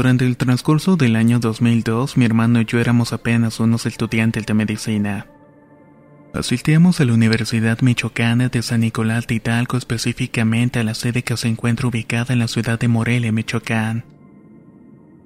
Durante 0.00 0.24
el 0.24 0.38
transcurso 0.38 0.96
del 0.96 1.14
año 1.14 1.40
2002, 1.40 2.16
mi 2.16 2.24
hermano 2.24 2.62
y 2.62 2.64
yo 2.64 2.80
éramos 2.80 3.12
apenas 3.12 3.60
unos 3.60 3.84
estudiantes 3.84 4.46
de 4.46 4.54
medicina. 4.54 5.26
Asistíamos 6.32 7.02
a 7.02 7.04
la 7.04 7.12
Universidad 7.12 7.82
Michoacana 7.82 8.48
de 8.48 8.62
San 8.62 8.80
Nicolás 8.80 9.26
de 9.26 9.34
Hidalgo, 9.34 9.76
específicamente 9.76 10.78
a 10.78 10.84
la 10.84 10.94
sede 10.94 11.22
que 11.22 11.36
se 11.36 11.48
encuentra 11.48 11.86
ubicada 11.86 12.32
en 12.32 12.38
la 12.38 12.48
ciudad 12.48 12.78
de 12.78 12.88
Morelia, 12.88 13.30
Michoacán. 13.30 14.06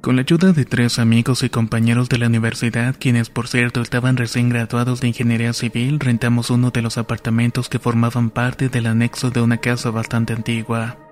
Con 0.00 0.16
la 0.16 0.22
ayuda 0.22 0.52
de 0.52 0.64
tres 0.64 0.98
amigos 0.98 1.44
y 1.44 1.50
compañeros 1.50 2.08
de 2.08 2.18
la 2.18 2.26
universidad, 2.26 2.96
quienes 2.98 3.30
por 3.30 3.46
cierto 3.46 3.80
estaban 3.80 4.16
recién 4.16 4.48
graduados 4.48 5.00
de 5.00 5.06
ingeniería 5.06 5.52
civil, 5.52 6.00
rentamos 6.00 6.50
uno 6.50 6.72
de 6.72 6.82
los 6.82 6.98
apartamentos 6.98 7.68
que 7.68 7.78
formaban 7.78 8.28
parte 8.28 8.68
del 8.70 8.86
anexo 8.86 9.30
de 9.30 9.40
una 9.40 9.58
casa 9.58 9.90
bastante 9.90 10.32
antigua. 10.32 11.03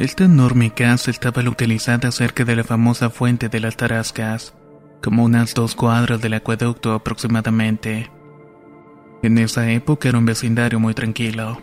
Esta 0.00 0.24
enorme 0.24 0.70
casa 0.70 1.10
estaba 1.10 1.42
localizada 1.42 2.10
cerca 2.10 2.46
de 2.46 2.56
la 2.56 2.64
famosa 2.64 3.10
fuente 3.10 3.50
de 3.50 3.60
las 3.60 3.76
Tarascas, 3.76 4.54
como 5.02 5.24
unas 5.24 5.52
dos 5.52 5.74
cuadras 5.74 6.22
del 6.22 6.32
acueducto 6.32 6.94
aproximadamente. 6.94 8.10
En 9.22 9.36
esa 9.36 9.70
época 9.70 10.08
era 10.08 10.16
un 10.16 10.24
vecindario 10.24 10.80
muy 10.80 10.94
tranquilo. 10.94 11.60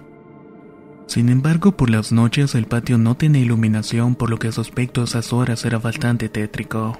Sin 1.07 1.29
embargo, 1.29 1.71
por 1.71 1.89
las 1.89 2.11
noches 2.11 2.53
el 2.53 2.67
patio 2.67 2.99
no 2.99 3.17
tenía 3.17 3.41
iluminación, 3.41 4.13
por 4.13 4.29
lo 4.29 4.38
que 4.38 4.51
su 4.51 4.61
aspecto 4.61 5.01
a 5.01 5.05
esas 5.05 5.33
horas 5.33 5.66
era 5.66 5.79
bastante 5.79 6.29
tétrico. 6.29 6.95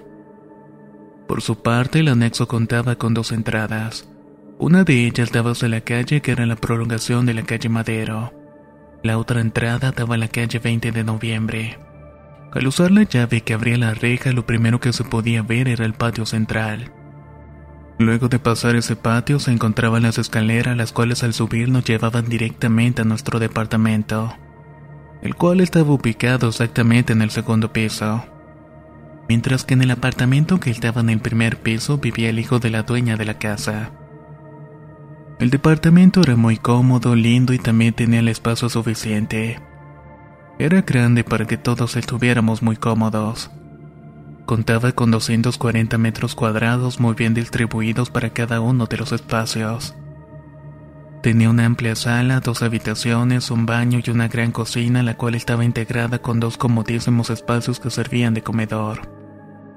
Por 1.28 1.44
su 1.44 1.62
parte, 1.62 2.00
el 2.00 2.08
anexo 2.08 2.48
contaba 2.48 2.96
con 2.96 3.14
dos 3.14 3.32
entradas. 3.32 4.10
Una 4.58 4.84
de 4.84 5.06
ellas 5.06 5.32
daba 5.32 5.52
hacia 5.52 5.70
la 5.70 5.82
calle 5.82 6.20
que 6.20 6.32
era 6.32 6.48
la 6.48 6.56
prolongación 6.56 7.28
de 7.28 7.36
la 7.36 7.44
calle 7.44 7.70
Madero. 7.70 8.47
La 9.04 9.18
otra 9.18 9.42
entrada 9.42 9.92
daba 9.92 10.16
a 10.16 10.18
la 10.18 10.28
calle 10.28 10.60
20 10.60 10.92
de 10.92 11.04
noviembre. 11.04 11.80
Al 12.52 12.66
usar 12.66 12.92
la 12.92 13.04
llave 13.04 13.42
que 13.42 13.54
abría 13.54 13.78
la 13.78 13.94
reja, 13.94 14.32
lo 14.32 14.46
primero 14.46 14.80
que 14.80 14.94
se 14.94 15.04
podía 15.04 15.44
ver 15.44 15.68
era 15.68 15.86
el 15.86 15.94
patio 15.94 16.26
central. 16.26 16.92
Luego 18.00 18.28
de 18.28 18.40
pasar 18.40 18.76
ese 18.76 18.96
patio 18.96 19.40
se 19.40 19.52
encontraban 19.52 20.04
las 20.04 20.18
escaleras, 20.18 20.78
las 20.78 20.92
cuales 20.92 21.24
al 21.24 21.34
subir 21.34 21.70
nos 21.70 21.84
llevaban 21.84 22.26
directamente 22.26 23.02
a 23.02 23.06
nuestro 23.06 23.40
departamento, 23.40 24.36
el 25.22 25.36
cual 25.36 25.62
estaba 25.62 25.92
ubicado 25.92 26.50
exactamente 26.50 27.14
en 27.14 27.22
el 27.22 27.32
segundo 27.32 27.74
piso. 27.74 28.24
Mientras 29.28 29.66
que 29.66 29.74
en 29.74 29.82
el 29.82 29.92
apartamento 29.92 30.60
que 30.60 30.70
estaba 30.70 31.02
en 31.02 31.10
el 31.10 31.20
primer 31.20 31.58
piso 31.58 31.98
vivía 31.98 32.30
el 32.30 32.40
hijo 32.40 32.60
de 32.60 32.70
la 32.70 32.84
dueña 32.84 33.18
de 33.18 33.26
la 33.26 33.40
casa. 33.40 33.92
El 35.40 35.52
departamento 35.52 36.22
era 36.24 36.36
muy 36.36 36.58
cómodo, 36.58 37.16
lindo 37.16 37.54
y 37.54 37.60
también 37.60 37.94
tenía 37.94 38.22
el 38.22 38.28
espacio 38.28 38.70
suficiente. 38.70 39.60
Era 40.58 40.82
grande 40.82 41.24
para 41.24 41.46
que 41.46 41.58
todos 41.58 41.96
estuviéramos 41.96 42.64
muy 42.64 42.76
cómodos. 42.76 43.52
Contaba 44.48 44.94
con 44.94 45.12
240 45.12 45.98
metros 46.00 46.34
cuadrados 46.34 47.00
muy 47.00 47.14
bien 47.14 47.36
distribuidos 47.36 48.10
para 48.10 48.32
cada 48.32 48.62
uno 48.62 48.88
de 48.88 48.98
los 48.98 49.12
espacios. 49.12 49.94
Tenía 51.22 51.52
una 51.52 51.66
amplia 51.66 51.96
sala, 51.96 52.40
dos 52.40 52.64
habitaciones, 52.64 53.52
un 53.52 53.68
baño 53.68 54.00
y 54.04 54.10
una 54.10 54.28
gran 54.28 54.52
cocina, 54.52 55.04
la 55.04 55.18
cual 55.18 55.36
estaba 55.36 55.66
integrada 55.66 56.20
con 56.20 56.40
dos 56.40 56.58
comodísimos 56.58 57.30
espacios 57.30 57.80
que 57.80 57.92
servían 57.92 58.34
de 58.34 58.42
comedor. 58.42 59.02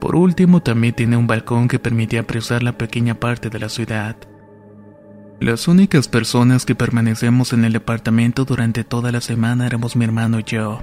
Por 0.01 0.17
último, 0.17 0.63
también 0.63 0.95
tenía 0.95 1.19
un 1.19 1.27
balcón 1.27 1.69
que 1.69 1.79
permitía 1.79 2.21
apreciar 2.21 2.63
la 2.63 2.79
pequeña 2.79 3.17
parte 3.17 3.51
de 3.51 3.59
la 3.59 3.69
ciudad. 3.69 4.17
Las 5.41 5.69
únicas 5.69 6.07
personas 6.07 6.67
que 6.67 6.75
permanecemos 6.75 7.55
en 7.55 7.65
el 7.65 7.73
departamento 7.73 8.45
durante 8.45 8.85
toda 8.85 9.11
la 9.11 9.23
semana 9.23 9.67
éramos 9.67 9.97
mi 9.97 10.05
hermano 10.05 10.39
y 10.39 10.45
yo. 10.45 10.83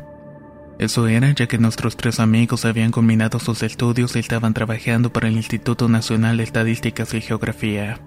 Eso 0.80 1.08
era 1.08 1.32
ya 1.32 1.46
que 1.46 1.60
nuestros 1.60 1.96
tres 1.96 2.20
amigos 2.20 2.66
habían 2.66 2.90
combinado 2.90 3.38
sus 3.38 3.62
estudios 3.62 4.16
y 4.16 4.20
estaban 4.20 4.56
trabajando 4.56 5.14
para 5.14 5.28
el 5.28 5.36
Instituto 5.36 5.88
Nacional 5.88 6.38
de 6.38 6.44
Estadísticas 6.44 7.14
y 7.14 7.22
Geografía. 7.22 8.00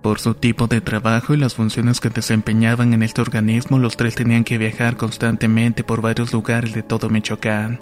Por 0.00 0.20
su 0.20 0.34
tipo 0.34 0.68
de 0.68 0.80
trabajo 0.80 1.34
y 1.34 1.38
las 1.38 1.56
funciones 1.56 1.98
que 1.98 2.08
desempeñaban 2.08 2.94
en 2.94 3.02
este 3.02 3.20
organismo, 3.20 3.80
los 3.80 3.96
tres 3.96 4.14
tenían 4.14 4.44
que 4.44 4.58
viajar 4.58 4.96
constantemente 4.96 5.82
por 5.82 6.02
varios 6.02 6.32
lugares 6.32 6.72
de 6.72 6.84
todo 6.84 7.10
Michoacán, 7.10 7.80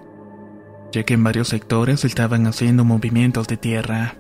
ya 0.93 1.03
que 1.03 1.13
en 1.13 1.25
varios 1.25 1.49
sectores 1.49 2.07
estaban 2.07 2.47
haciendo 2.47 2.87
movimientos 2.87 3.47
de 3.49 3.59
tierra. 3.59 4.15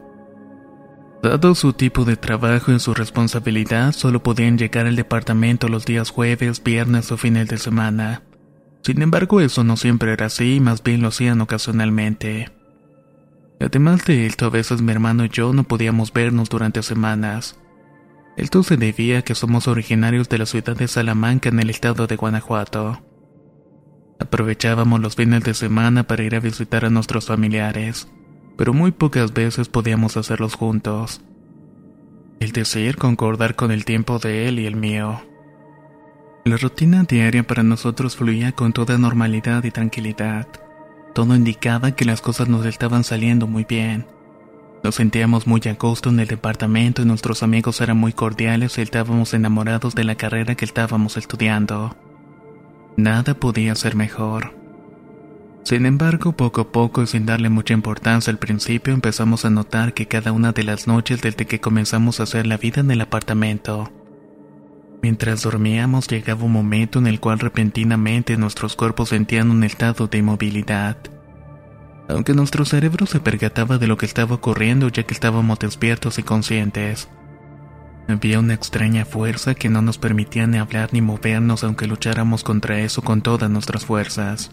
Dado 1.24 1.54
su 1.54 1.72
tipo 1.72 2.04
de 2.04 2.18
trabajo 2.18 2.70
y 2.70 2.78
su 2.78 2.92
responsabilidad, 2.92 3.92
solo 3.92 4.22
podían 4.22 4.58
llegar 4.58 4.86
al 4.86 4.94
departamento 4.94 5.68
los 5.68 5.86
días 5.86 6.10
jueves, 6.10 6.62
viernes 6.62 7.10
o 7.12 7.16
fines 7.16 7.48
de 7.48 7.56
semana. 7.56 8.24
Sin 8.82 9.00
embargo, 9.00 9.40
eso 9.40 9.64
no 9.64 9.78
siempre 9.78 10.12
era 10.12 10.26
así, 10.26 10.60
más 10.60 10.82
bien 10.82 11.00
lo 11.00 11.08
hacían 11.08 11.40
ocasionalmente. 11.40 12.50
Además 13.58 14.04
de 14.04 14.26
esto, 14.26 14.44
a 14.44 14.50
veces 14.50 14.82
mi 14.82 14.92
hermano 14.92 15.24
y 15.24 15.30
yo 15.30 15.54
no 15.54 15.64
podíamos 15.64 16.12
vernos 16.12 16.50
durante 16.50 16.82
semanas. 16.82 17.58
Esto 18.36 18.62
se 18.62 18.76
debía 18.76 19.20
a 19.20 19.22
que 19.22 19.34
somos 19.34 19.66
originarios 19.66 20.28
de 20.28 20.36
la 20.36 20.44
ciudad 20.44 20.76
de 20.76 20.88
Salamanca 20.88 21.48
en 21.48 21.58
el 21.58 21.70
estado 21.70 22.06
de 22.06 22.16
Guanajuato. 22.16 23.02
Aprovechábamos 24.20 25.00
los 25.00 25.16
fines 25.16 25.42
de 25.42 25.54
semana 25.54 26.02
para 26.02 26.22
ir 26.22 26.34
a 26.34 26.40
visitar 26.40 26.84
a 26.84 26.90
nuestros 26.90 27.28
familiares 27.28 28.08
pero 28.56 28.72
muy 28.72 28.92
pocas 28.92 29.32
veces 29.32 29.69
podíamos 29.69 30.16
hacerlos 30.16 30.54
juntos. 30.54 31.20
El 32.41 32.53
decir 32.53 32.97
concordar 32.97 33.56
con 33.56 33.70
el 33.70 33.84
tiempo 33.84 34.19
de 34.19 34.48
él 34.48 34.59
y 34.59 34.66
el 34.66 34.76
mío. 34.76 35.22
La 36.44 36.56
rutina 36.56 37.04
diaria 37.04 37.43
para 37.43 37.62
nosotros 37.62 38.16
fluía 38.16 38.53
con 38.53 38.72
toda 38.72 38.98
normalidad 38.98 39.64
y 39.64 39.70
tranquilidad. 39.70 40.47
Todo 41.14 41.34
indicaba 41.34 41.93
que 41.93 42.04
las 42.04 42.20
cosas 42.20 42.48
nos 42.48 42.66
estaban 42.66 43.04
saliendo 43.04 43.47
muy 43.47 43.64
bien. 43.64 44.06
Nos 44.82 44.97
sentíamos 44.97 45.47
muy 45.47 45.62
a 45.64 45.75
gusto 45.75 46.10
en 46.10 46.20
el 46.20 46.26
departamento 46.26 47.00
y 47.00 47.06
nuestros 47.06 47.43
amigos 47.43 47.81
eran 47.81 47.97
muy 47.97 48.12
cordiales 48.12 48.76
y 48.76 48.82
estábamos 48.82 49.32
enamorados 49.32 49.94
de 49.94 50.04
la 50.04 50.16
carrera 50.16 50.54
que 50.54 50.67
estábamos 50.67 51.17
estudiando. 51.17 51.96
Nada 52.99 53.32
podía 53.32 53.75
ser 53.75 53.96
mejor. 53.96 54.63
Sin 55.64 55.87
embargo, 55.87 56.32
poco 56.32 56.61
a 56.61 56.72
poco 56.72 57.02
y 57.02 57.06
sin 57.06 57.25
darle 57.25 57.49
mucha 57.49 57.72
importancia 57.72 58.31
al 58.31 58.38
principio, 58.38 58.93
empezamos 58.93 59.46
a 59.46 59.50
notar 59.50 59.94
que 59.94 60.06
cada 60.06 60.31
una 60.31 60.52
de 60.52 60.62
las 60.62 60.87
noches 60.87 61.22
desde 61.22 61.46
que 61.46 61.61
comenzamos 61.61 62.20
a 62.20 62.25
hacer 62.25 62.46
la 62.46 62.58
vida 62.58 62.82
en 62.82 62.90
el 62.90 63.00
apartamento, 63.00 63.90
mientras 65.00 65.43
dormíamos 65.43 66.06
llegaba 66.06 66.44
un 66.44 66.52
momento 66.52 66.99
en 66.99 67.06
el 67.06 67.19
cual 67.19 67.38
repentinamente 67.38 68.37
nuestros 68.37 68.76
cuerpos 68.76 69.08
sentían 69.08 69.50
un 69.50 69.64
estado 69.64 70.06
de 70.06 70.19
inmovilidad. 70.19 70.99
Aunque 72.08 72.34
nuestro 72.34 72.66
cerebro 72.66 73.06
se 73.06 73.20
percataba 73.20 73.78
de 73.78 73.87
lo 73.87 73.96
que 73.96 74.05
estaba 74.05 74.34
ocurriendo 74.34 74.88
ya 74.88 75.05
que 75.05 75.14
estábamos 75.14 75.58
despiertos 75.58 76.19
y 76.19 76.22
conscientes. 76.22 77.08
Había 78.06 78.38
una 78.38 78.52
extraña 78.52 79.06
fuerza 79.06 79.55
que 79.55 79.70
no 79.70 79.81
nos 79.81 79.96
permitía 79.96 80.46
ni 80.46 80.58
hablar 80.58 80.90
ni 80.93 81.00
movernos 81.00 81.64
aunque 81.64 81.87
lucháramos 81.87 82.44
contra 82.44 82.81
eso 82.81 83.00
con 83.00 83.22
todas 83.22 83.50
nuestras 83.50 83.87
fuerzas. 83.87 84.50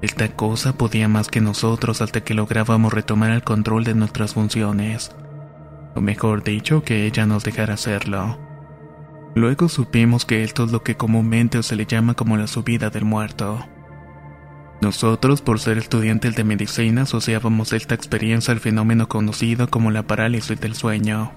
Esta 0.00 0.28
cosa 0.28 0.74
podía 0.74 1.08
más 1.08 1.28
que 1.28 1.40
nosotros 1.40 2.02
hasta 2.02 2.20
que 2.20 2.34
lográbamos 2.34 2.92
retomar 2.92 3.30
el 3.30 3.42
control 3.42 3.82
de 3.82 3.94
nuestras 3.94 4.34
funciones. 4.34 5.10
O 5.96 6.00
mejor 6.00 6.44
dicho, 6.44 6.84
que 6.84 7.06
ella 7.06 7.26
nos 7.26 7.42
dejara 7.42 7.74
hacerlo. 7.74 8.38
Luego 9.34 9.68
supimos 9.68 10.24
que 10.24 10.44
esto 10.44 10.64
es 10.64 10.72
lo 10.72 10.82
que 10.82 10.96
comúnmente 10.96 11.62
se 11.62 11.74
le 11.74 11.86
llama 11.86 12.14
como 12.14 12.36
la 12.36 12.46
subida 12.46 12.90
del 12.90 13.04
muerto. 13.04 13.66
Nosotros, 14.80 15.42
por 15.42 15.58
ser 15.58 15.78
estudiantes 15.78 16.36
de 16.36 16.44
medicina, 16.44 17.02
asociábamos 17.02 17.72
esta 17.72 17.96
experiencia 17.96 18.52
al 18.52 18.60
fenómeno 18.60 19.08
conocido 19.08 19.68
como 19.68 19.90
la 19.90 20.04
parálisis 20.04 20.60
del 20.60 20.76
sueño. 20.76 21.32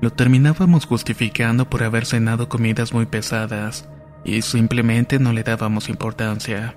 Lo 0.00 0.12
terminábamos 0.12 0.86
justificando 0.86 1.68
por 1.68 1.82
haber 1.82 2.06
cenado 2.06 2.48
comidas 2.48 2.92
muy 2.92 3.06
pesadas, 3.06 3.88
y 4.24 4.42
simplemente 4.42 5.18
no 5.18 5.32
le 5.32 5.42
dábamos 5.42 5.88
importancia. 5.88 6.76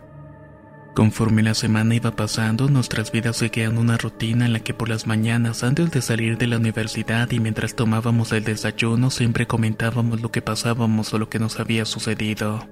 Conforme 1.00 1.44
la 1.44 1.54
semana 1.54 1.96
iba 1.96 2.12
pasando, 2.12 2.68
nuestras 2.68 3.14
vidas 3.14 3.38
seguían 3.38 3.78
una 3.78 3.96
rutina 3.98 4.46
en 4.46 4.52
la 4.52 4.60
que 4.60 4.74
por 4.74 4.90
las 4.90 5.08
mañanas, 5.08 5.64
antes 5.64 5.92
de 5.92 6.02
salir 6.02 6.38
de 6.38 6.46
la 6.46 6.58
universidad 6.58 7.32
y 7.32 7.40
mientras 7.40 7.74
tomábamos 7.74 8.34
el 8.34 8.44
desayuno, 8.44 9.10
siempre 9.10 9.48
comentábamos 9.48 10.22
lo 10.22 10.30
que 10.30 10.42
pasábamos 10.42 11.14
o 11.14 11.18
lo 11.18 11.30
que 11.30 11.40
nos 11.40 11.58
había 11.58 11.86
sucedido. 11.86 12.68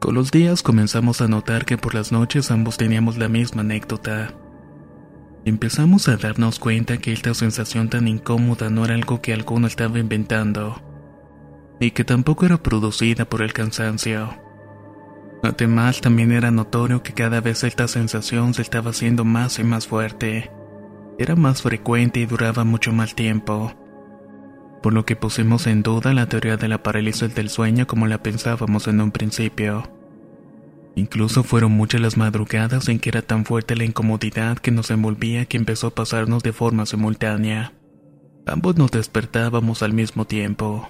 Con 0.00 0.16
los 0.16 0.32
días 0.32 0.64
comenzamos 0.64 1.20
a 1.20 1.28
notar 1.28 1.64
que 1.64 1.78
por 1.78 1.94
las 1.94 2.10
noches 2.10 2.50
ambos 2.50 2.76
teníamos 2.76 3.18
la 3.18 3.28
misma 3.28 3.60
anécdota. 3.60 4.34
Empezamos 5.44 6.08
a 6.08 6.16
darnos 6.16 6.58
cuenta 6.58 6.98
que 6.98 7.12
esta 7.12 7.34
sensación 7.34 7.88
tan 7.88 8.08
incómoda 8.08 8.68
no 8.68 8.84
era 8.84 8.94
algo 8.94 9.22
que 9.22 9.32
alguno 9.32 9.68
estaba 9.68 10.00
inventando, 10.00 10.82
y 11.78 11.92
que 11.92 12.02
tampoco 12.02 12.46
era 12.46 12.60
producida 12.60 13.26
por 13.26 13.42
el 13.42 13.52
cansancio. 13.52 14.47
Además, 15.42 16.00
también 16.00 16.32
era 16.32 16.50
notorio 16.50 17.02
que 17.02 17.12
cada 17.12 17.40
vez 17.40 17.62
esta 17.64 17.86
sensación 17.86 18.54
se 18.54 18.62
estaba 18.62 18.90
haciendo 18.90 19.24
más 19.24 19.58
y 19.58 19.64
más 19.64 19.86
fuerte. 19.86 20.50
Era 21.18 21.36
más 21.36 21.62
frecuente 21.62 22.20
y 22.20 22.26
duraba 22.26 22.64
mucho 22.64 22.92
más 22.92 23.14
tiempo. 23.14 23.72
Por 24.82 24.92
lo 24.92 25.04
que 25.04 25.16
pusimos 25.16 25.66
en 25.66 25.82
duda 25.82 26.12
la 26.14 26.26
teoría 26.26 26.56
de 26.56 26.68
la 26.68 26.82
parálisis 26.82 27.34
del 27.34 27.50
sueño 27.50 27.86
como 27.86 28.06
la 28.06 28.22
pensábamos 28.22 28.86
en 28.88 29.00
un 29.00 29.10
principio. 29.10 29.90
Incluso 30.94 31.44
fueron 31.44 31.72
muchas 31.72 32.00
las 32.00 32.16
madrugadas 32.16 32.88
en 32.88 32.98
que 32.98 33.10
era 33.10 33.22
tan 33.22 33.44
fuerte 33.44 33.76
la 33.76 33.84
incomodidad 33.84 34.58
que 34.58 34.72
nos 34.72 34.90
envolvía 34.90 35.46
que 35.46 35.56
empezó 35.56 35.88
a 35.88 35.94
pasarnos 35.94 36.42
de 36.42 36.52
forma 36.52 36.86
simultánea. 36.86 37.72
Ambos 38.46 38.76
nos 38.76 38.90
despertábamos 38.90 39.82
al 39.82 39.92
mismo 39.92 40.24
tiempo. 40.24 40.88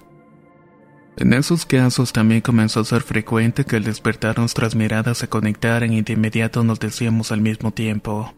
En 1.19 1.33
esos 1.33 1.67
casos 1.67 2.13
también 2.13 2.41
comenzó 2.41 2.81
a 2.81 2.85
ser 2.85 3.03
frecuente 3.03 3.65
que 3.65 3.77
al 3.77 3.85
despertar 3.85 4.39
nuestras 4.39 4.75
miradas 4.75 5.19
se 5.19 5.29
conectaran 5.29 5.93
y 5.93 6.03
de 6.03 6.13
inmediato 6.13 6.63
nos 6.65 6.79
decíamos 6.79 7.33
al 7.33 7.41
mismo 7.41 7.73
tiempo. 7.73 8.35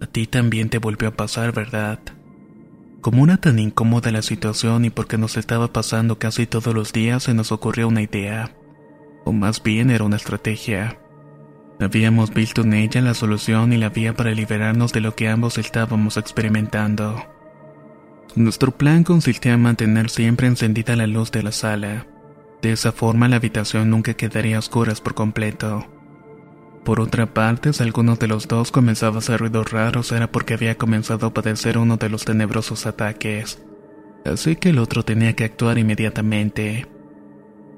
A 0.00 0.06
ti 0.06 0.26
también 0.26 0.70
te 0.70 0.78
volvió 0.78 1.08
a 1.08 1.16
pasar, 1.16 1.52
¿verdad? 1.52 1.98
Como 3.00 3.22
una 3.22 3.40
tan 3.40 3.58
incómoda 3.58 4.12
la 4.12 4.22
situación 4.22 4.84
y 4.84 4.90
porque 4.90 5.18
nos 5.18 5.36
estaba 5.36 5.72
pasando 5.72 6.18
casi 6.18 6.46
todos 6.46 6.72
los 6.72 6.92
días 6.92 7.24
se 7.24 7.34
nos 7.34 7.52
ocurrió 7.52 7.88
una 7.88 8.02
idea 8.02 8.54
o 9.28 9.32
más 9.32 9.62
bien 9.62 9.90
era 9.90 10.04
una 10.04 10.16
estrategia. 10.16 10.98
Habíamos 11.80 12.32
visto 12.32 12.62
en 12.62 12.72
ella 12.72 13.02
la 13.02 13.12
solución 13.12 13.72
y 13.74 13.76
la 13.76 13.90
vía 13.90 14.14
para 14.14 14.30
liberarnos 14.30 14.92
de 14.92 15.02
lo 15.02 15.14
que 15.14 15.28
ambos 15.28 15.58
estábamos 15.58 16.16
experimentando. 16.16 17.37
Nuestro 18.34 18.72
plan 18.72 19.04
consistía 19.04 19.54
en 19.54 19.62
mantener 19.62 20.10
siempre 20.10 20.46
encendida 20.46 20.96
la 20.96 21.06
luz 21.06 21.32
de 21.32 21.42
la 21.42 21.52
sala. 21.52 22.06
De 22.62 22.72
esa 22.72 22.92
forma 22.92 23.28
la 23.28 23.36
habitación 23.36 23.90
nunca 23.90 24.14
quedaría 24.14 24.56
a 24.56 24.58
oscuras 24.58 25.00
por 25.00 25.14
completo. 25.14 25.86
Por 26.84 27.00
otra 27.00 27.26
parte, 27.34 27.72
si 27.72 27.82
alguno 27.82 28.16
de 28.16 28.28
los 28.28 28.48
dos 28.48 28.70
comenzaba 28.70 29.16
a 29.16 29.18
hacer 29.18 29.40
ruidos 29.40 29.70
raros 29.72 30.10
era 30.12 30.30
porque 30.30 30.54
había 30.54 30.76
comenzado 30.76 31.26
a 31.26 31.34
padecer 31.34 31.78
uno 31.78 31.96
de 31.96 32.08
los 32.08 32.24
tenebrosos 32.24 32.86
ataques. 32.86 33.62
Así 34.24 34.56
que 34.56 34.70
el 34.70 34.78
otro 34.78 35.04
tenía 35.04 35.34
que 35.34 35.44
actuar 35.44 35.78
inmediatamente. 35.78 36.86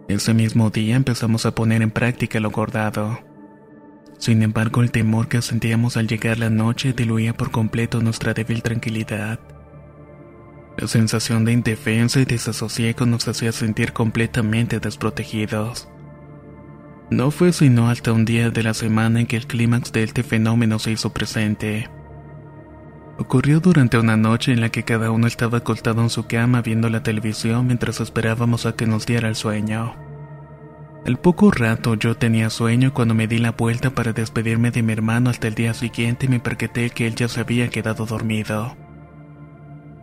Ese 0.09 0.35
mismo 0.35 0.71
día 0.71 0.97
empezamos 0.97 1.47
a 1.47 1.55
poner 1.55 1.83
en 1.83 1.91
práctica 1.91 2.41
lo 2.41 2.49
acordado. 2.49 3.21
Sin 4.19 4.43
embargo, 4.43 4.83
el 4.83 4.91
temor 4.91 5.29
que 5.29 5.41
sentíamos 5.41 5.97
al 5.97 6.07
llegar 6.07 6.39
la 6.39 6.51
noche 6.51 6.93
diluía 6.93 7.35
por 7.35 7.51
completo 7.51 8.01
nuestra 8.01 8.35
débil 8.35 8.63
tranquilidad. 8.63 9.41
La 10.77 10.87
sensación 10.87 11.45
de 11.45 11.53
indefensa 11.53 12.21
y 12.21 12.25
desasosiego 12.25 13.07
nos 13.07 13.29
hacía 13.29 13.53
sentir 13.53 13.93
completamente 13.93 14.81
desprotegidos. 14.81 15.89
No 17.11 17.31
fue 17.31 17.53
sino 17.53 17.89
hasta 17.91 18.13
un 18.13 18.25
día 18.25 18.51
de 18.51 18.63
la 18.63 18.73
semana 18.73 19.21
en 19.21 19.27
que 19.27 19.37
el 19.37 19.47
clímax 19.47 19.93
de 19.93 20.05
este 20.05 20.23
fenómeno 20.23 20.79
se 20.79 20.93
hizo 20.93 21.13
presente. 21.13 21.91
Ocurrió 23.19 23.61
durante 23.61 23.99
una 23.99 24.17
noche 24.17 24.53
en 24.53 24.61
la 24.61 24.71
que 24.71 24.85
cada 24.85 25.11
uno 25.11 25.27
estaba 25.27 25.59
acostado 25.59 26.01
en 26.03 26.09
su 26.09 26.27
cama 26.27 26.63
viendo 26.63 26.89
la 26.89 27.03
televisión 27.03 27.67
mientras 27.67 28.01
esperábamos 28.01 28.65
a 28.65 28.77
que 28.77 28.87
nos 28.87 29.07
diera 29.07 29.29
el 29.29 29.35
sueño. 29.35 29.97
Al 31.05 31.19
poco 31.19 31.51
rato 31.51 31.95
yo 31.95 32.17
tenía 32.17 32.49
sueño 32.49 32.95
cuando 32.95 33.15
me 33.15 33.27
di 33.27 33.39
la 33.39 33.53
vuelta 33.53 33.91
para 33.91 34.13
despedirme 34.13 34.71
de 34.71 34.83
mi 34.83 34.93
hermano 34.93 35.31
hasta 35.31 35.49
el 35.49 35.55
día 35.55 35.75
siguiente 35.75 36.29
me 36.29 36.41
percaté 36.41 36.91
que 36.91 37.07
él 37.07 37.15
ya 37.15 37.29
se 37.29 37.41
había 37.41 37.69
quedado 37.69 38.07
dormido. 38.07 38.77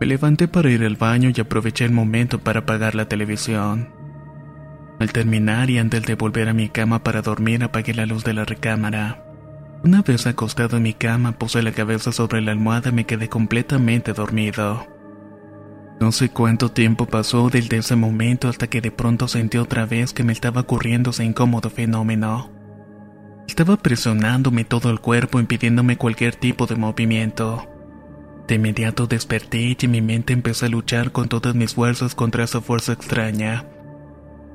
Me 0.00 0.06
levanté 0.06 0.46
para 0.46 0.70
ir 0.70 0.84
al 0.84 0.96
baño 0.96 1.30
y 1.34 1.40
aproveché 1.40 1.84
el 1.84 1.92
momento 1.92 2.38
para 2.38 2.60
apagar 2.60 2.94
la 2.94 3.08
televisión. 3.08 3.88
Al 5.00 5.12
terminar 5.12 5.70
y 5.70 5.78
antes 5.78 6.02
de 6.02 6.14
volver 6.14 6.48
a 6.48 6.54
mi 6.54 6.68
cama 6.68 7.02
para 7.02 7.22
dormir 7.22 7.62
apagué 7.64 7.94
la 7.94 8.06
luz 8.06 8.24
de 8.24 8.34
la 8.34 8.44
recámara. 8.44 9.24
Una 9.84 10.02
vez 10.02 10.26
acostado 10.26 10.76
en 10.76 10.82
mi 10.82 10.92
cama 10.92 11.32
puse 11.32 11.62
la 11.62 11.72
cabeza 11.72 12.10
sobre 12.10 12.40
la 12.40 12.52
almohada 12.52 12.90
y 12.90 12.92
me 12.92 13.06
quedé 13.06 13.28
completamente 13.28 14.12
dormido. 14.12 14.86
No 16.00 16.12
sé 16.12 16.28
cuánto 16.28 16.70
tiempo 16.70 17.06
pasó 17.06 17.48
desde 17.48 17.78
ese 17.78 17.96
momento 17.96 18.48
hasta 18.48 18.68
que 18.68 18.80
de 18.80 18.92
pronto 18.92 19.26
sentí 19.26 19.58
otra 19.58 19.84
vez 19.84 20.12
que 20.12 20.24
me 20.24 20.32
estaba 20.32 20.60
ocurriendo 20.60 21.10
ese 21.10 21.24
incómodo 21.24 21.70
fenómeno. 21.70 22.52
Estaba 23.48 23.76
presionándome 23.76 24.64
todo 24.64 24.90
el 24.90 25.00
cuerpo 25.00 25.40
impidiéndome 25.40 25.96
cualquier 25.96 26.36
tipo 26.36 26.66
de 26.66 26.76
movimiento. 26.76 27.77
De 28.48 28.54
inmediato 28.54 29.06
desperté 29.06 29.76
y 29.78 29.88
mi 29.88 30.00
mente 30.00 30.32
empezó 30.32 30.64
a 30.64 30.70
luchar 30.70 31.12
con 31.12 31.28
todas 31.28 31.54
mis 31.54 31.74
fuerzas 31.74 32.14
contra 32.14 32.44
esa 32.44 32.62
fuerza 32.62 32.94
extraña. 32.94 33.66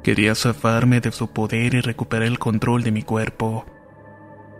Quería 0.02 0.34
zafarme 0.34 1.00
de 1.00 1.12
su 1.12 1.28
poder 1.28 1.76
y 1.76 1.82
recuperar 1.82 2.28
el 2.28 2.40
control 2.40 2.82
de 2.82 2.92
mi 2.92 3.04
cuerpo. 3.04 3.68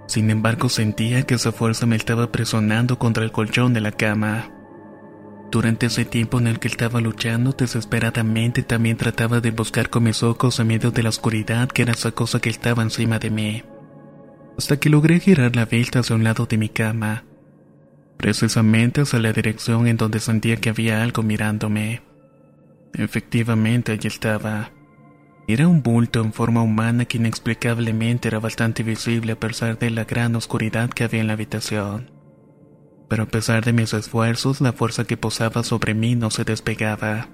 Sin 0.06 0.30
embargo, 0.30 0.70
sentía 0.70 1.24
que 1.24 1.34
esa 1.34 1.52
fuerza 1.52 1.88
me 1.88 1.96
estaba 1.96 2.32
presionando 2.32 3.00
contra 3.00 3.24
el 3.24 3.32
colchón 3.32 3.74
de 3.74 3.82
la 3.82 3.92
cama. 3.92 4.52
Durante 5.50 5.88
ese 5.88 6.06
tiempo 6.06 6.38
en 6.38 6.46
el 6.46 6.60
que 6.60 6.68
estaba 6.68 7.02
luchando 7.02 7.54
desesperadamente, 7.54 8.62
también 8.62 8.98
trataba 8.98 9.42
de 9.42 9.50
buscar 9.50 9.90
con 9.90 10.04
mis 10.04 10.22
ojos 10.22 10.60
en 10.60 10.68
medio 10.68 10.92
de 10.92 11.02
la 11.02 11.10
oscuridad 11.10 11.70
que 11.70 11.82
era 11.82 11.94
esa 11.94 12.12
cosa 12.12 12.40
que 12.40 12.52
estaba 12.52 12.84
encima 12.84 13.18
de 13.18 13.32
mí. 13.32 13.64
Hasta 14.60 14.78
que 14.78 14.92
logré 14.92 15.20
girar 15.20 15.56
la 15.56 15.66
vista 15.66 16.00
hacia 16.00 16.16
un 16.16 16.24
lado 16.24 16.46
de 16.46 16.60
mi 16.60 16.70
cama, 16.70 17.24
precisamente 18.18 19.02
hacia 19.02 19.20
la 19.20 19.34
dirección 19.34 19.88
en 19.88 19.98
donde 19.98 20.20
sentía 20.20 20.58
que 20.58 20.70
había 20.70 21.04
algo 21.04 21.24
mirándome. 21.24 22.02
Efectivamente, 22.94 23.92
allí 23.92 24.08
estaba. 24.08 24.72
Era 25.48 25.68
un 25.68 25.84
bulto 25.84 26.22
en 26.22 26.32
forma 26.32 26.62
humana 26.62 27.06
que 27.06 27.18
inexplicablemente 27.18 28.30
era 28.30 28.40
bastante 28.40 28.82
visible 28.84 29.34
a 29.34 29.40
pesar 29.40 29.78
de 29.78 29.90
la 29.90 30.06
gran 30.06 30.36
oscuridad 30.36 30.90
que 30.90 31.04
había 31.04 31.22
en 31.22 31.28
la 31.28 31.34
habitación. 31.34 32.12
Pero 33.10 33.24
a 33.24 33.28
pesar 33.28 33.66
de 33.66 33.74
mis 33.74 33.94
esfuerzos, 33.94 34.62
la 34.62 34.72
fuerza 34.72 35.04
que 35.04 35.18
posaba 35.18 35.64
sobre 35.64 35.94
mí 35.94 36.16
no 36.16 36.32
se 36.32 36.46
despegaba. 36.46 37.28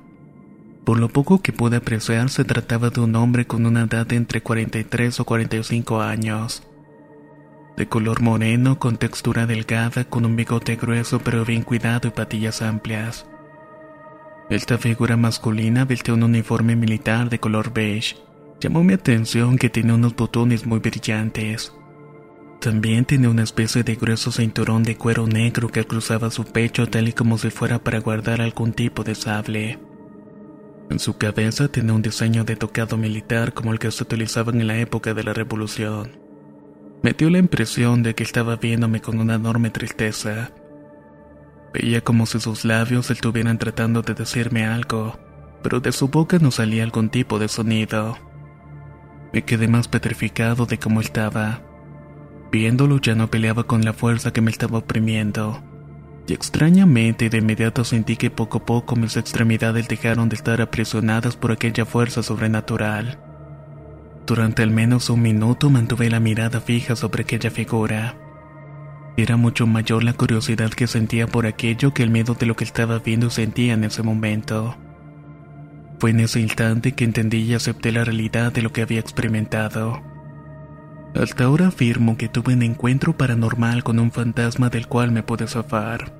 Por 0.85 0.99
lo 0.99 1.09
poco 1.09 1.41
que 1.41 1.53
pude 1.53 1.77
apreciar, 1.77 2.29
se 2.29 2.45
trataba 2.45 2.89
de 2.89 3.01
un 3.01 3.15
hombre 3.15 3.45
con 3.45 3.67
una 3.67 3.83
edad 3.83 4.07
de 4.07 4.15
entre 4.15 4.41
43 4.41 5.19
o 5.19 5.25
45 5.25 6.01
años. 6.01 6.63
De 7.79 7.87
color 7.87 8.21
moreno, 8.21 8.77
con 8.77 8.97
textura 8.97 9.45
delgada, 9.45 10.03
con 10.03 10.25
un 10.25 10.35
bigote 10.35 10.75
grueso 10.75 11.19
pero 11.19 11.45
bien 11.45 11.61
cuidado 11.61 12.09
y 12.09 12.11
patillas 12.11 12.61
amplias. 12.61 13.25
Esta 14.49 14.77
figura 14.77 15.15
masculina 15.15 15.85
vestía 15.85 16.13
un 16.13 16.23
uniforme 16.23 16.75
militar 16.75 17.29
de 17.29 17.39
color 17.39 17.71
beige. 17.71 18.17
Llamó 18.59 18.83
mi 18.83 18.95
atención 18.95 19.57
que 19.57 19.69
tenía 19.69 19.93
unos 19.93 20.13
botones 20.13 20.65
muy 20.65 20.79
brillantes. 20.79 21.73
También 22.59 23.05
tenía 23.05 23.29
una 23.29 23.43
especie 23.43 23.83
de 23.83 23.95
grueso 23.95 24.33
cinturón 24.33 24.83
de 24.83 24.97
cuero 24.97 25.25
negro 25.25 25.69
que 25.69 25.87
cruzaba 25.87 26.31
su 26.31 26.43
pecho 26.43 26.85
tal 26.85 27.07
y 27.07 27.13
como 27.13 27.37
si 27.37 27.49
fuera 27.49 27.79
para 27.79 27.99
guardar 27.99 28.41
algún 28.41 28.73
tipo 28.73 29.05
de 29.05 29.15
sable. 29.15 29.79
En 30.89 30.99
su 30.99 31.17
cabeza 31.17 31.69
tenía 31.69 31.93
un 31.93 32.01
diseño 32.01 32.43
de 32.43 32.57
tocado 32.57 32.97
militar 32.97 33.53
como 33.53 33.71
el 33.71 33.79
que 33.79 33.89
se 33.89 34.03
utilizaban 34.03 34.59
en 34.59 34.67
la 34.67 34.79
época 34.79 35.13
de 35.13 35.23
la 35.23 35.33
Revolución. 35.33 36.18
Me 37.01 37.13
dio 37.13 37.29
la 37.29 37.37
impresión 37.37 38.03
de 38.03 38.13
que 38.13 38.23
estaba 38.23 38.57
viéndome 38.57 38.99
con 38.99 39.19
una 39.19 39.35
enorme 39.35 39.69
tristeza. 39.69 40.51
Veía 41.73 42.01
como 42.01 42.25
si 42.25 42.41
sus 42.41 42.65
labios 42.65 43.09
estuvieran 43.09 43.57
tratando 43.57 44.01
de 44.01 44.13
decirme 44.13 44.65
algo, 44.65 45.17
pero 45.63 45.79
de 45.79 45.93
su 45.93 46.09
boca 46.09 46.39
no 46.39 46.51
salía 46.51 46.83
algún 46.83 47.09
tipo 47.09 47.39
de 47.39 47.47
sonido. 47.47 48.17
Me 49.31 49.43
quedé 49.43 49.69
más 49.69 49.87
petrificado 49.87 50.65
de 50.65 50.77
cómo 50.77 50.99
estaba. 50.99 51.61
Viéndolo 52.51 52.99
ya 52.99 53.15
no 53.15 53.29
peleaba 53.29 53.63
con 53.63 53.85
la 53.85 53.93
fuerza 53.93 54.33
que 54.33 54.41
me 54.41 54.51
estaba 54.51 54.79
oprimiendo. 54.79 55.63
Y 56.27 56.33
extrañamente 56.33 57.29
de 57.29 57.37
inmediato 57.37 57.85
sentí 57.85 58.17
que 58.17 58.29
poco 58.29 58.57
a 58.57 58.65
poco 58.65 58.97
mis 58.97 59.15
extremidades 59.15 59.87
dejaron 59.87 60.27
de 60.27 60.35
estar 60.35 60.61
aprisionadas 60.61 61.37
por 61.37 61.53
aquella 61.53 61.85
fuerza 61.85 62.23
sobrenatural. 62.23 63.28
Durante 64.29 64.61
al 64.61 64.69
menos 64.69 65.09
un 65.09 65.23
minuto 65.23 65.71
mantuve 65.71 66.07
la 66.07 66.19
mirada 66.19 66.61
fija 66.61 66.95
sobre 66.95 67.23
aquella 67.23 67.49
figura. 67.49 68.15
Era 69.17 69.37
mucho 69.37 69.65
mayor 69.65 70.03
la 70.03 70.13
curiosidad 70.13 70.69
que 70.69 70.85
sentía 70.85 71.25
por 71.25 71.47
aquello 71.47 71.95
que 71.95 72.03
el 72.03 72.11
miedo 72.11 72.35
de 72.35 72.45
lo 72.45 72.55
que 72.55 72.63
estaba 72.63 72.99
viendo 72.99 73.31
sentía 73.31 73.73
en 73.73 73.85
ese 73.85 74.03
momento. 74.03 74.77
Fue 75.97 76.11
en 76.11 76.19
ese 76.19 76.41
instante 76.41 76.91
que 76.91 77.05
entendí 77.05 77.39
y 77.39 77.55
acepté 77.55 77.91
la 77.91 78.05
realidad 78.05 78.53
de 78.53 78.61
lo 78.61 78.71
que 78.71 78.83
había 78.83 78.99
experimentado. 78.99 79.99
Hasta 81.15 81.45
ahora 81.45 81.69
afirmo 81.69 82.15
que 82.15 82.29
tuve 82.29 82.53
un 82.53 82.61
encuentro 82.61 83.17
paranormal 83.17 83.83
con 83.83 83.97
un 83.97 84.11
fantasma 84.11 84.69
del 84.69 84.85
cual 84.85 85.11
me 85.11 85.23
pude 85.23 85.47
zafar, 85.47 86.13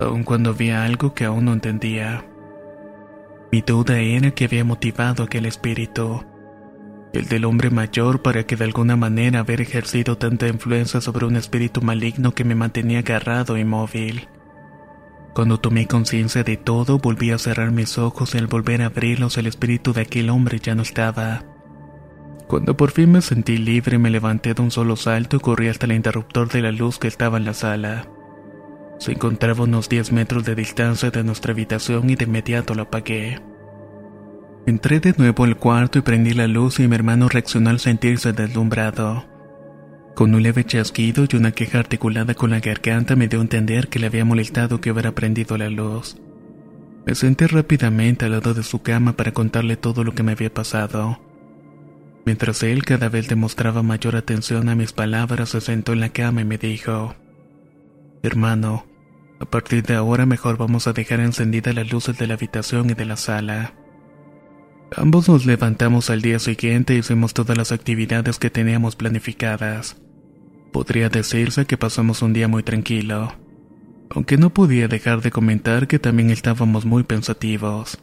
aun 0.00 0.24
cuando 0.24 0.48
había 0.48 0.82
algo 0.82 1.12
que 1.12 1.26
aún 1.26 1.44
no 1.44 1.52
entendía. 1.52 2.24
Mi 3.52 3.60
duda 3.60 3.98
era 3.98 4.30
que 4.30 4.46
había 4.46 4.64
motivado 4.64 5.24
aquel 5.24 5.44
espíritu, 5.44 6.24
el 7.12 7.28
del 7.28 7.44
hombre 7.44 7.70
mayor 7.70 8.22
para 8.22 8.44
que 8.44 8.56
de 8.56 8.64
alguna 8.64 8.96
manera 8.96 9.40
haber 9.40 9.60
ejercido 9.60 10.16
tanta 10.16 10.48
influencia 10.48 11.00
sobre 11.00 11.26
un 11.26 11.36
espíritu 11.36 11.82
maligno 11.82 12.34
que 12.34 12.44
me 12.44 12.54
mantenía 12.54 13.00
agarrado 13.00 13.56
e 13.56 13.60
inmóvil. 13.60 14.28
Cuando 15.34 15.58
tomé 15.58 15.86
conciencia 15.86 16.42
de 16.42 16.56
todo, 16.56 16.98
volví 16.98 17.30
a 17.30 17.38
cerrar 17.38 17.70
mis 17.70 17.98
ojos 17.98 18.34
y 18.34 18.38
al 18.38 18.46
volver 18.46 18.82
a 18.82 18.86
abrirlos 18.86 19.38
el 19.38 19.46
espíritu 19.46 19.92
de 19.92 20.02
aquel 20.02 20.30
hombre 20.30 20.58
ya 20.58 20.74
no 20.74 20.82
estaba. 20.82 21.44
Cuando 22.48 22.76
por 22.76 22.90
fin 22.90 23.12
me 23.12 23.22
sentí 23.22 23.56
libre 23.56 23.98
me 23.98 24.10
levanté 24.10 24.52
de 24.52 24.60
un 24.60 24.70
solo 24.70 24.96
salto 24.96 25.36
y 25.36 25.40
corrí 25.40 25.68
hasta 25.68 25.86
el 25.86 25.92
interruptor 25.92 26.48
de 26.50 26.60
la 26.60 26.72
luz 26.72 26.98
que 26.98 27.08
estaba 27.08 27.38
en 27.38 27.46
la 27.46 27.54
sala. 27.54 28.08
Se 28.98 29.12
encontraba 29.12 29.64
unos 29.64 29.88
10 29.88 30.12
metros 30.12 30.44
de 30.44 30.54
distancia 30.54 31.10
de 31.10 31.24
nuestra 31.24 31.52
habitación 31.52 32.10
y 32.10 32.14
de 32.14 32.24
inmediato 32.24 32.74
lo 32.74 32.82
apagué. 32.82 33.40
Entré 34.64 35.00
de 35.00 35.12
nuevo 35.18 35.42
al 35.42 35.56
cuarto 35.56 35.98
y 35.98 36.02
prendí 36.02 36.34
la 36.34 36.46
luz 36.46 36.78
y 36.78 36.86
mi 36.86 36.94
hermano 36.94 37.28
reaccionó 37.28 37.70
al 37.70 37.80
sentirse 37.80 38.32
deslumbrado. 38.32 39.24
Con 40.14 40.34
un 40.34 40.42
leve 40.42 40.62
chasquido 40.64 41.24
y 41.28 41.34
una 41.34 41.50
queja 41.50 41.80
articulada 41.80 42.34
con 42.34 42.50
la 42.50 42.60
garganta 42.60 43.16
me 43.16 43.26
dio 43.26 43.40
a 43.40 43.42
entender 43.42 43.88
que 43.88 43.98
le 43.98 44.06
había 44.06 44.24
molestado 44.24 44.80
que 44.80 44.92
hubiera 44.92 45.12
prendido 45.12 45.58
la 45.58 45.68
luz. 45.68 46.16
Me 47.04 47.16
senté 47.16 47.48
rápidamente 47.48 48.26
al 48.26 48.32
lado 48.32 48.54
de 48.54 48.62
su 48.62 48.82
cama 48.82 49.14
para 49.14 49.32
contarle 49.32 49.76
todo 49.76 50.04
lo 50.04 50.14
que 50.14 50.22
me 50.22 50.32
había 50.32 50.54
pasado. 50.54 51.18
Mientras 52.24 52.62
él 52.62 52.84
cada 52.84 53.08
vez 53.08 53.28
demostraba 53.28 53.82
mayor 53.82 54.14
atención 54.14 54.68
a 54.68 54.76
mis 54.76 54.92
palabras, 54.92 55.48
se 55.48 55.60
sentó 55.60 55.92
en 55.92 55.98
la 55.98 56.10
cama 56.10 56.42
y 56.42 56.44
me 56.44 56.58
dijo, 56.58 57.16
Hermano, 58.22 58.86
a 59.40 59.44
partir 59.44 59.82
de 59.82 59.96
ahora 59.96 60.24
mejor 60.24 60.56
vamos 60.56 60.86
a 60.86 60.92
dejar 60.92 61.18
encendidas 61.18 61.74
las 61.74 61.90
luces 61.90 62.16
de 62.16 62.28
la 62.28 62.34
habitación 62.34 62.90
y 62.90 62.94
de 62.94 63.06
la 63.06 63.16
sala. 63.16 63.74
Ambos 64.96 65.28
nos 65.28 65.46
levantamos 65.46 66.10
al 66.10 66.20
día 66.20 66.38
siguiente 66.38 66.94
y 66.94 66.98
hicimos 66.98 67.32
todas 67.32 67.56
las 67.56 67.72
actividades 67.72 68.38
que 68.38 68.50
teníamos 68.50 68.94
planificadas. 68.94 69.96
Podría 70.70 71.08
decirse 71.08 71.64
que 71.66 71.78
pasamos 71.78 72.20
un 72.20 72.32
día 72.32 72.48
muy 72.48 72.62
tranquilo, 72.62 73.32
aunque 74.10 74.36
no 74.36 74.50
podía 74.50 74.88
dejar 74.88 75.22
de 75.22 75.30
comentar 75.30 75.88
que 75.88 75.98
también 75.98 76.30
estábamos 76.30 76.84
muy 76.84 77.04
pensativos. 77.04 77.98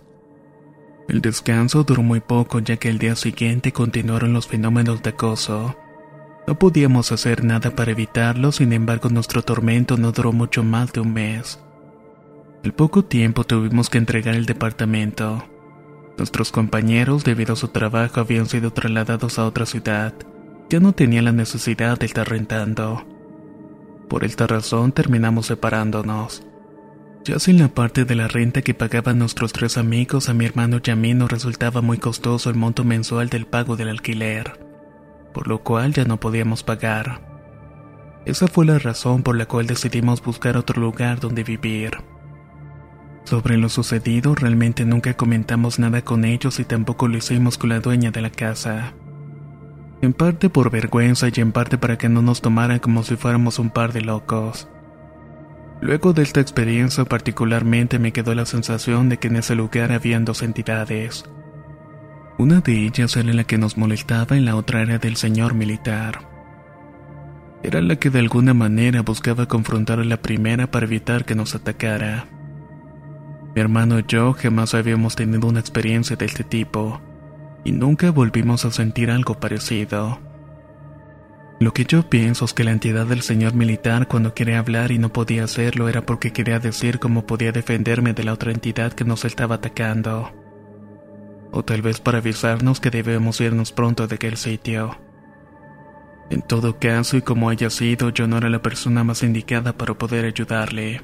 El 1.08 1.22
descanso 1.22 1.84
duró 1.84 2.02
muy 2.02 2.22
poco 2.22 2.60
ya 2.60 2.78
que 2.78 2.90
el 2.90 2.98
día 2.98 3.16
siguiente 3.16 3.72
continuaron 3.72 4.34
los 4.34 4.48
fenómenos 4.48 5.04
de 5.04 5.12
acoso. 5.12 5.76
No 6.48 6.58
podíamos 6.58 7.12
hacer 7.12 7.44
nada 7.44 7.76
para 7.76 7.92
evitarlo, 7.92 8.52
sin 8.52 8.74
embargo 8.74 9.10
nuestro 9.10 9.44
tormento 9.44 9.98
no 9.98 10.12
duró 10.12 10.32
mucho 10.32 10.64
más 10.64 10.92
de 10.94 11.02
un 11.02 11.14
mes. 11.14 11.60
Al 12.64 12.74
poco 12.74 13.06
tiempo 13.06 13.44
tuvimos 13.44 13.90
que 13.90 14.00
entregar 14.00 14.36
el 14.36 14.46
departamento. 14.46 15.44
Nuestros 16.20 16.52
compañeros, 16.52 17.24
debido 17.24 17.54
a 17.54 17.56
su 17.56 17.70
trabajo, 17.70 18.20
habían 18.20 18.46
sido 18.46 18.74
trasladados 18.74 19.40
a 19.40 19.46
otra 19.46 19.66
ciudad. 19.66 20.14
Ya 20.70 20.82
no 20.82 20.92
tenía 20.92 21.22
la 21.22 21.32
necesidad 21.32 21.98
de 21.98 22.08
estar 22.08 22.28
rentando. 22.28 23.06
Por 24.10 24.26
esta 24.26 24.46
razón 24.46 24.92
terminamos 24.92 25.46
separándonos. 25.46 26.44
Ya 27.24 27.40
sin 27.40 27.58
la 27.58 27.70
parte 27.70 28.04
de 28.04 28.16
la 28.16 28.28
renta 28.28 28.62
que 28.62 28.74
pagaban 28.74 29.18
nuestros 29.18 29.54
tres 29.54 29.78
amigos, 29.78 30.28
a 30.28 30.34
mi 30.34 30.46
hermano 30.46 30.82
y 30.84 30.92
a 30.92 30.96
mí 30.98 31.14
nos 31.14 31.32
resultaba 31.32 31.80
muy 31.80 32.00
costoso 32.00 32.50
el 32.50 32.58
monto 32.58 32.84
mensual 32.84 33.30
del 33.30 33.46
pago 33.46 33.78
del 33.78 33.88
alquiler, 33.88 34.60
por 35.34 35.48
lo 35.48 35.64
cual 35.64 35.94
ya 35.94 36.04
no 36.04 36.20
podíamos 36.20 36.64
pagar. 36.64 37.22
Esa 38.26 38.48
fue 38.48 38.66
la 38.66 38.78
razón 38.78 39.24
por 39.24 39.38
la 39.38 39.46
cual 39.46 39.68
decidimos 39.68 40.22
buscar 40.22 40.58
otro 40.58 40.82
lugar 40.82 41.22
donde 41.22 41.46
vivir. 41.46 41.92
Sobre 43.30 43.58
lo 43.58 43.70
sucedido 43.70 44.34
realmente 44.34 44.86
nunca 44.86 45.14
comentamos 45.14 45.78
nada 45.78 46.02
con 46.02 46.26
ellos 46.26 46.60
y 46.60 46.64
tampoco 46.64 47.08
lo 47.08 47.16
hicimos 47.16 47.60
con 47.60 47.70
la 47.70 47.80
dueña 47.80 48.10
de 48.10 48.24
la 48.24 48.32
casa. 48.32 48.96
En 50.02 50.14
parte 50.14 50.50
por 50.50 50.72
vergüenza 50.72 51.28
y 51.28 51.40
en 51.40 51.52
parte 51.52 51.78
para 51.78 51.96
que 52.00 52.10
no 52.10 52.24
nos 52.24 52.42
tomaran 52.42 52.80
como 52.80 53.04
si 53.04 53.18
fuéramos 53.18 53.60
un 53.60 53.70
par 53.70 53.94
de 53.94 54.02
locos. 54.02 54.68
Luego 55.80 56.14
de 56.14 56.24
esta 56.24 56.42
experiencia 56.42 57.06
particularmente 57.06 58.00
me 58.00 58.14
quedó 58.14 58.34
la 58.34 58.48
sensación 58.48 59.10
de 59.10 59.18
que 59.18 59.28
en 59.28 59.36
ese 59.36 59.54
lugar 59.54 59.92
habían 59.92 60.26
dos 60.26 60.42
entidades. 60.42 61.24
Una 62.40 62.62
de 62.62 62.84
ellas 62.84 63.16
era 63.16 63.32
la 63.32 63.44
que 63.44 63.60
nos 63.60 63.78
molestaba 63.78 64.38
y 64.38 64.40
la 64.40 64.56
otra 64.56 64.82
era 64.82 64.98
del 64.98 65.18
señor 65.18 65.54
militar. 65.54 66.28
Era 67.62 67.80
la 67.80 67.98
que 67.98 68.10
de 68.10 68.18
alguna 68.18 68.56
manera 68.56 69.04
buscaba 69.04 69.46
confrontar 69.46 70.00
a 70.00 70.04
la 70.04 70.20
primera 70.20 70.72
para 70.72 70.88
evitar 70.88 71.26
que 71.26 71.36
nos 71.36 71.54
atacara. 71.54 72.39
Mi 73.56 73.62
hermano 73.62 74.00
y 74.00 74.06
yo 74.08 74.34
jamás 74.34 74.74
habíamos 74.74 75.16
tenido 75.16 75.48
una 75.48 75.60
experiencia 75.60 76.16
de 76.16 76.26
este 76.26 76.44
tipo, 76.44 77.02
y 77.64 77.72
nunca 77.72 78.12
volvimos 78.12 78.66
a 78.66 78.72
sentir 78.72 79.12
algo 79.12 79.40
parecido. 79.40 80.20
Lo 81.60 81.74
que 81.74 81.84
yo 81.84 82.10
pienso 82.10 82.46
es 82.46 82.54
que 82.54 82.64
la 82.64 82.72
entidad 82.72 83.06
del 83.06 83.22
señor 83.22 83.54
militar 83.54 84.08
cuando 84.08 84.34
quería 84.34 84.60
hablar 84.60 84.92
y 84.92 84.98
no 84.98 85.12
podía 85.12 85.44
hacerlo 85.44 85.90
era 85.90 86.06
porque 86.06 86.32
quería 86.32 86.60
decir 86.60 87.00
cómo 87.00 87.26
podía 87.26 87.52
defenderme 87.52 88.14
de 88.14 88.24
la 88.24 88.34
otra 88.34 88.52
entidad 88.52 88.94
que 88.94 89.04
nos 89.04 89.26
estaba 89.26 89.56
atacando. 89.56 90.32
O 91.52 91.64
tal 91.64 91.82
vez 91.82 92.00
para 92.00 92.20
avisarnos 92.20 92.80
que 92.80 92.92
debemos 92.92 93.42
irnos 93.42 93.74
pronto 93.74 94.08
de 94.08 94.16
aquel 94.16 94.38
sitio. 94.38 94.98
En 96.30 96.42
todo 96.44 96.80
caso, 96.80 97.18
y 97.18 97.24
como 97.24 97.50
haya 97.50 97.70
sido, 97.70 98.10
yo 98.12 98.26
no 98.28 98.38
era 98.38 98.50
la 98.50 98.62
persona 98.62 99.04
más 99.04 99.24
indicada 99.24 99.74
para 99.74 99.96
poder 99.96 100.26
ayudarle. 100.26 101.02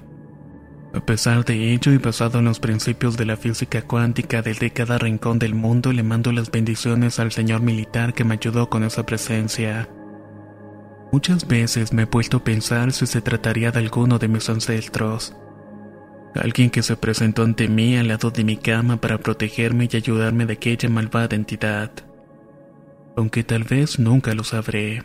A 0.95 1.01
pesar 1.01 1.43
de 1.43 1.73
ello 1.73 1.91
y 1.91 1.97
basado 1.97 2.39
en 2.39 2.45
los 2.45 2.61
principios 2.61 3.17
de 3.17 3.25
la 3.25 3.35
física 3.35 3.81
cuántica 3.81 4.41
desde 4.41 4.71
cada 4.71 4.97
rincón 4.97 5.39
del 5.39 5.53
mundo, 5.53 5.91
le 5.91 6.03
mando 6.03 6.31
las 6.31 6.49
bendiciones 6.49 7.19
al 7.19 7.33
señor 7.33 7.59
militar 7.59 8.13
que 8.13 8.23
me 8.23 8.35
ayudó 8.35 8.69
con 8.69 8.85
esa 8.85 9.05
presencia. 9.05 9.89
Muchas 11.11 11.47
veces 11.49 11.91
me 11.91 12.03
he 12.03 12.07
puesto 12.07 12.37
a 12.37 12.43
pensar 12.45 12.93
si 12.93 13.07
se 13.07 13.21
trataría 13.21 13.71
de 13.71 13.79
alguno 13.79 14.19
de 14.19 14.29
mis 14.29 14.49
ancestros. 14.49 15.35
Alguien 16.33 16.69
que 16.69 16.81
se 16.81 16.95
presentó 16.95 17.43
ante 17.43 17.67
mí 17.67 17.97
al 17.97 18.07
lado 18.07 18.31
de 18.31 18.45
mi 18.45 18.55
cama 18.55 18.95
para 18.95 19.17
protegerme 19.17 19.89
y 19.91 19.97
ayudarme 19.97 20.45
de 20.45 20.53
aquella 20.53 20.87
malvada 20.87 21.35
entidad. 21.35 21.91
Aunque 23.17 23.43
tal 23.43 23.65
vez 23.65 23.99
nunca 23.99 24.33
lo 24.33 24.45
sabré. 24.45 25.03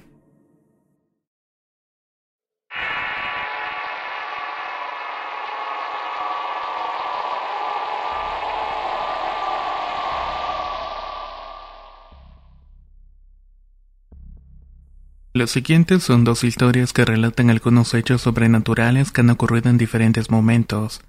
Las 15.32 15.50
siguientes 15.50 16.02
son 16.02 16.25
dos 16.25 16.42
historias 16.42 16.92
que 16.92 17.04
relatan 17.04 17.50
algunos 17.50 17.94
hechos 17.94 18.22
sobrenaturales 18.22 19.12
que 19.12 19.20
han 19.20 19.30
ocurrido 19.30 19.70
en 19.70 19.78
diferentes 19.78 20.28
momentos, 20.28 21.02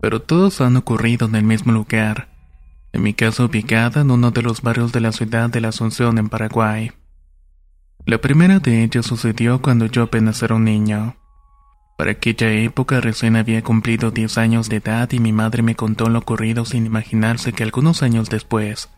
pero 0.00 0.22
todos 0.22 0.60
han 0.60 0.76
ocurrido 0.76 1.26
en 1.26 1.34
el 1.34 1.42
mismo 1.42 1.72
lugar, 1.72 2.28
en 2.92 3.02
mi 3.02 3.14
caso 3.14 3.46
ubicada 3.46 4.02
en 4.02 4.12
uno 4.12 4.30
de 4.30 4.42
los 4.42 4.62
barrios 4.62 4.92
de 4.92 5.00
la 5.00 5.10
ciudad 5.10 5.50
de 5.50 5.60
la 5.60 5.70
Asunción 5.70 6.18
en 6.18 6.28
Paraguay. 6.28 6.92
La 8.06 8.18
primera 8.18 8.60
de 8.60 8.84
ellas 8.84 9.06
sucedió 9.06 9.60
cuando 9.60 9.86
yo 9.86 10.04
apenas 10.04 10.40
era 10.44 10.54
un 10.54 10.64
niño. 10.64 11.16
Para 11.96 12.12
aquella 12.12 12.52
época 12.52 13.00
recién 13.00 13.34
había 13.34 13.64
cumplido 13.64 14.12
10 14.12 14.38
años 14.38 14.68
de 14.68 14.76
edad 14.76 15.10
y 15.10 15.18
mi 15.18 15.32
madre 15.32 15.64
me 15.64 15.74
contó 15.74 16.08
lo 16.08 16.20
ocurrido 16.20 16.64
sin 16.64 16.86
imaginarse 16.86 17.52
que 17.52 17.64
algunos 17.64 18.04
años 18.04 18.30
después, 18.30 18.88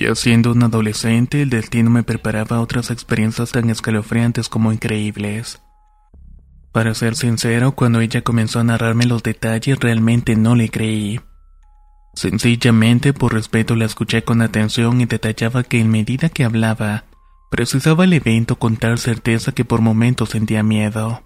ya 0.00 0.14
siendo 0.14 0.52
un 0.52 0.62
adolescente, 0.62 1.42
el 1.42 1.50
destino 1.50 1.90
me 1.90 2.02
preparaba 2.02 2.60
otras 2.60 2.90
experiencias 2.90 3.52
tan 3.52 3.68
escalofriantes 3.68 4.48
como 4.48 4.72
increíbles. 4.72 5.60
Para 6.72 6.94
ser 6.94 7.16
sincero, 7.16 7.72
cuando 7.72 8.00
ella 8.00 8.22
comenzó 8.22 8.60
a 8.60 8.64
narrarme 8.64 9.04
los 9.04 9.22
detalles 9.22 9.78
realmente 9.78 10.36
no 10.36 10.56
le 10.56 10.70
creí. 10.70 11.20
Sencillamente 12.14 13.12
por 13.12 13.34
respeto 13.34 13.76
la 13.76 13.84
escuché 13.84 14.24
con 14.24 14.40
atención 14.40 15.02
y 15.02 15.04
detallaba 15.04 15.64
que 15.64 15.80
en 15.80 15.90
medida 15.90 16.30
que 16.30 16.44
hablaba, 16.44 17.04
precisaba 17.50 18.04
el 18.04 18.14
evento 18.14 18.56
con 18.56 18.78
tal 18.78 18.98
certeza 18.98 19.52
que 19.52 19.66
por 19.66 19.82
momentos 19.82 20.30
sentía 20.30 20.62
miedo. 20.62 21.22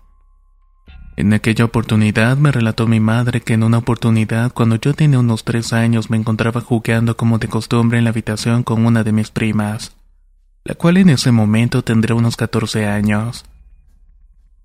En 1.17 1.33
aquella 1.33 1.65
oportunidad 1.65 2.37
me 2.39 2.51
relató 2.51 2.89
mi 2.89 2.99
madre 2.99 3.41
que 3.41 3.55
en 3.55 3.63
una 3.63 3.79
oportunidad 3.79 4.53
cuando 4.53 4.77
yo 4.77 4.95
tenía 4.95 5.21
unos 5.21 5.45
tres 5.45 5.73
años 5.73 6.11
me 6.11 6.17
encontraba 6.17 6.61
jugando 6.61 7.17
como 7.17 7.39
de 7.39 7.47
costumbre 7.47 7.99
en 7.99 8.05
la 8.05 8.11
habitación 8.11 8.65
con 8.65 8.85
una 8.85 9.05
de 9.05 9.13
mis 9.13 9.31
primas, 9.31 9.97
la 10.65 10.75
cual 10.75 10.97
en 10.97 11.11
ese 11.11 11.31
momento 11.31 11.85
tendría 11.85 12.17
unos 12.17 12.37
14 12.37 12.87
años. 12.87 13.45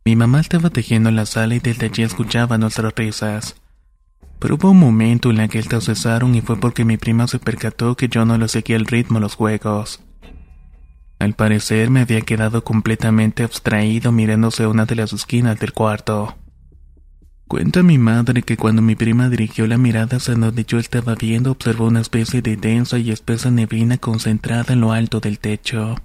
Mi 0.06 0.15
mamá 0.15 0.39
estaba 0.39 0.72
tejiendo 0.72 1.10
en 1.10 1.18
la 1.18 1.27
sala 1.27 1.53
y 1.53 1.60
desde 1.60 1.86
allí 1.86 2.01
escuchaba 2.01 2.58
nuestras 2.58 2.96
risas. 2.96 3.56
Pero 4.39 4.56
hubo 4.56 4.72
un 4.72 4.79
momento 4.79 5.29
en 5.29 5.41
el 5.41 5.50
que 5.50 5.60
estas 5.60 5.86
cesaron 5.86 6.34
y 6.34 6.41
fue 6.41 6.60
porque 6.60 6.84
mi 6.84 6.98
prima 6.98 7.27
se 7.27 7.38
percató 7.38 7.96
que 7.96 8.08
yo 8.08 8.25
no 8.25 8.39
le 8.39 8.48
seguía 8.48 8.77
el 8.77 8.88
ritmo 8.88 9.20
a 9.20 9.22
los 9.22 9.36
juegos. 9.36 10.01
Al 11.20 11.36
parecer 11.36 11.91
me 11.91 12.00
había 12.00 12.22
quedado 12.22 12.63
completamente 12.63 13.44
abstraído 13.44 14.12
mirándose 14.12 14.65
una 14.65 14.86
de 14.86 14.96
las 14.96 15.13
esquinas 15.13 15.60
del 15.60 15.74
cuarto. 15.74 16.38
Cuenta 17.50 17.82
mi 17.82 17.98
madre 17.98 18.44
que 18.44 18.58
cuando 18.58 18.84
mi 18.84 18.96
prima 18.96 19.27
dirigió 19.27 19.65
la 19.65 19.79
mirada 19.79 20.18
hacia 20.18 20.36
donde 20.36 20.65
yo 20.65 20.77
estaba 20.77 21.15
viendo 21.15 21.50
observó 21.50 21.88
una 21.88 22.00
especie 22.00 22.44
de 22.44 22.58
densa 22.58 23.00
y 23.00 23.10
espesa 23.10 23.50
neblina 23.50 23.98
concentrada 23.98 24.72
en 24.74 24.82
lo 24.82 24.91
alto 24.91 25.20
del 25.20 25.39
techo. 25.39 25.96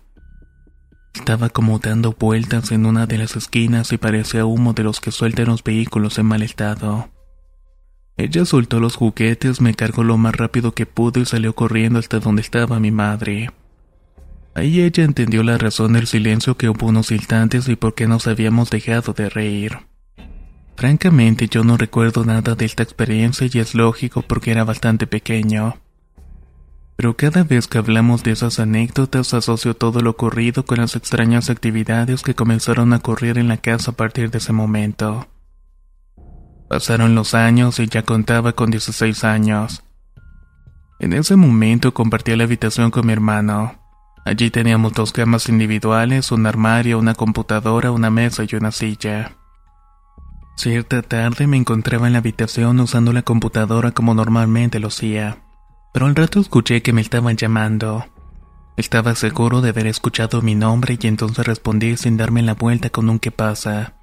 Estaba 1.14 1.50
como 1.50 1.78
dando 1.80 2.16
vueltas 2.18 2.72
en 2.72 2.86
una 2.86 3.04
de 3.04 3.18
las 3.18 3.36
esquinas 3.36 3.92
y 3.92 3.98
parecía 3.98 4.46
humo 4.46 4.72
de 4.72 4.84
los 4.84 5.00
que 5.02 5.10
sueltan 5.10 5.48
los 5.48 5.62
vehículos 5.62 6.18
en 6.18 6.24
mal 6.24 6.40
estado. 6.40 7.10
Ella 8.16 8.46
soltó 8.46 8.80
los 8.80 8.96
juguetes, 8.96 9.60
me 9.60 9.74
cargó 9.74 10.02
lo 10.02 10.16
más 10.16 10.34
rápido 10.34 10.72
que 10.72 10.86
pudo 10.86 11.20
y 11.20 11.26
salió 11.26 11.54
corriendo 11.54 11.98
hasta 11.98 12.20
donde 12.20 12.40
estaba 12.40 12.80
mi 12.80 12.90
madre. 12.90 13.50
Ahí 14.54 14.80
ella 14.80 15.04
entendió 15.04 15.42
la 15.42 15.58
razón 15.58 15.92
del 15.92 16.06
silencio 16.06 16.56
que 16.56 16.70
hubo 16.70 16.86
unos 16.86 17.10
instantes 17.10 17.68
y 17.68 17.76
por 17.76 17.94
qué 17.94 18.08
nos 18.08 18.28
habíamos 18.28 18.70
dejado 18.70 19.12
de 19.12 19.28
reír. 19.28 19.76
Francamente 20.76 21.48
yo 21.48 21.62
no 21.64 21.76
recuerdo 21.76 22.24
nada 22.24 22.54
de 22.54 22.64
esta 22.64 22.82
experiencia 22.82 23.48
y 23.50 23.58
es 23.58 23.74
lógico 23.74 24.22
porque 24.22 24.50
era 24.50 24.64
bastante 24.64 25.06
pequeño. 25.06 25.76
Pero 26.96 27.16
cada 27.16 27.42
vez 27.42 27.66
que 27.66 27.78
hablamos 27.78 28.22
de 28.22 28.32
esas 28.32 28.60
anécdotas 28.60 29.34
asocio 29.34 29.74
todo 29.74 30.00
lo 30.00 30.10
ocurrido 30.10 30.64
con 30.64 30.78
las 30.78 30.94
extrañas 30.94 31.50
actividades 31.50 32.22
que 32.22 32.34
comenzaron 32.34 32.92
a 32.92 32.96
ocurrir 32.96 33.38
en 33.38 33.48
la 33.48 33.56
casa 33.56 33.92
a 33.92 33.94
partir 33.94 34.30
de 34.30 34.38
ese 34.38 34.52
momento. 34.52 35.26
Pasaron 36.68 37.14
los 37.14 37.34
años 37.34 37.78
y 37.80 37.88
ya 37.88 38.02
contaba 38.02 38.52
con 38.52 38.70
16 38.70 39.24
años. 39.24 39.82
En 41.00 41.12
ese 41.12 41.36
momento 41.36 41.92
compartía 41.92 42.36
la 42.36 42.44
habitación 42.44 42.90
con 42.90 43.06
mi 43.06 43.12
hermano. 43.12 43.80
Allí 44.24 44.50
teníamos 44.50 44.92
dos 44.94 45.12
camas 45.12 45.48
individuales, 45.48 46.32
un 46.32 46.46
armario, 46.46 46.98
una 46.98 47.14
computadora, 47.14 47.90
una 47.90 48.10
mesa 48.10 48.44
y 48.48 48.56
una 48.56 48.70
silla. 48.72 49.36
Cierta 50.56 51.02
tarde 51.02 51.46
me 51.46 51.56
encontraba 51.56 52.06
en 52.06 52.12
la 52.12 52.20
habitación 52.20 52.78
usando 52.80 53.12
la 53.12 53.22
computadora 53.22 53.90
como 53.90 54.14
normalmente 54.14 54.78
lo 54.78 54.88
hacía, 54.88 55.38
pero 55.92 56.06
al 56.06 56.14
rato 56.14 56.40
escuché 56.40 56.80
que 56.80 56.92
me 56.92 57.00
estaban 57.00 57.36
llamando. 57.36 58.06
Estaba 58.76 59.14
seguro 59.14 59.60
de 59.60 59.70
haber 59.70 59.86
escuchado 59.86 60.42
mi 60.42 60.54
nombre 60.54 60.96
y 61.00 61.06
entonces 61.06 61.46
respondí 61.46 61.96
sin 61.96 62.16
darme 62.16 62.42
la 62.42 62.54
vuelta 62.54 62.90
con 62.90 63.10
un 63.10 63.18
qué 63.18 63.30
pasa. 63.30 63.94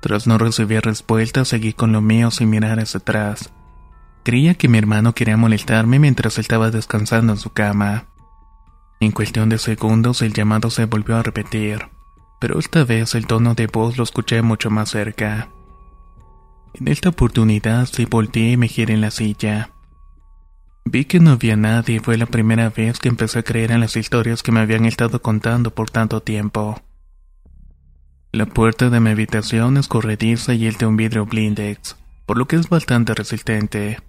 Tras 0.00 0.26
no 0.26 0.38
recibir 0.38 0.82
respuesta, 0.82 1.44
seguí 1.44 1.72
con 1.72 1.92
lo 1.92 2.00
mío 2.00 2.30
sin 2.30 2.50
mirar 2.50 2.78
hacia 2.78 2.98
atrás. 2.98 3.52
Creía 4.22 4.54
que 4.54 4.68
mi 4.68 4.78
hermano 4.78 5.14
quería 5.14 5.36
molestarme 5.36 5.98
mientras 5.98 6.38
estaba 6.38 6.70
descansando 6.70 7.32
en 7.32 7.38
su 7.38 7.50
cama. 7.50 8.06
En 9.00 9.12
cuestión 9.12 9.48
de 9.48 9.58
segundos 9.58 10.22
el 10.22 10.32
llamado 10.32 10.70
se 10.70 10.84
volvió 10.84 11.16
a 11.16 11.22
repetir, 11.22 11.88
pero 12.44 12.58
esta 12.58 12.84
vez 12.84 13.14
el 13.14 13.26
tono 13.26 13.54
de 13.54 13.66
voz 13.68 13.96
lo 13.96 14.04
escuché 14.04 14.42
mucho 14.42 14.68
más 14.68 14.90
cerca. 14.90 15.48
En 16.74 16.88
esta 16.88 17.08
oportunidad 17.08 17.86
sí 17.86 18.04
volteé 18.04 18.50
y 18.50 18.56
me 18.58 18.68
giré 18.68 18.92
en 18.92 19.00
la 19.00 19.10
silla. 19.10 19.70
Vi 20.84 21.06
que 21.06 21.20
no 21.20 21.30
había 21.30 21.56
nadie 21.56 21.96
y 21.96 21.98
fue 22.00 22.18
la 22.18 22.26
primera 22.26 22.68
vez 22.68 22.98
que 22.98 23.08
empecé 23.08 23.38
a 23.38 23.42
creer 23.44 23.70
en 23.70 23.80
las 23.80 23.96
historias 23.96 24.42
que 24.42 24.52
me 24.52 24.60
habían 24.60 24.84
estado 24.84 25.22
contando 25.22 25.70
por 25.70 25.88
tanto 25.88 26.20
tiempo. 26.20 26.82
La 28.30 28.44
puerta 28.44 28.90
de 28.90 29.00
mi 29.00 29.08
habitación 29.08 29.78
es 29.78 29.88
corrediza 29.88 30.52
y 30.52 30.66
el 30.66 30.74
de 30.74 30.84
un 30.84 30.98
vidrio 30.98 31.24
blindex, 31.24 31.96
por 32.26 32.36
lo 32.36 32.46
que 32.46 32.56
es 32.56 32.68
bastante 32.68 33.14
resistente. 33.14 34.00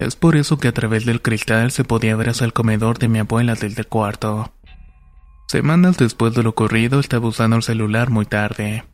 Es 0.00 0.16
por 0.16 0.34
eso 0.34 0.58
que 0.58 0.66
a 0.66 0.74
través 0.74 1.06
del 1.06 1.22
cristal 1.22 1.70
se 1.70 1.84
podía 1.84 2.16
ver 2.16 2.30
hasta 2.30 2.44
el 2.44 2.54
comedor 2.54 2.98
de 2.98 3.06
mi 3.06 3.20
abuela 3.20 3.54
desde 3.54 3.82
el 3.82 3.86
cuarto. 3.86 4.52
Semanas 5.52 5.98
después 5.98 6.32
de 6.32 6.42
lo 6.42 6.48
ocurrido 6.48 6.98
estaba 6.98 7.28
usando 7.28 7.56
el 7.56 7.62
celular 7.62 8.08
muy 8.08 8.24
tarde. 8.24 8.84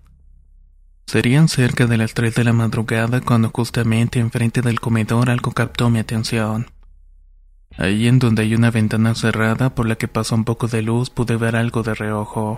Serían 1.07 1.47
cerca 1.47 1.87
de 1.87 1.97
las 1.97 2.14
3 2.14 2.35
de 2.35 2.42
la 2.42 2.53
madrugada 2.53 3.21
cuando 3.21 3.51
justamente 3.51 4.18
enfrente 4.18 4.61
del 4.61 4.81
comedor 4.81 5.31
algo 5.31 5.53
captó 5.53 5.88
mi 5.88 6.01
atención. 6.01 6.66
Ahí 7.77 8.09
en 8.09 8.18
donde 8.18 8.42
hay 8.42 8.57
una 8.57 8.73
ventana 8.73 9.14
cerrada 9.14 9.77
por 9.77 9.87
la 9.87 9.94
que 9.94 10.09
pasa 10.09 10.35
un 10.35 10.42
poco 10.42 10.66
de 10.66 10.83
luz 10.83 11.11
pude 11.11 11.37
ver 11.37 11.55
algo 11.55 11.85
de 11.85 11.94
reojo. 11.94 12.57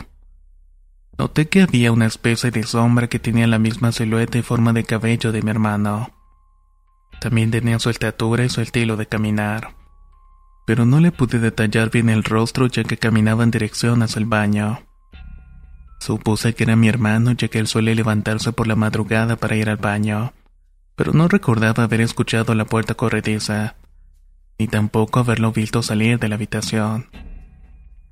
Noté 1.19 1.51
que 1.51 1.61
había 1.61 1.93
una 1.93 2.07
especie 2.07 2.51
de 2.51 2.63
sombra 2.63 3.07
que 3.07 3.19
tenía 3.19 3.47
la 3.47 3.59
misma 3.59 3.93
silueta 3.93 4.39
y 4.39 4.43
forma 4.43 4.73
de 4.73 4.85
cabello 4.85 5.31
de 5.31 5.43
mi 5.43 5.51
hermano. 5.51 6.09
También 7.21 7.51
tenía 7.51 7.79
su 7.79 7.91
estatura 7.91 8.47
y 8.47 8.49
su 8.49 8.63
estilo 8.63 8.97
de 8.97 9.05
caminar. 9.05 9.75
Pero 10.67 10.87
no 10.87 11.01
le 11.01 11.13
pude 11.13 11.39
detallar 11.39 11.91
bien 11.91 12.09
el 12.09 12.25
rostro 12.25 12.67
ya 12.67 12.85
que 12.85 12.97
caminaba 12.97 13.45
en 13.45 13.51
dirección 13.51 14.03
hacia 14.03 14.21
el 14.21 14.27
baño. 14.27 14.81
Supuse 15.99 16.55
que 16.55 16.65
era 16.65 16.77
mi 16.77 16.89
hermano 16.89 17.33
ya 17.33 17.49
que 17.49 17.59
él 17.59 17.67
suele 17.67 17.95
levantarse 17.95 18.53
por 18.53 18.67
la 18.67 18.77
madrugada 18.77 19.37
para 19.37 19.57
ir 19.57 19.69
al 19.69 19.77
baño, 19.77 20.33
pero 20.97 21.13
no 21.13 21.29
recordaba 21.29 21.85
haber 21.85 22.01
escuchado 22.01 22.55
la 22.55 22.65
puerta 22.65 22.95
corrediza, 22.95 23.77
ni 24.59 24.67
tampoco 24.67 25.21
haberlo 25.21 25.53
visto 25.53 25.83
salir 25.83 26.19
de 26.19 26.29
la 26.29 26.37
habitación. 26.37 27.09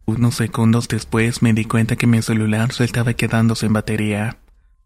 Unos 0.07 0.37
segundos 0.37 0.89
después 0.89 1.43
me 1.43 1.53
di 1.53 1.65
cuenta 1.65 1.97
que 1.97 2.07
mi 2.07 2.23
celular 2.23 2.73
se 2.73 2.85
estaba 2.85 3.15
quedando 3.15 3.55
sin 3.55 3.73
batería, 3.73 4.39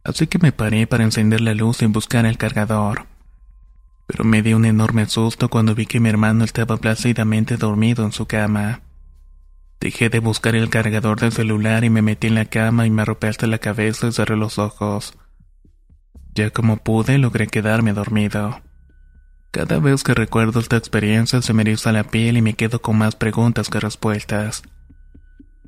así 0.04 0.26
que 0.26 0.38
me 0.38 0.52
paré 0.52 0.86
para 0.86 1.04
encender 1.04 1.40
la 1.40 1.54
luz 1.54 1.82
y 1.82 1.86
buscar 1.86 2.26
el 2.26 2.38
cargador 2.38 3.11
pero 4.06 4.24
me 4.24 4.42
di 4.42 4.54
un 4.54 4.64
enorme 4.64 5.06
susto 5.06 5.48
cuando 5.48 5.74
vi 5.74 5.86
que 5.86 6.00
mi 6.00 6.08
hermano 6.08 6.44
estaba 6.44 6.76
plácidamente 6.76 7.56
dormido 7.56 8.04
en 8.04 8.12
su 8.12 8.26
cama. 8.26 8.82
Dejé 9.80 10.10
de 10.10 10.20
buscar 10.20 10.54
el 10.54 10.70
cargador 10.70 11.18
del 11.18 11.32
celular 11.32 11.82
y 11.84 11.90
me 11.90 12.02
metí 12.02 12.28
en 12.28 12.36
la 12.36 12.44
cama 12.44 12.86
y 12.86 12.90
me 12.90 13.02
arropé 13.02 13.28
hasta 13.28 13.46
la 13.46 13.58
cabeza 13.58 14.06
y 14.06 14.12
cerré 14.12 14.36
los 14.36 14.58
ojos. 14.58 15.18
Ya 16.34 16.50
como 16.50 16.76
pude, 16.76 17.18
logré 17.18 17.46
quedarme 17.46 17.92
dormido. 17.92 18.60
Cada 19.50 19.80
vez 19.80 20.02
que 20.02 20.14
recuerdo 20.14 20.60
esta 20.60 20.76
experiencia 20.76 21.42
se 21.42 21.52
me 21.52 21.62
eriza 21.62 21.92
la 21.92 22.04
piel 22.04 22.36
y 22.38 22.42
me 22.42 22.54
quedo 22.54 22.80
con 22.80 22.96
más 22.96 23.16
preguntas 23.16 23.68
que 23.68 23.80
respuestas. 23.80 24.62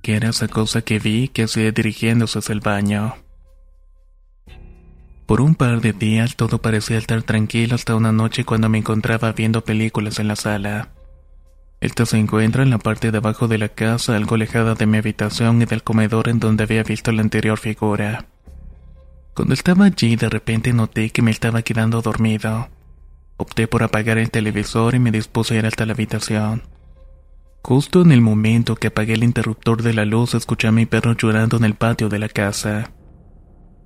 ¿Qué 0.00 0.16
era 0.16 0.30
esa 0.30 0.48
cosa 0.48 0.82
que 0.82 0.98
vi 0.98 1.28
que 1.28 1.44
hacía 1.44 1.72
dirigiéndose 1.72 2.38
hacia 2.38 2.52
el 2.52 2.60
baño? 2.60 3.14
Por 5.26 5.40
un 5.40 5.54
par 5.54 5.80
de 5.80 5.92
días 5.94 6.36
todo 6.36 6.58
parecía 6.60 6.98
estar 6.98 7.22
tranquilo 7.22 7.74
hasta 7.74 7.94
una 7.94 8.12
noche 8.12 8.44
cuando 8.44 8.68
me 8.68 8.78
encontraba 8.78 9.32
viendo 9.32 9.64
películas 9.64 10.18
en 10.18 10.28
la 10.28 10.36
sala. 10.36 10.90
Esta 11.80 12.04
se 12.04 12.18
encuentra 12.18 12.62
en 12.62 12.70
la 12.70 12.78
parte 12.78 13.10
de 13.10 13.18
abajo 13.18 13.48
de 13.48 13.58
la 13.58 13.68
casa, 13.68 14.16
algo 14.16 14.34
alejada 14.34 14.74
de 14.74 14.86
mi 14.86 14.98
habitación 14.98 15.62
y 15.62 15.64
del 15.64 15.82
comedor 15.82 16.28
en 16.28 16.40
donde 16.40 16.64
había 16.64 16.82
visto 16.82 17.10
la 17.10 17.22
anterior 17.22 17.58
figura. 17.58 18.26
Cuando 19.34 19.54
estaba 19.54 19.86
allí 19.86 20.16
de 20.16 20.28
repente 20.28 20.72
noté 20.72 21.10
que 21.10 21.22
me 21.22 21.30
estaba 21.30 21.62
quedando 21.62 22.02
dormido. 22.02 22.68
Opté 23.36 23.66
por 23.66 23.82
apagar 23.82 24.18
el 24.18 24.30
televisor 24.30 24.94
y 24.94 24.98
me 24.98 25.10
dispuse 25.10 25.54
a 25.54 25.58
ir 25.58 25.66
hasta 25.66 25.86
la 25.86 25.94
habitación. 25.94 26.62
Justo 27.62 28.02
en 28.02 28.12
el 28.12 28.20
momento 28.20 28.76
que 28.76 28.88
apagué 28.88 29.14
el 29.14 29.24
interruptor 29.24 29.82
de 29.82 29.94
la 29.94 30.04
luz 30.04 30.34
escuché 30.34 30.68
a 30.68 30.72
mi 30.72 30.84
perro 30.84 31.14
llorando 31.14 31.56
en 31.56 31.64
el 31.64 31.74
patio 31.74 32.10
de 32.10 32.18
la 32.18 32.28
casa. 32.28 32.90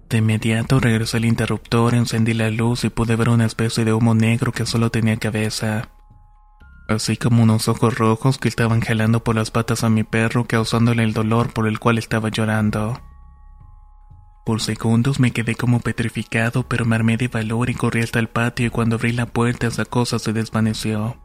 De 0.09 0.19
inmediato 0.19 0.81
regresé 0.81 1.19
al 1.19 1.27
interruptor, 1.27 1.95
encendí 1.95 2.33
la 2.33 2.51
luz 2.51 2.85
y 2.85 2.89
pude 2.89 3.15
ver 3.15 3.29
una 3.29 3.45
especie 3.45 3.85
de 3.85 3.93
humo 3.93 4.15
negro 4.15 4.53
que 4.53 4.65
solo 4.65 4.91
tenía 4.91 5.19
cabeza. 5.19 5.91
Así 6.89 7.19
como 7.19 7.43
unos 7.43 7.69
ojos 7.69 7.99
rojos 7.99 8.39
que 8.39 8.49
estaban 8.49 8.81
jalando 8.81 9.23
por 9.23 9.37
las 9.37 9.51
patas 9.51 9.85
a 9.85 9.91
mi 9.91 10.05
perro 10.05 10.47
causándole 10.47 11.03
el 11.03 11.13
dolor 11.13 11.53
por 11.53 11.69
el 11.69 11.79
cual 11.79 11.99
estaba 11.99 12.31
llorando. 12.31 13.03
Por 14.47 14.63
segundos 14.63 15.21
me 15.21 15.33
quedé 15.33 15.55
como 15.55 15.81
petrificado, 15.81 16.63
pero 16.63 16.87
me 16.87 16.97
armé 16.97 17.19
de 17.19 17.29
valor 17.29 17.69
y 17.69 17.75
corrí 17.75 18.01
hasta 18.01 18.19
el 18.19 18.29
patio 18.29 18.69
y 18.69 18.71
cuando 18.71 18.97
abrí 18.97 19.13
la 19.13 19.27
puerta 19.27 19.67
esa 19.67 19.85
cosa 19.85 20.19
se 20.19 20.33
desvaneció. 20.33 21.19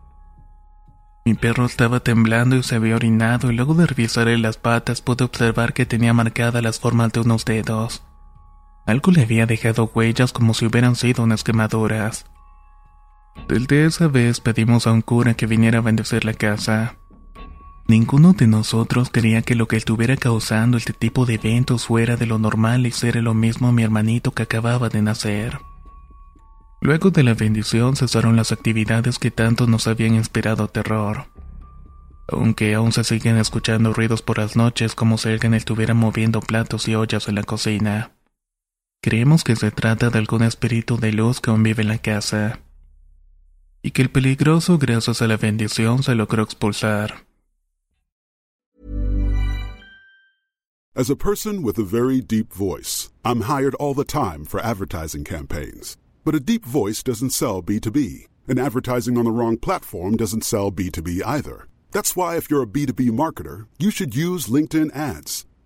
Mi 1.23 1.35
perro 1.35 1.65
estaba 1.65 2.01
temblando 2.01 2.57
y 2.57 2.63
se 2.63 2.75
había 2.75 2.97
orinado 2.97 3.49
y 3.49 3.55
luego 3.55 3.75
de 3.75 3.87
revisarle 3.87 4.37
las 4.37 4.57
patas 4.57 5.01
pude 5.01 5.23
observar 5.23 5.71
que 5.71 5.85
tenía 5.85 6.11
marcadas 6.11 6.61
las 6.61 6.81
formas 6.81 7.13
de 7.13 7.21
unos 7.21 7.45
dedos. 7.45 8.03
Algo 8.85 9.11
le 9.11 9.21
había 9.21 9.45
dejado 9.45 9.89
huellas 9.93 10.33
como 10.33 10.53
si 10.53 10.65
hubieran 10.65 10.95
sido 10.95 11.23
unas 11.23 11.43
quemaduras. 11.43 12.25
Desde 13.47 13.85
esa 13.85 14.07
vez 14.07 14.39
pedimos 14.39 14.87
a 14.87 14.91
un 14.91 15.01
cura 15.01 15.33
que 15.33 15.47
viniera 15.47 15.79
a 15.79 15.81
bendecir 15.81 16.25
la 16.25 16.33
casa. 16.33 16.95
Ninguno 17.87 18.33
de 18.33 18.47
nosotros 18.47 19.09
quería 19.09 19.41
que 19.41 19.55
lo 19.55 19.67
que 19.67 19.75
estuviera 19.75 20.15
causando 20.15 20.77
este 20.77 20.93
tipo 20.93 21.25
de 21.25 21.35
eventos 21.35 21.87
fuera 21.87 22.15
de 22.15 22.25
lo 22.25 22.39
normal 22.39 22.85
y 22.85 22.91
ser 22.91 23.17
lo 23.17 23.33
mismo 23.33 23.67
a 23.67 23.71
mi 23.71 23.83
hermanito 23.83 24.31
que 24.31 24.43
acababa 24.43 24.89
de 24.89 25.01
nacer. 25.01 25.59
Luego 26.79 27.11
de 27.11 27.23
la 27.23 27.33
bendición 27.33 27.95
cesaron 27.95 28.35
las 28.35 28.51
actividades 28.51 29.19
que 29.19 29.31
tanto 29.31 29.67
nos 29.67 29.87
habían 29.87 30.15
inspirado 30.15 30.67
terror. 30.67 31.25
Aunque 32.27 32.73
aún 32.73 32.91
se 32.93 33.03
siguen 33.03 33.37
escuchando 33.37 33.93
ruidos 33.93 34.21
por 34.21 34.37
las 34.37 34.55
noches 34.55 34.95
como 34.95 35.17
si 35.17 35.29
alguien 35.29 35.53
estuviera 35.53 35.93
moviendo 35.93 36.41
platos 36.41 36.87
y 36.87 36.95
ollas 36.95 37.27
en 37.27 37.35
la 37.35 37.43
cocina. 37.43 38.11
Creemos 39.03 39.43
que 39.43 39.57
se 39.57 39.69
trata 39.69 40.09
de 40.09 40.17
algún 40.17 40.43
espíritu 40.43 40.95
de 40.97 41.11
luz 41.11 41.41
que 41.41 41.51
aún 41.51 41.61
vive 41.61 41.81
en 41.81 41.89
la 41.89 41.97
casa. 41.97 42.61
Y 43.81 43.91
que 43.91 44.01
el 44.01 44.09
peligroso, 44.09 44.77
gracias 44.77 45.21
a 45.21 45.27
la 45.27 45.35
bendición, 45.35 46.03
se 46.03 46.15
logró 46.15 46.41
expulsar. 46.41 47.25
As 50.95 51.09
a 51.09 51.17
person 51.17 51.63
with 51.63 51.77
a 51.77 51.83
very 51.83 52.21
deep 52.21 52.53
voice, 52.53 53.09
I'm 53.25 53.41
hired 53.41 53.75
all 53.75 53.93
the 53.93 54.05
time 54.05 54.45
for 54.45 54.61
advertising 54.61 55.25
campaigns. 55.25 55.97
But 56.23 56.33
a 56.33 56.39
deep 56.39 56.63
voice 56.63 57.03
doesn't 57.03 57.31
sell 57.31 57.61
B2B, 57.61 58.27
and 58.47 58.57
advertising 58.57 59.17
on 59.17 59.25
the 59.25 59.31
wrong 59.31 59.57
platform 59.57 60.15
doesn't 60.15 60.45
sell 60.45 60.71
B2B 60.71 61.21
either. 61.25 61.67
That's 61.91 62.15
why, 62.15 62.37
if 62.37 62.49
you're 62.49 62.63
a 62.63 62.65
B2B 62.65 63.11
marketer, 63.11 63.67
you 63.77 63.91
should 63.91 64.15
use 64.15 64.47
LinkedIn 64.47 64.95
ads. 64.95 65.45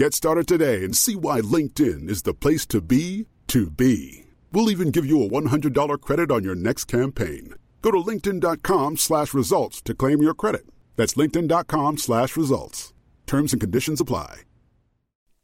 Get 0.00 0.14
started 0.14 0.48
today 0.48 0.82
and 0.82 0.96
see 0.96 1.14
why 1.14 1.42
LinkedIn 1.42 2.08
is 2.08 2.22
the 2.22 2.32
place 2.32 2.64
to 2.68 2.80
be 2.80 3.26
to 3.48 3.68
be. 3.68 4.24
We'll 4.50 4.70
even 4.70 4.92
give 4.92 5.04
you 5.04 5.22
a 5.22 5.28
$100 5.28 6.00
credit 6.00 6.30
on 6.30 6.42
your 6.42 6.54
next 6.54 6.86
campaign. 6.86 7.52
Go 7.82 7.90
to 7.90 7.98
linkedin.com 7.98 8.96
slash 8.96 9.34
results 9.34 9.82
to 9.82 9.94
claim 9.94 10.22
your 10.22 10.32
credit. 10.32 10.62
That's 10.96 11.16
linkedin.com 11.16 11.98
slash 11.98 12.34
results. 12.34 12.94
Terms 13.26 13.52
and 13.52 13.60
conditions 13.60 14.00
apply. 14.00 14.44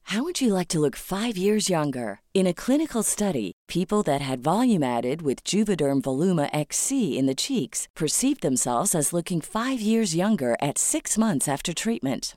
How 0.04 0.22
would 0.22 0.40
you 0.40 0.54
like 0.54 0.68
to 0.68 0.80
look 0.80 0.96
five 0.96 1.36
years 1.36 1.68
younger? 1.68 2.20
In 2.32 2.46
a 2.46 2.54
clinical 2.54 3.02
study, 3.02 3.52
people 3.68 4.02
that 4.04 4.22
had 4.22 4.42
volume 4.42 4.82
added 4.82 5.20
with 5.20 5.44
Juvederm 5.44 6.00
Voluma 6.00 6.48
XC 6.54 7.18
in 7.18 7.26
the 7.26 7.34
cheeks 7.34 7.88
perceived 7.94 8.40
themselves 8.40 8.94
as 8.94 9.12
looking 9.12 9.42
five 9.42 9.82
years 9.82 10.16
younger 10.16 10.56
at 10.62 10.78
six 10.78 11.18
months 11.18 11.46
after 11.46 11.74
treatment. 11.74 12.36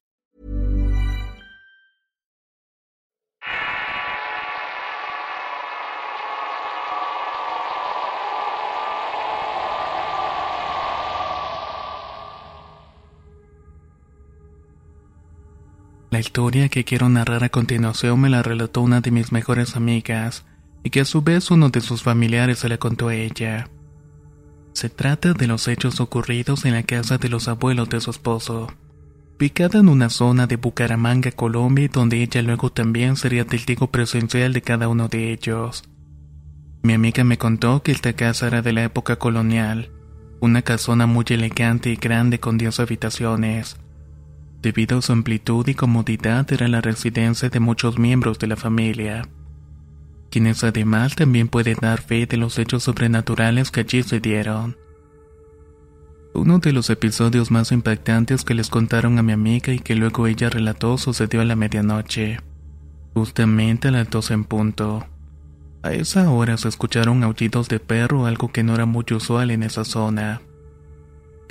La 16.11 16.19
historia 16.19 16.67
que 16.67 16.83
quiero 16.83 17.07
narrar 17.07 17.45
a 17.45 17.49
continuación 17.49 18.19
me 18.19 18.29
la 18.29 18.43
relató 18.43 18.81
una 18.81 18.99
de 18.99 19.11
mis 19.11 19.31
mejores 19.31 19.77
amigas, 19.77 20.43
y 20.83 20.89
que 20.89 20.99
a 20.99 21.05
su 21.05 21.21
vez 21.21 21.49
uno 21.51 21.69
de 21.69 21.79
sus 21.79 22.03
familiares 22.03 22.59
se 22.59 22.67
la 22.67 22.77
contó 22.77 23.07
a 23.07 23.15
ella. 23.15 23.69
Se 24.73 24.89
trata 24.89 25.31
de 25.31 25.47
los 25.47 25.69
hechos 25.69 26.01
ocurridos 26.01 26.65
en 26.65 26.73
la 26.73 26.83
casa 26.83 27.17
de 27.17 27.29
los 27.29 27.47
abuelos 27.47 27.87
de 27.87 28.01
su 28.01 28.11
esposo, 28.11 28.67
ubicada 29.39 29.79
en 29.79 29.87
una 29.87 30.09
zona 30.09 30.47
de 30.47 30.57
Bucaramanga, 30.57 31.31
Colombia, 31.31 31.87
donde 31.89 32.21
ella 32.21 32.41
luego 32.41 32.73
también 32.73 33.15
sería 33.15 33.47
testigo 33.47 33.87
presencial 33.87 34.51
de 34.51 34.61
cada 34.61 34.89
uno 34.89 35.07
de 35.07 35.31
ellos. 35.31 35.85
Mi 36.83 36.91
amiga 36.91 37.23
me 37.23 37.37
contó 37.37 37.83
que 37.83 37.93
esta 37.93 38.11
casa 38.11 38.47
era 38.47 38.61
de 38.61 38.73
la 38.73 38.83
época 38.83 39.15
colonial, 39.15 39.91
una 40.41 40.61
casona 40.61 41.05
muy 41.05 41.23
elegante 41.29 41.89
y 41.89 41.95
grande 41.95 42.41
con 42.41 42.57
10 42.57 42.81
habitaciones. 42.81 43.77
Debido 44.61 44.99
a 44.99 45.01
su 45.01 45.11
amplitud 45.11 45.67
y 45.67 45.73
comodidad 45.73 46.51
era 46.53 46.67
la 46.67 46.81
residencia 46.81 47.49
de 47.49 47.59
muchos 47.59 47.97
miembros 47.97 48.37
de 48.37 48.47
la 48.47 48.55
familia, 48.55 49.27
quienes 50.29 50.63
además 50.63 51.15
también 51.15 51.47
pueden 51.47 51.77
dar 51.81 52.01
fe 52.01 52.27
de 52.27 52.37
los 52.37 52.59
hechos 52.59 52.83
sobrenaturales 52.83 53.71
que 53.71 53.79
allí 53.79 54.03
se 54.03 54.19
dieron. 54.19 54.77
Uno 56.33 56.59
de 56.59 56.73
los 56.73 56.89
episodios 56.89 57.49
más 57.49 57.71
impactantes 57.71 58.45
que 58.45 58.53
les 58.53 58.69
contaron 58.69 59.17
a 59.17 59.23
mi 59.23 59.33
amiga 59.33 59.73
y 59.73 59.79
que 59.79 59.95
luego 59.95 60.27
ella 60.27 60.49
relató 60.49 60.97
sucedió 60.97 61.41
a 61.41 61.45
la 61.45 61.55
medianoche, 61.55 62.39
justamente 63.15 63.87
a 63.87 63.91
las 63.91 64.09
12 64.09 64.33
en 64.35 64.43
punto. 64.45 65.07
A 65.83 65.93
esa 65.93 66.29
hora 66.29 66.55
se 66.57 66.69
escucharon 66.69 67.23
aullidos 67.23 67.67
de 67.67 67.79
perro, 67.79 68.27
algo 68.27 68.51
que 68.51 68.63
no 68.63 68.75
era 68.75 68.85
muy 68.85 69.05
usual 69.11 69.49
en 69.49 69.63
esa 69.63 69.83
zona. 69.83 70.41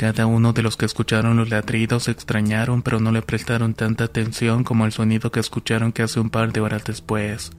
Cada 0.00 0.24
uno 0.24 0.54
de 0.54 0.62
los 0.62 0.78
que 0.78 0.86
escucharon 0.86 1.36
los 1.36 1.50
ladridos 1.50 2.04
se 2.04 2.10
extrañaron 2.10 2.80
pero 2.80 3.00
no 3.00 3.12
le 3.12 3.20
prestaron 3.20 3.74
tanta 3.74 4.04
atención 4.04 4.64
como 4.64 4.86
el 4.86 4.92
sonido 4.92 5.30
que 5.30 5.40
escucharon 5.40 5.92
que 5.92 6.02
hace 6.02 6.18
un 6.18 6.30
par 6.30 6.54
de 6.54 6.60
horas 6.60 6.84
después. 6.86 7.50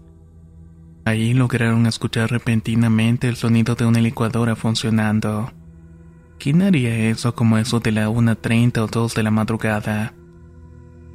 Ahí 1.06 1.36
lograron 1.36 1.86
escuchar 1.86 2.32
repentinamente 2.32 3.28
el 3.28 3.36
sonido 3.36 3.76
de 3.76 3.86
una 3.86 4.00
licuadora 4.00 4.56
funcionando. 4.56 5.52
¿Quién 6.40 6.64
haría 6.64 7.12
eso 7.12 7.36
como 7.36 7.60
eso 7.60 7.80
de 7.80 7.92
la 7.92 8.10
1.30 8.10 8.80
o 8.80 8.88
2 8.88 9.14
de 9.14 9.22
la 9.22 9.30
madrugada? 9.30 10.16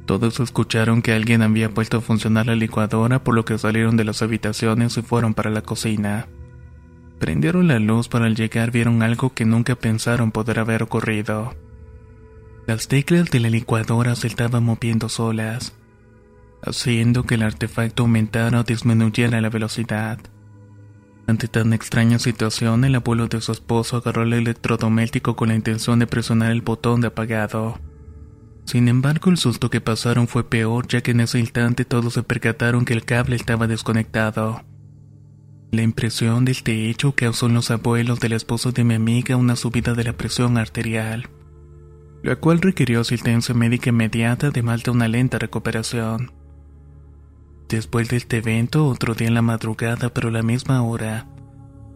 Todos 0.05 0.39
escucharon 0.39 1.01
que 1.01 1.11
alguien 1.11 1.41
había 1.41 1.73
puesto 1.73 1.97
a 1.97 2.01
funcionar 2.01 2.45
la 2.45 2.55
licuadora 2.55 3.21
por 3.21 3.35
lo 3.35 3.43
que 3.43 3.57
salieron 3.57 3.97
de 3.97 4.05
las 4.05 4.21
habitaciones 4.21 4.95
y 4.95 5.01
fueron 5.01 5.33
para 5.33 5.49
la 5.49 5.61
cocina. 5.61 6.29
Prendieron 7.19 7.67
la 7.67 7.79
luz, 7.79 8.07
pero 8.07 8.25
al 8.25 8.35
llegar 8.35 8.71
vieron 8.71 9.01
algo 9.01 9.33
que 9.33 9.45
nunca 9.45 9.75
pensaron 9.75 10.31
poder 10.31 10.59
haber 10.59 10.83
ocurrido. 10.83 11.55
Las 12.67 12.87
teclas 12.87 13.31
de 13.31 13.39
la 13.39 13.49
licuadora 13.49 14.15
se 14.15 14.27
estaban 14.27 14.63
moviendo 14.63 15.09
solas, 15.09 15.73
haciendo 16.61 17.23
que 17.23 17.35
el 17.35 17.43
artefacto 17.43 18.03
aumentara 18.03 18.59
o 18.59 18.63
disminuyera 18.63 19.41
la 19.41 19.49
velocidad. 19.49 20.19
Ante 21.27 21.47
tan 21.47 21.73
extraña 21.73 22.19
situación, 22.19 22.85
el 22.85 22.95
abuelo 22.95 23.27
de 23.27 23.41
su 23.41 23.51
esposo 23.51 23.97
agarró 23.97 24.23
el 24.23 24.33
electrodoméstico 24.33 25.35
con 25.35 25.49
la 25.49 25.55
intención 25.55 25.99
de 25.99 26.07
presionar 26.07 26.51
el 26.51 26.61
botón 26.61 27.01
de 27.01 27.07
apagado. 27.07 27.79
Sin 28.65 28.87
embargo, 28.87 29.31
el 29.31 29.37
susto 29.37 29.69
que 29.69 29.81
pasaron 29.81 30.27
fue 30.27 30.49
peor, 30.49 30.87
ya 30.87 31.01
que 31.01 31.11
en 31.11 31.21
ese 31.21 31.39
instante 31.39 31.85
todos 31.85 32.13
se 32.13 32.23
percataron 32.23 32.85
que 32.85 32.93
el 32.93 33.05
cable 33.05 33.35
estaba 33.35 33.67
desconectado. 33.67 34.61
La 35.71 35.81
impresión 35.81 36.45
de 36.45 36.53
este 36.53 36.89
hecho 36.89 37.13
causó 37.13 37.47
en 37.47 37.53
los 37.53 37.71
abuelos 37.71 38.21
del 38.21 38.31
esposo 38.31 38.71
de 38.71 38.85
mi 38.85 38.93
amiga 38.93 39.35
una 39.35 39.57
subida 39.57 39.93
de 39.93 40.05
la 40.05 40.13
presión 40.13 40.57
arterial, 40.57 41.29
la 42.23 42.37
cual 42.37 42.61
requirió 42.61 43.01
asistencia 43.01 43.53
médica 43.53 43.89
inmediata 43.89 44.47
además 44.47 44.83
de 44.83 44.91
una 44.91 45.09
lenta 45.09 45.39
recuperación. 45.39 46.31
Después 47.67 48.07
de 48.07 48.15
este 48.15 48.37
evento, 48.37 48.87
otro 48.87 49.13
día 49.13 49.27
en 49.27 49.33
la 49.33 49.41
madrugada 49.41 50.13
pero 50.13 50.29
a 50.29 50.31
la 50.31 50.41
misma 50.41 50.81
hora, 50.83 51.27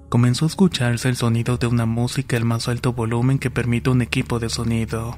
comenzó 0.09 0.43
a 0.43 0.49
escucharse 0.49 1.07
el 1.07 1.15
sonido 1.15 1.57
de 1.57 1.67
una 1.67 1.85
música 1.85 2.35
al 2.35 2.43
más 2.43 2.67
alto 2.67 2.91
volumen 2.91 3.39
que 3.39 3.51
permite 3.51 3.89
un 3.89 4.01
equipo 4.01 4.39
de 4.39 4.49
sonido. 4.49 5.17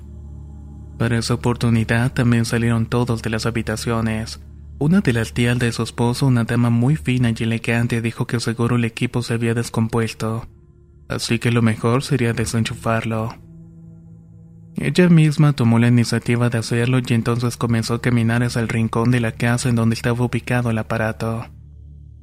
Para 1.00 1.18
esa 1.18 1.34
oportunidad 1.34 2.14
también 2.14 2.46
salieron 2.46 2.86
todos 2.86 3.24
de 3.24 3.32
las 3.32 3.48
habitaciones. 3.48 4.40
Una 4.86 5.00
de 5.00 5.14
las 5.14 5.34
tías 5.34 5.58
de 5.60 5.72
su 5.72 5.82
esposo, 5.82 6.28
una 6.28 6.44
dama 6.44 6.70
muy 6.70 6.98
fina 6.98 7.32
y 7.34 7.44
elegante, 7.44 8.02
dijo 8.02 8.28
que 8.28 8.42
seguro 8.42 8.76
el 8.76 8.84
equipo 8.84 9.24
se 9.24 9.36
había 9.36 9.54
descompuesto, 9.54 10.46
así 11.08 11.40
que 11.40 11.54
lo 11.54 11.62
mejor 11.62 12.04
sería 12.04 12.34
desenchufarlo. 12.34 13.34
Ella 14.76 15.08
misma 15.08 15.54
tomó 15.54 15.80
la 15.80 15.88
iniciativa 15.88 16.50
de 16.50 16.58
hacerlo 16.58 17.00
y 17.00 17.14
entonces 17.14 17.56
comenzó 17.56 17.94
a 17.94 18.02
caminar 18.02 18.44
hacia 18.44 18.62
el 18.62 18.68
rincón 18.68 19.10
de 19.10 19.22
la 19.22 19.32
casa 19.32 19.70
en 19.70 19.76
donde 19.76 19.94
estaba 19.94 20.22
ubicado 20.22 20.70
el 20.70 20.78
aparato. 20.78 21.46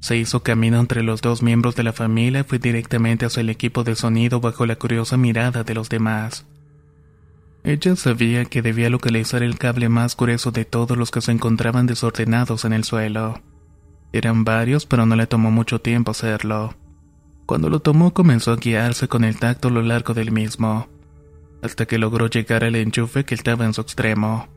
Se 0.00 0.18
hizo 0.18 0.42
camino 0.42 0.80
entre 0.80 1.02
los 1.02 1.22
dos 1.22 1.42
miembros 1.42 1.76
de 1.76 1.84
la 1.84 1.94
familia 1.94 2.40
y 2.40 2.44
fue 2.44 2.58
directamente 2.58 3.24
hacia 3.24 3.40
el 3.40 3.48
equipo 3.48 3.84
de 3.84 3.94
sonido 3.94 4.38
bajo 4.42 4.66
la 4.66 4.76
curiosa 4.76 5.16
mirada 5.16 5.64
de 5.64 5.72
los 5.72 5.88
demás. 5.88 6.44
Ella 7.62 7.94
sabía 7.94 8.46
que 8.46 8.62
debía 8.62 8.88
localizar 8.88 9.42
el 9.42 9.58
cable 9.58 9.88
más 9.88 10.16
grueso 10.16 10.50
de 10.50 10.64
todos 10.64 10.96
los 10.96 11.10
que 11.10 11.20
se 11.20 11.32
encontraban 11.32 11.86
desordenados 11.86 12.64
en 12.64 12.72
el 12.72 12.84
suelo. 12.84 13.42
Eran 14.12 14.44
varios, 14.44 14.86
pero 14.86 15.04
no 15.04 15.14
le 15.14 15.26
tomó 15.26 15.50
mucho 15.50 15.80
tiempo 15.80 16.10
hacerlo. 16.10 16.74
Cuando 17.44 17.68
lo 17.68 17.80
tomó 17.80 18.14
comenzó 18.14 18.52
a 18.52 18.56
guiarse 18.56 19.08
con 19.08 19.24
el 19.24 19.38
tacto 19.38 19.68
a 19.68 19.70
lo 19.70 19.82
largo 19.82 20.14
del 20.14 20.32
mismo, 20.32 20.88
hasta 21.62 21.86
que 21.86 21.98
logró 21.98 22.28
llegar 22.28 22.64
al 22.64 22.76
enchufe 22.76 23.24
que 23.24 23.34
estaba 23.34 23.66
en 23.66 23.74
su 23.74 23.82
extremo. 23.82 24.48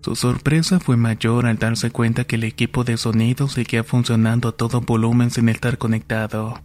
Su 0.00 0.14
sorpresa 0.14 0.78
fue 0.78 0.96
mayor 0.96 1.46
al 1.46 1.58
darse 1.58 1.90
cuenta 1.90 2.24
que 2.24 2.36
el 2.36 2.44
equipo 2.44 2.84
de 2.84 2.96
sonido 2.96 3.48
seguía 3.48 3.82
funcionando 3.82 4.48
a 4.48 4.52
todo 4.52 4.80
volumen 4.80 5.30
sin 5.30 5.48
estar 5.48 5.78
conectado. 5.78 6.62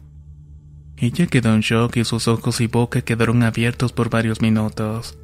Ella 0.97 1.25
quedó 1.25 1.53
en 1.53 1.61
shock 1.61 1.97
y 1.97 2.03
sus 2.03 2.27
ojos 2.27 2.61
y 2.61 2.67
boca 2.67 3.01
quedaron 3.01 3.41
abiertos 3.41 3.91
por 3.91 4.11
varios 4.11 4.41
minutos. 4.41 5.17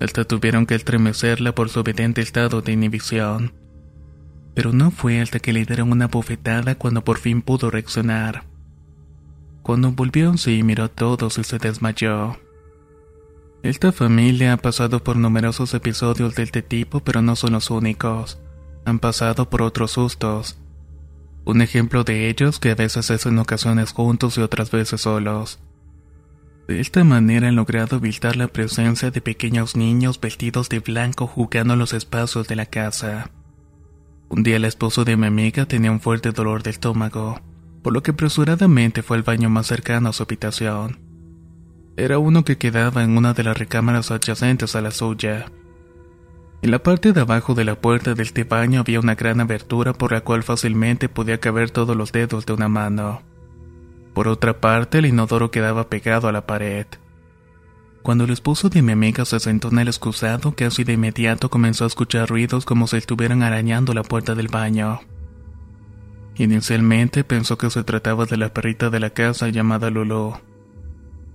Hasta 0.00 0.24
tuvieron 0.24 0.66
que 0.66 0.74
estremecerla 0.74 1.54
por 1.54 1.68
su 1.68 1.80
evidente 1.80 2.20
estado 2.20 2.62
de 2.62 2.72
inhibición. 2.72 3.52
Pero 4.54 4.72
no 4.72 4.90
fue 4.90 5.20
hasta 5.20 5.40
que 5.40 5.52
le 5.52 5.64
dieron 5.64 5.92
una 5.92 6.06
bofetada 6.06 6.76
cuando 6.76 7.04
por 7.04 7.18
fin 7.18 7.42
pudo 7.42 7.70
reaccionar. 7.70 8.44
Cuando 9.62 9.92
volvió 9.92 10.30
en 10.30 10.38
sí 10.38 10.62
miró 10.62 10.84
a 10.84 10.88
todos 10.88 11.38
y 11.38 11.44
se 11.44 11.58
desmayó. 11.58 12.38
Esta 13.62 13.90
familia 13.90 14.52
ha 14.52 14.56
pasado 14.56 15.02
por 15.02 15.16
numerosos 15.16 15.74
episodios 15.74 16.36
de 16.36 16.44
este 16.44 16.62
tipo, 16.62 17.00
pero 17.00 17.22
no 17.22 17.34
son 17.34 17.52
los 17.52 17.70
únicos. 17.70 18.38
Han 18.84 19.00
pasado 19.00 19.50
por 19.50 19.62
otros 19.62 19.92
sustos. 19.92 20.58
Un 21.44 21.60
ejemplo 21.60 22.04
de 22.04 22.28
ellos 22.28 22.60
que 22.60 22.70
a 22.70 22.74
veces 22.76 23.10
es 23.10 23.26
en 23.26 23.38
ocasiones 23.38 23.92
juntos 23.92 24.38
y 24.38 24.42
otras 24.42 24.70
veces 24.70 25.00
solos. 25.00 25.58
De 26.68 26.80
esta 26.80 27.02
manera 27.02 27.48
han 27.48 27.56
logrado 27.56 27.96
evitar 27.96 28.36
la 28.36 28.46
presencia 28.46 29.10
de 29.10 29.22
pequeños 29.22 29.74
niños 29.74 30.20
vestidos 30.20 30.68
de 30.68 30.80
blanco 30.80 31.26
jugando 31.26 31.72
en 31.72 31.78
los 31.78 31.94
espacios 31.94 32.46
de 32.46 32.56
la 32.56 32.66
casa. 32.66 33.30
Un 34.28 34.42
día 34.42 34.56
el 34.56 34.66
esposo 34.66 35.06
de 35.06 35.16
mi 35.16 35.28
amiga 35.28 35.64
tenía 35.64 35.90
un 35.90 35.98
fuerte 35.98 36.30
dolor 36.30 36.62
de 36.62 36.68
estómago, 36.68 37.40
por 37.82 37.94
lo 37.94 38.02
que 38.02 38.10
apresuradamente 38.10 39.02
fue 39.02 39.16
al 39.16 39.22
baño 39.22 39.48
más 39.48 39.66
cercano 39.66 40.10
a 40.10 40.12
su 40.12 40.24
habitación. 40.24 40.98
Era 41.96 42.18
uno 42.18 42.44
que 42.44 42.58
quedaba 42.58 43.02
en 43.02 43.16
una 43.16 43.32
de 43.32 43.44
las 43.44 43.56
recámaras 43.56 44.10
adyacentes 44.10 44.76
a 44.76 44.82
la 44.82 44.90
suya. 44.90 45.46
En 46.60 46.70
la 46.70 46.82
parte 46.82 47.14
de 47.14 47.22
abajo 47.22 47.54
de 47.54 47.64
la 47.64 47.80
puerta 47.80 48.12
del 48.12 48.26
este 48.26 48.44
baño 48.44 48.80
había 48.80 49.00
una 49.00 49.14
gran 49.14 49.40
abertura 49.40 49.94
por 49.94 50.12
la 50.12 50.20
cual 50.20 50.42
fácilmente 50.42 51.08
podía 51.08 51.40
caber 51.40 51.70
todos 51.70 51.96
los 51.96 52.12
dedos 52.12 52.44
de 52.44 52.52
una 52.52 52.68
mano. 52.68 53.22
Por 54.14 54.28
otra 54.28 54.60
parte, 54.60 54.98
el 54.98 55.06
inodoro 55.06 55.50
quedaba 55.50 55.88
pegado 55.88 56.28
a 56.28 56.32
la 56.32 56.46
pared. 56.46 56.86
Cuando 58.02 58.24
el 58.24 58.30
esposo 58.30 58.68
de 58.70 58.80
mi 58.80 58.92
amiga 58.92 59.24
se 59.24 59.38
sentó 59.38 59.68
en 59.68 59.80
el 59.80 59.88
excusado, 59.88 60.54
casi 60.54 60.84
de 60.84 60.94
inmediato 60.94 61.50
comenzó 61.50 61.84
a 61.84 61.88
escuchar 61.88 62.28
ruidos 62.28 62.64
como 62.64 62.86
si 62.86 62.96
estuvieran 62.96 63.42
arañando 63.42 63.92
la 63.92 64.02
puerta 64.02 64.34
del 64.34 64.48
baño. 64.48 65.00
Inicialmente 66.36 67.24
pensó 67.24 67.58
que 67.58 67.68
se 67.68 67.84
trataba 67.84 68.24
de 68.24 68.36
la 68.36 68.54
perrita 68.54 68.90
de 68.90 69.00
la 69.00 69.10
casa 69.10 69.48
llamada 69.48 69.90
Lulu. 69.90 70.34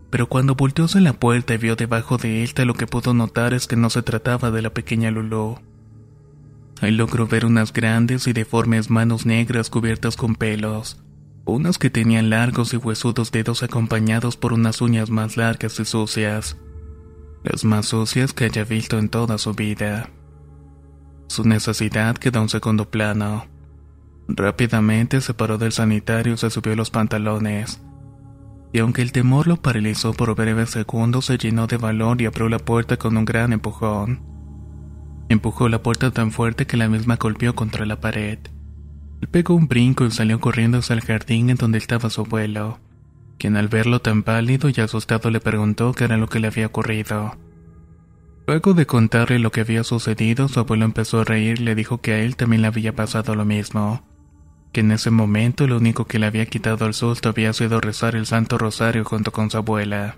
Pero 0.10 0.28
cuando 0.28 0.56
volteó 0.56 0.86
hacia 0.86 1.02
la 1.02 1.14
puerta 1.14 1.54
y 1.54 1.58
vio 1.58 1.76
debajo 1.76 2.18
de 2.18 2.44
esta, 2.44 2.66
lo 2.66 2.74
que 2.74 2.88
pudo 2.88 3.14
notar 3.14 3.54
es 3.54 3.68
que 3.68 3.76
no 3.76 3.90
se 3.90 4.02
trataba 4.02 4.50
de 4.50 4.62
la 4.62 4.70
pequeña 4.72 5.12
Lulu. 5.12 5.60
Ahí 6.82 6.92
logró 6.92 7.28
ver 7.28 7.46
unas 7.46 7.72
grandes 7.72 8.28
y 8.28 8.34
deformes 8.34 8.90
manos 8.90 9.26
negras 9.26 9.70
cubiertas 9.70 10.16
con 10.16 10.36
pelos 10.36 11.03
unos 11.46 11.78
que 11.78 11.90
tenían 11.90 12.30
largos 12.30 12.74
y 12.74 12.78
huesudos 12.78 13.32
dedos 13.32 13.64
acompañados 13.64 14.38
por 14.38 14.54
unas 14.54 14.82
uñas 14.82 15.10
más 15.10 15.36
largas 15.36 15.80
y 15.80 15.86
sucias, 15.86 16.58
las 17.44 17.66
más 17.66 17.88
sucias 17.88 18.34
que 18.34 18.46
haya 18.46 18.64
visto 18.64 18.98
en 18.98 19.10
toda 19.10 19.38
su 19.38 19.54
vida. 19.54 20.10
Su 21.28 21.44
necesidad 21.44 22.16
quedó 22.16 22.42
en 22.42 22.50
segundo 22.50 22.90
plano. 22.90 23.46
Rápidamente 24.28 25.20
se 25.20 25.34
paró 25.34 25.58
del 25.58 25.74
sanitario 25.74 26.36
y 26.36 26.38
se 26.38 26.50
subió 26.50 26.76
los 26.76 26.90
pantalones. 26.90 27.82
Y 28.72 28.80
aunque 28.80 29.02
el 29.02 29.12
temor 29.12 29.48
lo 29.48 29.58
paralizó 29.58 30.14
por 30.14 30.34
breves 30.36 30.70
segundos, 30.70 31.26
se 31.26 31.38
llenó 31.38 31.68
de 31.68 31.78
valor 31.78 32.22
y 32.22 32.26
abrió 32.26 32.48
la 32.50 32.60
puerta 32.60 32.98
con 32.98 33.18
un 33.18 33.26
gran 33.26 33.52
empujón. 33.52 34.22
Empujó 35.30 35.68
la 35.70 35.84
puerta 35.84 36.12
tan 36.12 36.32
fuerte 36.32 36.66
que 36.66 36.78
la 36.78 36.88
misma 36.88 37.18
golpeó 37.18 37.54
contra 37.54 37.86
la 37.86 38.00
pared. 38.00 38.40
Pegó 39.28 39.56
un 39.56 39.68
brinco 39.68 40.06
y 40.06 40.12
salió 40.12 40.40
corriendo 40.40 40.80
hacia 40.80 40.94
el 40.94 41.02
jardín 41.02 41.50
en 41.50 41.58
donde 41.58 41.78
estaba 41.78 42.10
su 42.10 42.22
abuelo, 42.22 42.80
quien 43.38 43.58
al 43.58 43.68
verlo 43.68 44.00
tan 44.00 44.24
pálido 44.24 44.70
y 44.70 44.80
asustado 44.80 45.30
le 45.30 45.40
preguntó 45.40 45.94
qué 45.94 46.06
era 46.06 46.18
lo 46.18 46.28
que 46.28 46.40
le 46.40 46.48
había 46.48 46.68
ocurrido. 46.68 47.36
Luego 48.46 48.74
de 48.74 48.86
contarle 48.86 49.40
lo 49.40 49.52
que 49.52 49.62
había 49.62 49.84
sucedido, 49.84 50.48
su 50.48 50.60
abuelo 50.60 50.86
empezó 50.86 51.22
a 51.22 51.24
reír 51.24 51.62
y 51.62 51.64
le 51.64 51.76
dijo 51.76 52.02
que 52.02 52.14
a 52.14 52.20
él 52.20 52.36
también 52.36 52.62
le 52.62 52.68
había 52.68 52.94
pasado 52.94 53.36
lo 53.36 53.46
mismo, 53.46 54.04
que 54.74 54.82
en 54.82 54.92
ese 54.92 55.12
momento 55.12 55.66
lo 55.68 55.78
único 55.78 56.06
que 56.06 56.20
le 56.20 56.26
había 56.26 56.46
quitado 56.46 56.86
el 56.86 56.94
susto 56.94 57.30
había 57.30 57.54
sido 57.54 57.80
rezar 57.80 58.16
el 58.16 58.26
Santo 58.26 58.58
Rosario 58.58 59.06
junto 59.06 59.32
con 59.32 59.50
su 59.50 59.58
abuela. 59.58 60.18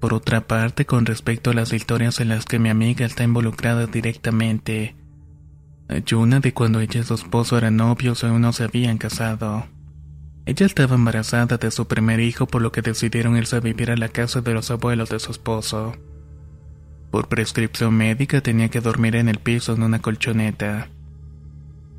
Por 0.00 0.14
otra 0.14 0.46
parte, 0.46 0.84
con 0.86 1.06
respecto 1.06 1.50
a 1.50 1.54
las 1.54 1.72
historias 1.72 2.20
en 2.20 2.28
las 2.28 2.44
que 2.44 2.58
mi 2.58 2.68
amiga 2.68 3.04
está 3.04 3.24
involucrada 3.24 3.86
directamente, 3.86 4.94
hay 5.88 6.04
una 6.14 6.40
de 6.40 6.52
cuando 6.52 6.80
ella 6.80 7.00
y 7.00 7.04
su 7.04 7.14
esposo 7.14 7.56
eran 7.56 7.76
novios 7.76 8.24
o 8.24 8.26
aún 8.26 8.40
no 8.40 8.52
se 8.52 8.64
habían 8.64 8.98
casado. 8.98 9.66
Ella 10.44 10.66
estaba 10.66 10.94
embarazada 10.94 11.58
de 11.58 11.70
su 11.70 11.86
primer 11.86 12.20
hijo 12.20 12.46
por 12.46 12.62
lo 12.62 12.72
que 12.72 12.82
decidieron 12.82 13.36
irse 13.36 13.56
a 13.56 13.60
vivir 13.60 13.90
a 13.90 13.96
la 13.96 14.08
casa 14.08 14.40
de 14.40 14.54
los 14.54 14.70
abuelos 14.70 15.10
de 15.10 15.18
su 15.18 15.30
esposo. 15.30 15.94
Por 17.10 17.28
prescripción 17.28 17.94
médica 17.94 18.40
tenía 18.40 18.68
que 18.68 18.80
dormir 18.80 19.16
en 19.16 19.28
el 19.28 19.38
piso 19.38 19.74
en 19.74 19.82
una 19.82 20.00
colchoneta. 20.00 20.88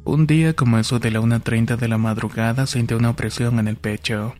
Un 0.03 0.27
día 0.27 0.53
como 0.53 0.77
eso 0.77 0.99
de 0.99 1.11
la 1.11 1.19
1.30 1.19 1.75
de 1.77 1.87
la 1.87 1.97
madrugada 1.97 2.67
sintió 2.67 2.97
una 2.97 3.09
opresión 3.09 3.59
en 3.59 3.67
el 3.67 3.75
pecho, 3.75 4.35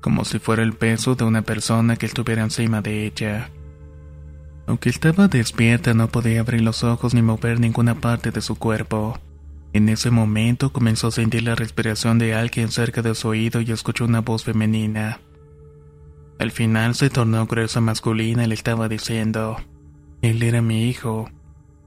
como 0.00 0.24
si 0.24 0.38
fuera 0.38 0.62
el 0.62 0.74
peso 0.74 1.14
de 1.14 1.24
una 1.24 1.42
persona 1.42 1.96
que 1.96 2.06
estuviera 2.06 2.42
encima 2.42 2.82
de 2.82 3.06
ella. 3.06 3.50
Aunque 4.66 4.88
estaba 4.88 5.28
despierta 5.28 5.94
no 5.94 6.08
podía 6.08 6.40
abrir 6.40 6.62
los 6.62 6.84
ojos 6.84 7.14
ni 7.14 7.22
mover 7.22 7.60
ninguna 7.60 8.00
parte 8.00 8.30
de 8.30 8.40
su 8.40 8.56
cuerpo. 8.56 9.18
En 9.72 9.88
ese 9.88 10.10
momento 10.10 10.72
comenzó 10.72 11.08
a 11.08 11.12
sentir 11.12 11.42
la 11.42 11.54
respiración 11.54 12.18
de 12.18 12.34
alguien 12.34 12.70
cerca 12.70 13.02
de 13.02 13.14
su 13.14 13.28
oído 13.28 13.60
y 13.60 13.72
escuchó 13.72 14.04
una 14.04 14.20
voz 14.20 14.44
femenina. 14.44 15.20
Al 16.38 16.50
final 16.50 16.94
se 16.94 17.08
tornó 17.08 17.46
gruesa 17.46 17.80
masculina 17.80 18.44
y 18.44 18.48
le 18.48 18.54
estaba 18.54 18.88
diciendo, 18.88 19.56
Él 20.20 20.42
era 20.42 20.60
mi 20.60 20.88
hijo, 20.88 21.30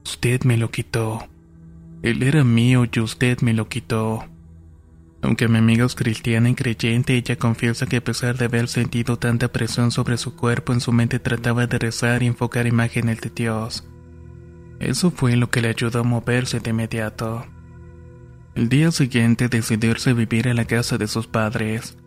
usted 0.04 0.42
me 0.44 0.56
lo 0.56 0.70
quitó. 0.70 1.26
Él 2.02 2.22
era 2.22 2.44
mío 2.44 2.86
y 2.90 3.00
usted 3.00 3.40
me 3.40 3.52
lo 3.52 3.68
quitó. 3.68 4.24
Aunque 5.26 5.48
mi 5.48 5.58
amiga 5.58 5.84
es 5.84 5.96
cristiana 5.96 6.50
y 6.50 6.54
creyente, 6.54 7.16
ella 7.16 7.34
confiesa 7.34 7.86
que 7.86 7.96
a 7.96 8.04
pesar 8.04 8.38
de 8.38 8.44
haber 8.44 8.68
sentido 8.68 9.18
tanta 9.18 9.48
presión 9.48 9.90
sobre 9.90 10.18
su 10.18 10.36
cuerpo, 10.36 10.72
en 10.72 10.80
su 10.80 10.92
mente 10.92 11.18
trataba 11.18 11.66
de 11.66 11.80
rezar 11.80 12.22
y 12.22 12.28
enfocar 12.28 12.68
imágenes 12.68 13.20
de 13.20 13.32
Dios. 13.34 13.82
Eso 14.78 15.10
fue 15.10 15.34
lo 15.34 15.50
que 15.50 15.62
le 15.62 15.70
ayudó 15.70 15.98
a 15.98 16.04
moverse 16.04 16.60
de 16.60 16.70
inmediato. 16.70 17.44
El 18.54 18.68
día 18.68 18.92
siguiente 18.92 19.48
decidió 19.48 19.90
irse 19.90 20.10
a 20.10 20.14
vivir 20.14 20.48
a 20.48 20.54
la 20.54 20.64
casa 20.64 20.96
de 20.96 21.08
sus 21.08 21.26
padres. 21.26 21.98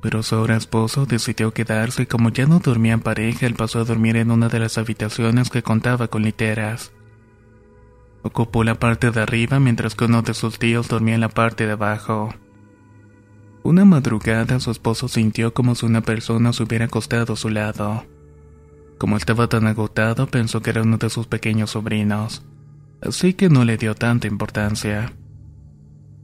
Pero 0.00 0.22
su 0.22 0.34
ahora 0.34 0.56
esposo 0.56 1.04
decidió 1.04 1.52
quedarse 1.52 2.04
y 2.04 2.06
como 2.06 2.30
ya 2.30 2.46
no 2.46 2.60
dormía 2.60 2.94
en 2.94 3.00
pareja, 3.00 3.44
él 3.44 3.52
pasó 3.52 3.80
a 3.80 3.84
dormir 3.84 4.16
en 4.16 4.30
una 4.30 4.48
de 4.48 4.60
las 4.60 4.78
habitaciones 4.78 5.50
que 5.50 5.62
contaba 5.62 6.08
con 6.08 6.22
literas. 6.22 6.90
Ocupó 8.22 8.64
la 8.64 8.74
parte 8.74 9.10
de 9.10 9.20
arriba 9.20 9.60
mientras 9.60 9.94
que 9.94 10.04
uno 10.04 10.22
de 10.22 10.34
sus 10.34 10.58
tíos 10.58 10.88
dormía 10.88 11.14
en 11.14 11.22
la 11.22 11.28
parte 11.28 11.66
de 11.66 11.72
abajo. 11.72 12.34
Una 13.62 13.84
madrugada 13.84 14.60
su 14.60 14.70
esposo 14.70 15.08
sintió 15.08 15.54
como 15.54 15.74
si 15.74 15.86
una 15.86 16.00
persona 16.00 16.52
se 16.52 16.62
hubiera 16.62 16.86
acostado 16.86 17.34
a 17.34 17.36
su 17.36 17.50
lado. 17.50 18.04
Como 18.98 19.16
estaba 19.16 19.48
tan 19.48 19.66
agotado, 19.66 20.26
pensó 20.26 20.60
que 20.60 20.70
era 20.70 20.82
uno 20.82 20.98
de 20.98 21.08
sus 21.08 21.26
pequeños 21.26 21.70
sobrinos, 21.70 22.42
así 23.02 23.34
que 23.34 23.48
no 23.48 23.64
le 23.64 23.76
dio 23.76 23.94
tanta 23.94 24.26
importancia. 24.26 25.12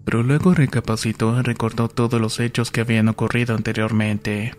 Pero 0.04 0.22
luego 0.22 0.54
recapacitó 0.54 1.38
y 1.38 1.42
recordó 1.42 1.88
todos 1.88 2.20
los 2.20 2.40
hechos 2.40 2.70
que 2.70 2.82
habían 2.82 3.08
ocurrido 3.08 3.54
anteriormente. 3.54 4.54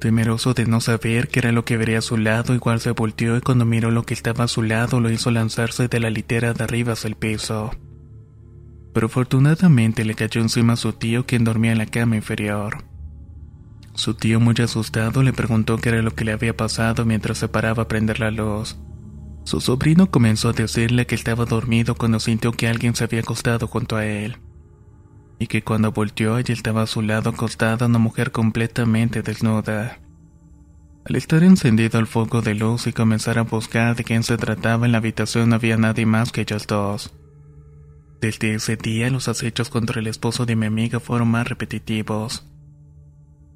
Temeroso 0.00 0.54
de 0.54 0.64
no 0.64 0.80
saber 0.80 1.28
qué 1.28 1.40
era 1.40 1.52
lo 1.52 1.66
que 1.66 1.76
vería 1.76 1.98
a 1.98 2.02
su 2.02 2.16
lado, 2.16 2.54
igual 2.54 2.80
se 2.80 2.92
volteó 2.92 3.36
y 3.36 3.42
cuando 3.42 3.66
miró 3.66 3.90
lo 3.90 4.04
que 4.04 4.14
estaba 4.14 4.44
a 4.44 4.48
su 4.48 4.62
lado 4.62 4.98
lo 4.98 5.10
hizo 5.10 5.30
lanzarse 5.30 5.88
de 5.88 6.00
la 6.00 6.08
litera 6.08 6.54
de 6.54 6.64
arriba 6.64 6.94
hacia 6.94 7.08
el 7.08 7.16
piso. 7.16 7.70
Pero 8.94 9.08
afortunadamente 9.08 10.06
le 10.06 10.14
cayó 10.14 10.40
encima 10.40 10.72
a 10.72 10.76
su 10.76 10.94
tío 10.94 11.26
quien 11.26 11.44
dormía 11.44 11.72
en 11.72 11.78
la 11.78 11.84
cama 11.84 12.16
inferior. 12.16 12.82
Su 13.92 14.14
tío 14.14 14.40
muy 14.40 14.54
asustado 14.62 15.22
le 15.22 15.34
preguntó 15.34 15.76
qué 15.76 15.90
era 15.90 16.00
lo 16.00 16.12
que 16.12 16.24
le 16.24 16.32
había 16.32 16.56
pasado 16.56 17.04
mientras 17.04 17.36
se 17.36 17.48
paraba 17.48 17.82
a 17.82 17.88
prender 17.88 18.20
la 18.20 18.30
luz. 18.30 18.78
Su 19.44 19.60
sobrino 19.60 20.10
comenzó 20.10 20.48
a 20.48 20.54
decirle 20.54 21.06
que 21.06 21.14
estaba 21.14 21.44
dormido 21.44 21.94
cuando 21.94 22.20
sintió 22.20 22.52
que 22.52 22.68
alguien 22.68 22.94
se 22.94 23.04
había 23.04 23.20
acostado 23.20 23.66
junto 23.66 23.96
a 23.96 24.06
él 24.06 24.38
y 25.40 25.46
que 25.46 25.62
cuando 25.62 25.90
volteó 25.90 26.38
ella 26.38 26.52
estaba 26.52 26.82
a 26.82 26.86
su 26.86 27.00
lado 27.00 27.30
acostada 27.30 27.86
una 27.86 27.98
mujer 27.98 28.30
completamente 28.30 29.22
desnuda. 29.22 29.98
Al 31.06 31.16
estar 31.16 31.42
encendido 31.42 31.98
el 31.98 32.06
foco 32.06 32.42
de 32.42 32.54
luz 32.54 32.86
y 32.86 32.92
comenzar 32.92 33.38
a 33.38 33.42
buscar 33.42 33.96
de 33.96 34.04
quién 34.04 34.22
se 34.22 34.36
trataba 34.36 34.84
en 34.84 34.92
la 34.92 34.98
habitación 34.98 35.48
no 35.48 35.56
había 35.56 35.78
nadie 35.78 36.04
más 36.04 36.30
que 36.30 36.42
ellos 36.42 36.66
dos. 36.66 37.14
Desde 38.20 38.54
ese 38.54 38.76
día 38.76 39.08
los 39.08 39.28
acechos 39.28 39.70
contra 39.70 40.00
el 40.00 40.08
esposo 40.08 40.44
de 40.44 40.56
mi 40.56 40.66
amiga 40.66 41.00
fueron 41.00 41.28
más 41.28 41.48
repetitivos. 41.48 42.46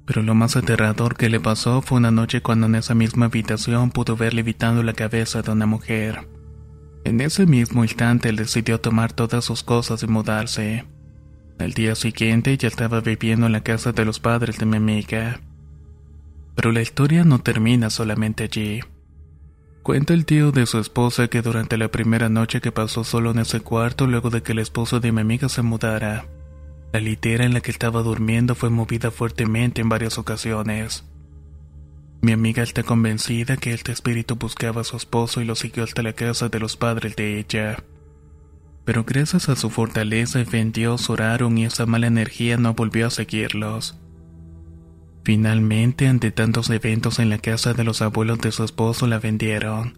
Pero 0.07 0.23
lo 0.23 0.33
más 0.33 0.55
aterrador 0.55 1.15
que 1.15 1.29
le 1.29 1.39
pasó 1.39 1.83
fue 1.83 1.99
una 1.99 2.09
noche 2.09 2.41
cuando 2.41 2.65
en 2.65 2.75
esa 2.75 2.95
misma 2.95 3.27
habitación 3.27 3.91
pudo 3.91 4.15
ver 4.15 4.33
levitando 4.33 4.81
la 4.81 4.93
cabeza 4.93 5.43
de 5.43 5.51
una 5.51 5.67
mujer. 5.67 6.27
En 7.03 7.21
ese 7.21 7.45
mismo 7.45 7.83
instante 7.83 8.29
él 8.29 8.37
decidió 8.37 8.81
tomar 8.81 9.13
todas 9.13 9.45
sus 9.45 9.61
cosas 9.61 10.01
y 10.01 10.07
mudarse. 10.07 10.85
Al 11.57 11.71
día 11.71 11.95
siguiente 11.95 12.57
ya 12.57 12.67
estaba 12.67 12.99
viviendo 12.99 13.45
en 13.45 13.53
la 13.53 13.61
casa 13.61 13.93
de 13.93 14.03
los 14.03 14.19
padres 14.19 14.57
de 14.57 14.65
mi 14.65 14.77
amiga. 14.77 15.39
Pero 16.53 16.71
la 16.71 16.81
historia 16.81 17.23
no 17.23 17.39
termina 17.39 17.89
solamente 17.89 18.43
allí. 18.43 18.81
Cuenta 19.81 20.13
el 20.13 20.25
tío 20.25 20.51
de 20.51 20.65
su 20.65 20.79
esposa 20.79 21.27
que 21.27 21.41
durante 21.41 21.77
la 21.77 21.89
primera 21.89 22.27
noche 22.27 22.59
que 22.59 22.71
pasó 22.71 23.03
solo 23.03 23.31
en 23.31 23.39
ese 23.39 23.61
cuarto 23.61 24.05
luego 24.07 24.29
de 24.29 24.41
que 24.41 24.51
el 24.51 24.59
esposo 24.59 24.99
de 24.99 25.11
mi 25.11 25.21
amiga 25.21 25.47
se 25.47 25.61
mudara, 25.61 26.25
la 26.91 26.99
litera 26.99 27.45
en 27.45 27.53
la 27.53 27.61
que 27.61 27.71
estaba 27.71 28.01
durmiendo 28.01 28.55
fue 28.55 28.69
movida 28.69 29.11
fuertemente 29.11 29.81
en 29.81 29.89
varias 29.89 30.17
ocasiones. 30.17 31.05
Mi 32.21 32.31
amiga 32.31 32.63
está 32.63 32.83
convencida 32.83 33.57
que 33.57 33.73
este 33.73 33.91
espíritu 33.91 34.35
buscaba 34.35 34.81
a 34.81 34.85
su 34.85 34.97
esposo 34.97 35.39
y 35.39 35.45
lo 35.45 35.55
siguió 35.55 35.83
hasta 35.83 36.01
la 36.01 36.13
casa 36.13 36.49
de 36.49 36.59
los 36.59 36.75
padres 36.77 37.15
de 37.15 37.39
ella 37.39 37.77
pero 38.85 39.03
gracias 39.03 39.49
a 39.49 39.55
su 39.55 39.71
fortaleza 39.71 40.39
y 40.39 40.45
fe 40.45 40.63
Dios 40.65 41.09
oraron 41.09 41.57
y 41.57 41.65
esa 41.65 41.87
mala 41.87 42.07
energía 42.07 42.57
no 42.57 42.75
volvió 42.75 43.07
a 43.07 43.09
seguirlos. 43.09 43.99
Finalmente, 45.23 46.07
ante 46.07 46.31
tantos 46.31 46.69
eventos 46.69 47.17
en 47.17 47.31
la 47.31 47.39
casa 47.39 47.73
de 47.73 47.83
los 47.83 48.03
abuelos 48.03 48.39
de 48.39 48.51
su 48.51 48.63
esposo, 48.63 49.07
la 49.07 49.17
vendieron. 49.17 49.97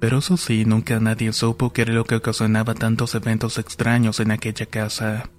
Pero 0.00 0.18
eso 0.18 0.36
sí, 0.36 0.64
nunca 0.64 0.98
nadie 0.98 1.32
supo 1.32 1.72
qué 1.72 1.82
era 1.82 1.94
lo 1.94 2.04
que 2.04 2.16
ocasionaba 2.16 2.74
tantos 2.74 3.14
eventos 3.14 3.58
extraños 3.58 4.18
en 4.18 4.32
aquella 4.32 4.66
casa. 4.66 5.30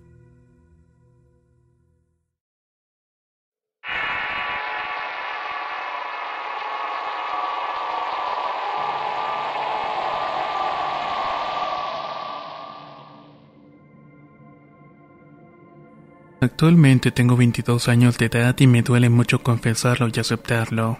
Actualmente 16.45 17.11
tengo 17.11 17.35
22 17.35 17.87
años 17.87 18.19
de 18.19 18.27
edad 18.27 18.55
y 18.59 18.67
me 18.67 18.83
duele 18.83 19.09
mucho 19.09 19.41
confesarlo 19.41 20.09
y 20.13 20.19
aceptarlo. 20.19 20.99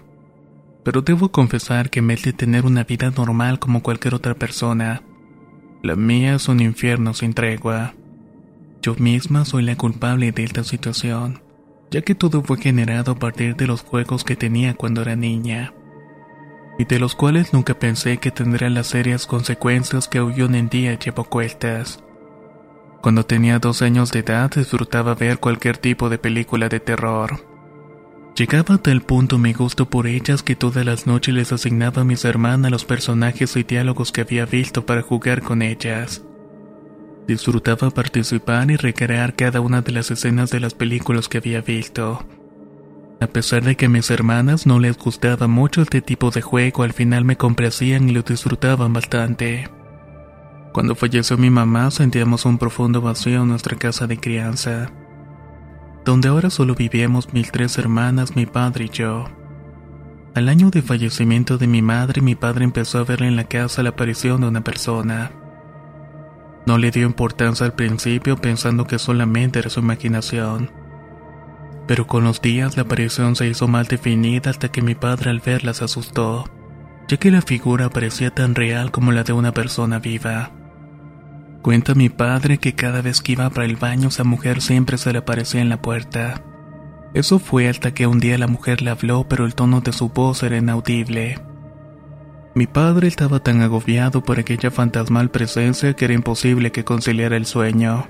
Pero 0.83 1.03
debo 1.03 1.31
confesar 1.31 1.91
que 1.91 2.01
me 2.01 2.15
de 2.15 2.33
tener 2.33 2.65
una 2.65 2.83
vida 2.83 3.11
normal 3.11 3.59
como 3.59 3.83
cualquier 3.83 4.15
otra 4.15 4.33
persona. 4.33 5.03
La 5.83 5.95
mía 5.95 6.33
es 6.33 6.47
un 6.47 6.61
infierno 6.61 7.13
sin 7.13 7.35
tregua. 7.35 7.93
Yo 8.81 8.95
misma 8.95 9.45
soy 9.45 9.61
la 9.61 9.75
culpable 9.75 10.31
de 10.31 10.43
esta 10.43 10.63
situación, 10.63 11.43
ya 11.91 12.01
que 12.01 12.15
todo 12.15 12.41
fue 12.41 12.57
generado 12.57 13.11
a 13.11 13.19
partir 13.19 13.55
de 13.55 13.67
los 13.67 13.83
juegos 13.83 14.23
que 14.23 14.35
tenía 14.35 14.73
cuando 14.73 15.03
era 15.03 15.15
niña, 15.15 15.75
y 16.79 16.85
de 16.85 16.97
los 16.97 17.13
cuales 17.13 17.53
nunca 17.53 17.77
pensé 17.77 18.17
que 18.17 18.31
tendrían 18.31 18.73
las 18.73 18.87
serias 18.87 19.27
consecuencias 19.27 20.07
que 20.07 20.21
hoy 20.21 20.41
en 20.41 20.69
día 20.69 20.97
llevo 20.97 21.23
cuestas. 21.23 22.03
Cuando 23.05 23.23
tenía 23.23 23.59
dos 23.59 23.83
años 23.83 24.11
de 24.11 24.21
edad 24.21 24.49
disfrutaba 24.49 25.13
ver 25.13 25.37
cualquier 25.37 25.77
tipo 25.77 26.09
de 26.09 26.17
película 26.17 26.69
de 26.69 26.79
terror. 26.79 27.45
Llegaba 28.35 28.73
a 28.73 28.77
tal 28.79 29.03
punto 29.03 29.37
mi 29.37 29.53
gusto 29.53 29.87
por 29.87 30.07
ellas 30.07 30.41
que 30.41 30.55
todas 30.55 30.83
las 30.83 31.05
noches 31.05 31.35
les 31.35 31.51
asignaba 31.51 32.01
a 32.01 32.03
mis 32.03 32.25
hermanas 32.25 32.71
los 32.71 32.83
personajes 32.83 33.55
y 33.57 33.61
diálogos 33.61 34.11
que 34.11 34.21
había 34.21 34.47
visto 34.47 34.87
para 34.87 35.03
jugar 35.03 35.43
con 35.43 35.61
ellas. 35.61 36.23
Disfrutaba 37.27 37.91
participar 37.91 38.71
y 38.71 38.75
recrear 38.75 39.35
cada 39.35 39.61
una 39.61 39.83
de 39.83 39.91
las 39.91 40.09
escenas 40.09 40.49
de 40.49 40.61
las 40.61 40.73
películas 40.73 41.29
que 41.29 41.37
había 41.37 41.61
visto. 41.61 42.25
A 43.21 43.27
pesar 43.27 43.63
de 43.63 43.75
que 43.75 43.85
a 43.85 43.89
mis 43.89 44.09
hermanas 44.09 44.65
no 44.65 44.79
les 44.79 44.97
gustaba 44.97 45.45
mucho 45.45 45.83
este 45.83 46.01
tipo 46.01 46.31
de 46.31 46.41
juego, 46.41 46.81
al 46.81 46.93
final 46.93 47.23
me 47.23 47.37
complacían 47.37 48.09
y 48.09 48.13
lo 48.13 48.23
disfrutaban 48.23 48.93
bastante. 48.93 49.69
Cuando 50.75 50.93
falleció 50.93 51.37
mi 51.37 51.49
mamá 51.49 51.89
sentíamos 51.89 52.43
un 52.43 52.57
profundo 52.57 52.99
vacío 52.99 53.43
en 53.43 53.47
nuestra 53.47 53.77
casa 53.77 54.07
de 54.07 54.17
crianza, 54.17 54.91
donde 56.03 56.27
ahora 56.27 56.49
solo 56.49 56.75
vivíamos 56.75 57.31
mis 57.31 57.49
tres 57.49 57.77
hermanas, 57.77 58.35
mi 58.35 58.45
padre 58.45 58.83
y 58.83 58.89
yo. 58.89 59.23
Al 60.33 60.49
año 60.49 60.71
de 60.71 60.81
fallecimiento 60.81 61.57
de 61.57 61.67
mi 61.67 61.81
madre, 61.81 62.21
mi 62.21 62.35
padre 62.35 62.65
empezó 62.65 62.97
a 62.97 63.05
ver 63.05 63.23
en 63.23 63.37
la 63.37 63.45
casa 63.45 63.83
la 63.83 63.91
aparición 63.91 64.41
de 64.41 64.49
una 64.49 64.65
persona. 64.65 65.31
No 66.65 66.77
le 66.77 66.91
dio 66.91 67.05
importancia 67.05 67.65
al 67.65 67.73
principio 67.73 68.35
pensando 68.35 68.85
que 68.85 68.99
solamente 68.99 69.59
era 69.59 69.69
su 69.69 69.79
imaginación. 69.79 70.71
Pero 71.87 72.05
con 72.05 72.25
los 72.25 72.41
días 72.41 72.75
la 72.75 72.83
aparición 72.83 73.37
se 73.37 73.47
hizo 73.47 73.69
mal 73.69 73.85
definida 73.85 74.49
hasta 74.49 74.67
que 74.67 74.81
mi 74.81 74.93
padre 74.93 75.29
al 75.29 75.39
verla 75.39 75.73
se 75.73 75.85
asustó, 75.85 76.43
ya 77.07 77.15
que 77.15 77.31
la 77.31 77.41
figura 77.41 77.89
parecía 77.89 78.31
tan 78.31 78.55
real 78.55 78.91
como 78.91 79.13
la 79.13 79.23
de 79.23 79.31
una 79.31 79.53
persona 79.53 79.99
viva. 79.99 80.51
Cuenta 81.65 81.95
mi 81.95 82.09
padre 82.09 82.59
que 82.59 82.75
cada 82.75 83.01
vez 83.01 83.23
que 83.23 83.31
iba 83.31 83.49
para 83.49 83.65
el 83.65 83.75
baño 83.75 84.09
esa 84.09 84.23
mujer 84.23 84.61
siempre 84.61 84.99
se 84.99 85.11
le 85.11 85.17
aparecía 85.17 85.61
en 85.61 85.69
la 85.69 85.81
puerta. 85.81 86.43
Eso 87.15 87.39
fue 87.39 87.67
hasta 87.67 87.91
que 87.91 88.05
un 88.05 88.19
día 88.19 88.37
la 88.37 88.45
mujer 88.45 88.83
le 88.83 88.91
habló 88.91 89.27
pero 89.27 89.47
el 89.47 89.55
tono 89.55 89.81
de 89.81 89.91
su 89.91 90.09
voz 90.09 90.43
era 90.43 90.57
inaudible. 90.57 91.39
Mi 92.53 92.67
padre 92.67 93.07
estaba 93.07 93.39
tan 93.39 93.61
agobiado 93.61 94.21
por 94.21 94.37
aquella 94.37 94.69
fantasmal 94.69 95.31
presencia 95.31 95.95
que 95.95 96.05
era 96.05 96.13
imposible 96.13 96.71
que 96.71 96.83
conciliara 96.83 97.35
el 97.35 97.47
sueño. 97.47 98.09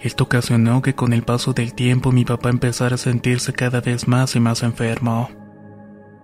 Esto 0.00 0.24
ocasionó 0.24 0.80
que 0.80 0.94
con 0.94 1.12
el 1.12 1.24
paso 1.24 1.52
del 1.52 1.74
tiempo 1.74 2.10
mi 2.10 2.24
papá 2.24 2.48
empezara 2.48 2.94
a 2.94 2.98
sentirse 2.98 3.52
cada 3.52 3.82
vez 3.82 4.08
más 4.08 4.34
y 4.34 4.40
más 4.40 4.62
enfermo, 4.62 5.28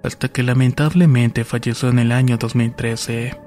hasta 0.02 0.28
que 0.28 0.42
lamentablemente 0.42 1.44
falleció 1.44 1.90
en 1.90 1.98
el 1.98 2.10
año 2.10 2.38
2013. 2.38 3.45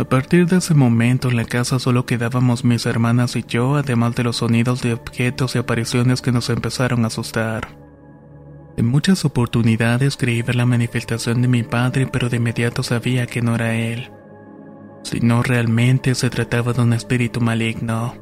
A 0.00 0.04
partir 0.04 0.46
de 0.46 0.56
ese 0.56 0.72
momento 0.72 1.28
en 1.28 1.36
la 1.36 1.44
casa 1.44 1.78
solo 1.78 2.06
quedábamos 2.06 2.64
mis 2.64 2.86
hermanas 2.86 3.36
y 3.36 3.44
yo, 3.46 3.76
además 3.76 4.14
de 4.14 4.24
los 4.24 4.36
sonidos 4.36 4.80
de 4.80 4.94
objetos 4.94 5.54
y 5.54 5.58
apariciones 5.58 6.22
que 6.22 6.32
nos 6.32 6.48
empezaron 6.48 7.04
a 7.04 7.08
asustar. 7.08 7.76
En 8.78 8.86
muchas 8.86 9.26
oportunidades 9.26 10.16
creí 10.16 10.40
ver 10.40 10.56
la 10.56 10.64
manifestación 10.64 11.42
de 11.42 11.48
mi 11.48 11.64
padre, 11.64 12.06
pero 12.06 12.30
de 12.30 12.38
inmediato 12.38 12.82
sabía 12.82 13.26
que 13.26 13.42
no 13.42 13.56
era 13.56 13.74
él, 13.74 14.10
sino 15.02 15.42
realmente 15.42 16.14
se 16.14 16.30
trataba 16.30 16.72
de 16.72 16.80
un 16.80 16.94
espíritu 16.94 17.42
maligno. 17.42 18.14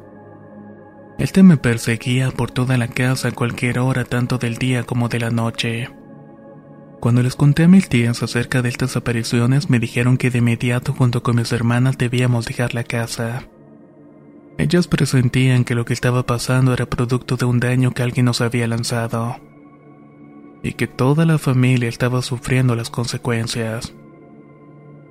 Este 1.17 1.43
me 1.43 1.55
perseguía 1.55 2.29
por 2.31 2.51
toda 2.51 2.77
la 2.77 2.89
casa 2.89 3.29
a 3.29 3.31
cualquier 3.31 3.79
hora, 3.79 4.03
tanto 4.03 4.37
del 4.37 4.57
día 4.57 4.83
como 4.83 5.07
de 5.07 5.19
la 5.21 5.29
noche. 5.29 5.87
Cuando 6.99 7.23
les 7.23 7.35
conté 7.35 7.63
a 7.63 7.67
mis 7.69 7.87
tías 7.87 8.21
acerca 8.23 8.61
de 8.61 8.67
estas 8.67 8.97
apariciones, 8.97 9.69
me 9.69 9.79
dijeron 9.79 10.17
que 10.17 10.31
de 10.31 10.39
inmediato 10.39 10.93
junto 10.93 11.23
con 11.23 11.37
mis 11.37 11.51
hermanas 11.53 11.97
debíamos 11.97 12.45
dejar 12.45 12.73
la 12.73 12.83
casa. 12.83 13.43
Ellas 14.57 14.89
presentían 14.89 15.63
que 15.63 15.75
lo 15.75 15.85
que 15.85 15.93
estaba 15.93 16.25
pasando 16.25 16.73
era 16.73 16.85
producto 16.85 17.37
de 17.37 17.45
un 17.45 17.61
daño 17.61 17.91
que 17.91 18.03
alguien 18.03 18.25
nos 18.25 18.41
había 18.41 18.67
lanzado, 18.67 19.37
y 20.61 20.73
que 20.73 20.87
toda 20.87 21.25
la 21.25 21.37
familia 21.37 21.87
estaba 21.87 22.21
sufriendo 22.21 22.75
las 22.75 22.89
consecuencias. 22.89 23.93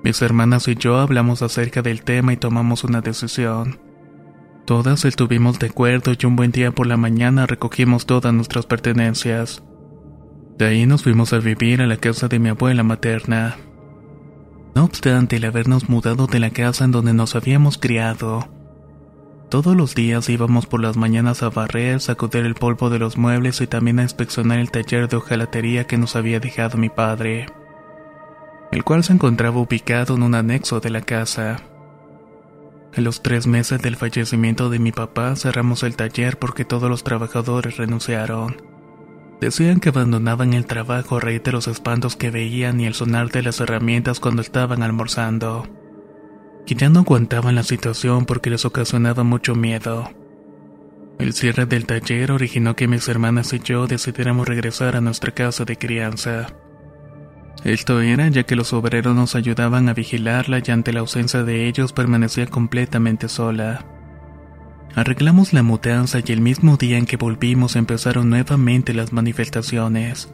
Mis 0.02 0.20
hermanas 0.20 0.68
y 0.68 0.74
yo 0.74 0.98
hablamos 0.98 1.40
acerca 1.40 1.80
del 1.80 2.02
tema 2.02 2.34
y 2.34 2.36
tomamos 2.36 2.84
una 2.84 3.00
decisión. 3.00 3.80
Todas 4.66 5.06
estuvimos 5.06 5.58
de 5.58 5.68
acuerdo 5.68 6.12
y 6.12 6.26
un 6.26 6.36
buen 6.36 6.52
día 6.52 6.70
por 6.70 6.86
la 6.86 6.98
mañana 6.98 7.46
recogimos 7.46 8.04
todas 8.04 8.34
nuestras 8.34 8.66
pertenencias. 8.66 9.62
De 10.58 10.66
ahí 10.66 10.86
nos 10.86 11.04
fuimos 11.04 11.32
a 11.32 11.38
vivir 11.38 11.80
a 11.80 11.86
la 11.86 11.98
casa 11.98 12.26
de 12.26 12.40
mi 12.40 12.48
abuela 12.48 12.82
materna. 12.82 13.56
No 14.74 14.84
obstante 14.84 15.36
el 15.36 15.44
habernos 15.44 15.88
mudado 15.88 16.26
de 16.26 16.40
la 16.40 16.50
casa 16.50 16.84
en 16.84 16.90
donde 16.90 17.14
nos 17.14 17.36
habíamos 17.36 17.78
criado, 17.78 18.48
Todos 19.50 19.76
los 19.76 19.94
días 19.94 20.28
íbamos 20.28 20.66
por 20.66 20.82
las 20.82 20.96
mañanas 20.96 21.44
a 21.44 21.48
barrer, 21.48 22.00
sacudir 22.00 22.44
el 22.44 22.54
polvo 22.54 22.90
de 22.90 22.98
los 22.98 23.16
muebles 23.16 23.60
y 23.60 23.68
también 23.68 24.00
a 24.00 24.02
inspeccionar 24.02 24.58
el 24.58 24.72
taller 24.72 25.08
de 25.08 25.16
hojalatería 25.16 25.86
que 25.86 25.96
nos 25.96 26.16
había 26.16 26.40
dejado 26.40 26.76
mi 26.76 26.90
padre, 26.90 27.46
el 28.72 28.84
cual 28.84 29.04
se 29.04 29.12
encontraba 29.12 29.58
ubicado 29.58 30.16
en 30.16 30.24
un 30.24 30.34
anexo 30.34 30.80
de 30.80 30.90
la 30.90 31.02
casa. 31.02 31.62
A 32.94 33.00
los 33.00 33.22
tres 33.22 33.46
meses 33.46 33.80
del 33.80 33.96
fallecimiento 33.96 34.70
de 34.70 34.80
mi 34.80 34.90
papá 34.90 35.34
cerramos 35.36 35.82
el 35.84 35.96
taller 35.96 36.38
porque 36.38 36.64
todos 36.64 36.90
los 36.90 37.04
trabajadores 37.04 37.76
renunciaron. 37.76 38.77
Decían 39.40 39.80
que 39.80 39.90
abandonaban 39.90 40.52
el 40.52 40.66
trabajo 40.66 41.16
a 41.16 41.20
raíz 41.20 41.42
de 41.42 41.52
los 41.52 41.68
espantos 41.68 42.16
que 42.16 42.30
veían 42.30 42.80
y 42.80 42.86
el 42.86 42.94
sonar 42.94 43.30
de 43.30 43.42
las 43.42 43.60
herramientas 43.60 44.20
cuando 44.20 44.42
estaban 44.42 44.82
almorzando 44.82 45.66
que 46.68 46.74
ya 46.74 46.90
no 46.90 47.00
aguantaban 47.00 47.54
la 47.54 47.62
situación 47.62 48.26
porque 48.26 48.50
les 48.50 48.66
ocasionaba 48.66 49.24
mucho 49.24 49.54
miedo. 49.54 50.10
El 51.18 51.32
cierre 51.32 51.64
del 51.64 51.86
taller 51.86 52.30
originó 52.30 52.76
que 52.76 52.86
mis 52.86 53.08
hermanas 53.08 53.54
y 53.54 53.60
yo 53.60 53.86
decidiéramos 53.86 54.46
regresar 54.46 54.94
a 54.94 55.00
nuestra 55.00 55.32
casa 55.32 55.64
de 55.64 55.78
crianza. 55.78 56.48
Esto 57.64 58.02
era 58.02 58.28
ya 58.28 58.42
que 58.42 58.54
los 58.54 58.74
obreros 58.74 59.16
nos 59.16 59.34
ayudaban 59.34 59.88
a 59.88 59.94
vigilarla 59.94 60.60
y 60.62 60.70
ante 60.70 60.92
la 60.92 61.00
ausencia 61.00 61.42
de 61.42 61.66
ellos 61.66 61.94
permanecía 61.94 62.46
completamente 62.46 63.30
sola. 63.30 63.86
Arreglamos 64.94 65.52
la 65.52 65.62
mudanza 65.62 66.18
y 66.24 66.32
el 66.32 66.40
mismo 66.40 66.76
día 66.76 66.98
en 66.98 67.06
que 67.06 67.16
volvimos 67.16 67.76
empezaron 67.76 68.30
nuevamente 68.30 68.94
las 68.94 69.12
manifestaciones. 69.12 70.32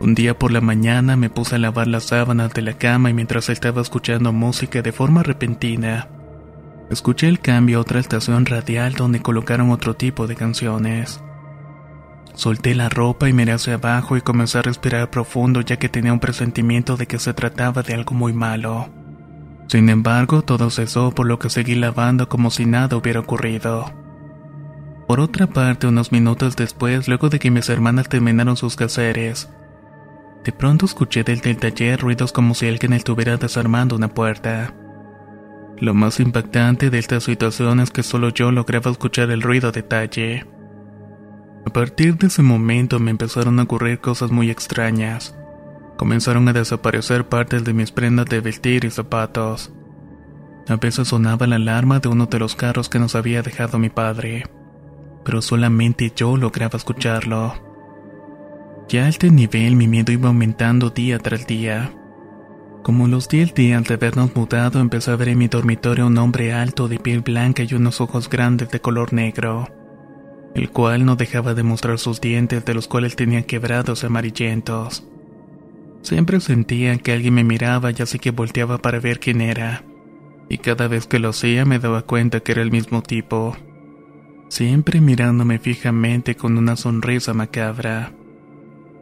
Un 0.00 0.14
día 0.14 0.38
por 0.38 0.52
la 0.52 0.60
mañana 0.60 1.16
me 1.16 1.30
puse 1.30 1.54
a 1.54 1.58
lavar 1.58 1.86
las 1.86 2.04
sábanas 2.04 2.52
de 2.52 2.62
la 2.62 2.76
cama 2.76 3.10
y 3.10 3.14
mientras 3.14 3.48
estaba 3.48 3.80
escuchando 3.80 4.32
música 4.32 4.82
de 4.82 4.92
forma 4.92 5.22
repentina, 5.22 6.08
escuché 6.90 7.28
el 7.28 7.40
cambio 7.40 7.78
a 7.78 7.80
otra 7.82 8.00
estación 8.00 8.44
radial 8.44 8.94
donde 8.94 9.22
colocaron 9.22 9.70
otro 9.70 9.94
tipo 9.94 10.26
de 10.26 10.36
canciones. 10.36 11.22
Solté 12.34 12.74
la 12.74 12.88
ropa 12.88 13.28
y 13.28 13.32
miré 13.32 13.52
hacia 13.52 13.74
abajo 13.74 14.16
y 14.16 14.20
comencé 14.20 14.58
a 14.58 14.62
respirar 14.62 15.08
profundo 15.08 15.60
ya 15.60 15.78
que 15.78 15.88
tenía 15.88 16.12
un 16.12 16.20
presentimiento 16.20 16.96
de 16.96 17.06
que 17.06 17.20
se 17.20 17.32
trataba 17.32 17.82
de 17.82 17.94
algo 17.94 18.14
muy 18.14 18.32
malo. 18.32 18.90
Sin 19.68 19.88
embargo, 19.88 20.42
todo 20.42 20.70
cesó 20.70 21.10
por 21.12 21.26
lo 21.26 21.38
que 21.38 21.50
seguí 21.50 21.74
lavando 21.74 22.28
como 22.28 22.50
si 22.50 22.66
nada 22.66 22.96
hubiera 22.96 23.20
ocurrido. 23.20 23.92
Por 25.06 25.20
otra 25.20 25.46
parte, 25.46 25.86
unos 25.86 26.12
minutos 26.12 26.56
después, 26.56 27.08
luego 27.08 27.28
de 27.28 27.38
que 27.38 27.50
mis 27.50 27.68
hermanas 27.68 28.08
terminaron 28.08 28.56
sus 28.56 28.76
quehaceres, 28.76 29.50
de 30.44 30.52
pronto 30.52 30.84
escuché 30.84 31.24
del 31.24 31.40
taller 31.40 32.00
ruidos 32.00 32.30
como 32.30 32.54
si 32.54 32.68
alguien 32.68 32.92
estuviera 32.92 33.38
desarmando 33.38 33.96
una 33.96 34.08
puerta. 34.08 34.74
Lo 35.78 35.94
más 35.94 36.20
impactante 36.20 36.90
de 36.90 36.98
esta 36.98 37.18
situación 37.20 37.80
es 37.80 37.90
que 37.90 38.02
solo 38.02 38.28
yo 38.28 38.52
lograba 38.52 38.90
escuchar 38.90 39.30
el 39.30 39.40
ruido 39.42 39.72
de 39.72 39.82
talle. 39.82 40.46
A 41.66 41.70
partir 41.70 42.16
de 42.18 42.26
ese 42.26 42.42
momento 42.42 43.00
me 43.00 43.10
empezaron 43.10 43.58
a 43.58 43.62
ocurrir 43.62 44.00
cosas 44.00 44.30
muy 44.30 44.50
extrañas. 44.50 45.34
Comenzaron 45.96 46.48
a 46.48 46.52
desaparecer 46.52 47.28
partes 47.28 47.64
de 47.64 47.72
mis 47.72 47.92
prendas 47.92 48.26
de 48.26 48.40
vestir 48.40 48.84
y 48.84 48.90
zapatos. 48.90 49.72
A 50.68 50.76
veces 50.76 51.08
sonaba 51.08 51.46
la 51.46 51.56
alarma 51.56 52.00
de 52.00 52.08
uno 52.08 52.26
de 52.26 52.38
los 52.38 52.56
carros 52.56 52.88
que 52.88 52.98
nos 52.98 53.14
había 53.14 53.42
dejado 53.42 53.78
mi 53.78 53.90
padre, 53.90 54.44
pero 55.24 55.40
solamente 55.40 56.12
yo 56.16 56.36
lograba 56.36 56.76
escucharlo. 56.76 57.54
Ya 58.88 59.04
a 59.04 59.08
este 59.08 59.30
nivel 59.30 59.76
mi 59.76 59.86
miedo 59.86 60.12
iba 60.12 60.28
aumentando 60.28 60.90
día 60.90 61.18
tras 61.18 61.46
día. 61.46 61.92
Como 62.82 63.08
los 63.08 63.28
diez 63.28 63.54
días 63.54 63.84
de 63.84 63.94
habernos 63.94 64.34
mudado 64.34 64.80
empecé 64.80 65.10
a 65.10 65.16
ver 65.16 65.28
en 65.28 65.38
mi 65.38 65.48
dormitorio 65.48 66.06
un 66.06 66.18
hombre 66.18 66.52
alto 66.52 66.88
de 66.88 66.98
piel 66.98 67.20
blanca 67.20 67.62
y 67.62 67.72
unos 67.74 68.00
ojos 68.00 68.28
grandes 68.28 68.68
de 68.70 68.80
color 68.80 69.12
negro, 69.14 69.68
el 70.54 70.70
cual 70.70 71.06
no 71.06 71.16
dejaba 71.16 71.54
de 71.54 71.62
mostrar 71.62 71.98
sus 71.98 72.20
dientes 72.20 72.64
de 72.64 72.74
los 72.74 72.88
cuales 72.88 73.16
tenía 73.16 73.42
quebrados 73.46 74.04
amarillentos. 74.04 75.06
Siempre 76.04 76.38
sentía 76.40 76.98
que 76.98 77.12
alguien 77.12 77.32
me 77.32 77.44
miraba 77.44 77.90
y 77.90 77.94
así 78.02 78.18
que 78.18 78.30
volteaba 78.30 78.76
para 78.76 79.00
ver 79.00 79.18
quién 79.20 79.40
era, 79.40 79.84
y 80.50 80.58
cada 80.58 80.86
vez 80.86 81.06
que 81.06 81.18
lo 81.18 81.30
hacía 81.30 81.64
me 81.64 81.78
daba 81.78 82.02
cuenta 82.02 82.40
que 82.40 82.52
era 82.52 82.60
el 82.60 82.70
mismo 82.70 83.02
tipo, 83.02 83.56
siempre 84.50 85.00
mirándome 85.00 85.58
fijamente 85.58 86.36
con 86.36 86.58
una 86.58 86.76
sonrisa 86.76 87.32
macabra. 87.32 88.12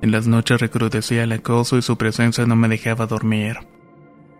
En 0.00 0.12
las 0.12 0.28
noches 0.28 0.60
recrudecía 0.60 1.24
el 1.24 1.32
acoso 1.32 1.76
y 1.76 1.82
su 1.82 1.98
presencia 1.98 2.46
no 2.46 2.54
me 2.54 2.68
dejaba 2.68 3.08
dormir. 3.08 3.56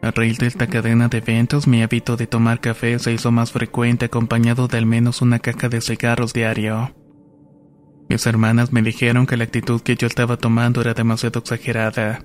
A 0.01 0.13
raíz 0.13 0.39
de 0.39 0.47
esta 0.47 0.69
cadena 0.69 1.09
de 1.09 1.19
eventos, 1.19 1.67
mi 1.67 1.83
hábito 1.83 2.17
de 2.17 2.29
tomar 2.29 2.61
café 2.61 2.97
se 3.01 3.13
hizo 3.13 3.33
más 3.33 3.51
frecuente 3.51 4.05
acompañado 4.05 4.69
de 4.69 4.79
al 4.79 4.87
menos 4.87 5.21
una 5.21 5.41
caja 5.41 5.69
de 5.69 5.81
cigarros 5.81 6.33
diario. 6.33 6.95
Mis 8.09 8.25
hermanas 8.25 8.73
me 8.73 8.83
dijeron 8.83 9.27
que 9.27 9.37
la 9.37 9.45
actitud 9.45 9.81
que 9.81 9.97
yo 9.97 10.07
estaba 10.07 10.37
tomando 10.37 10.81
era 10.81 10.95
demasiado 10.95 11.41
exagerada, 11.41 12.25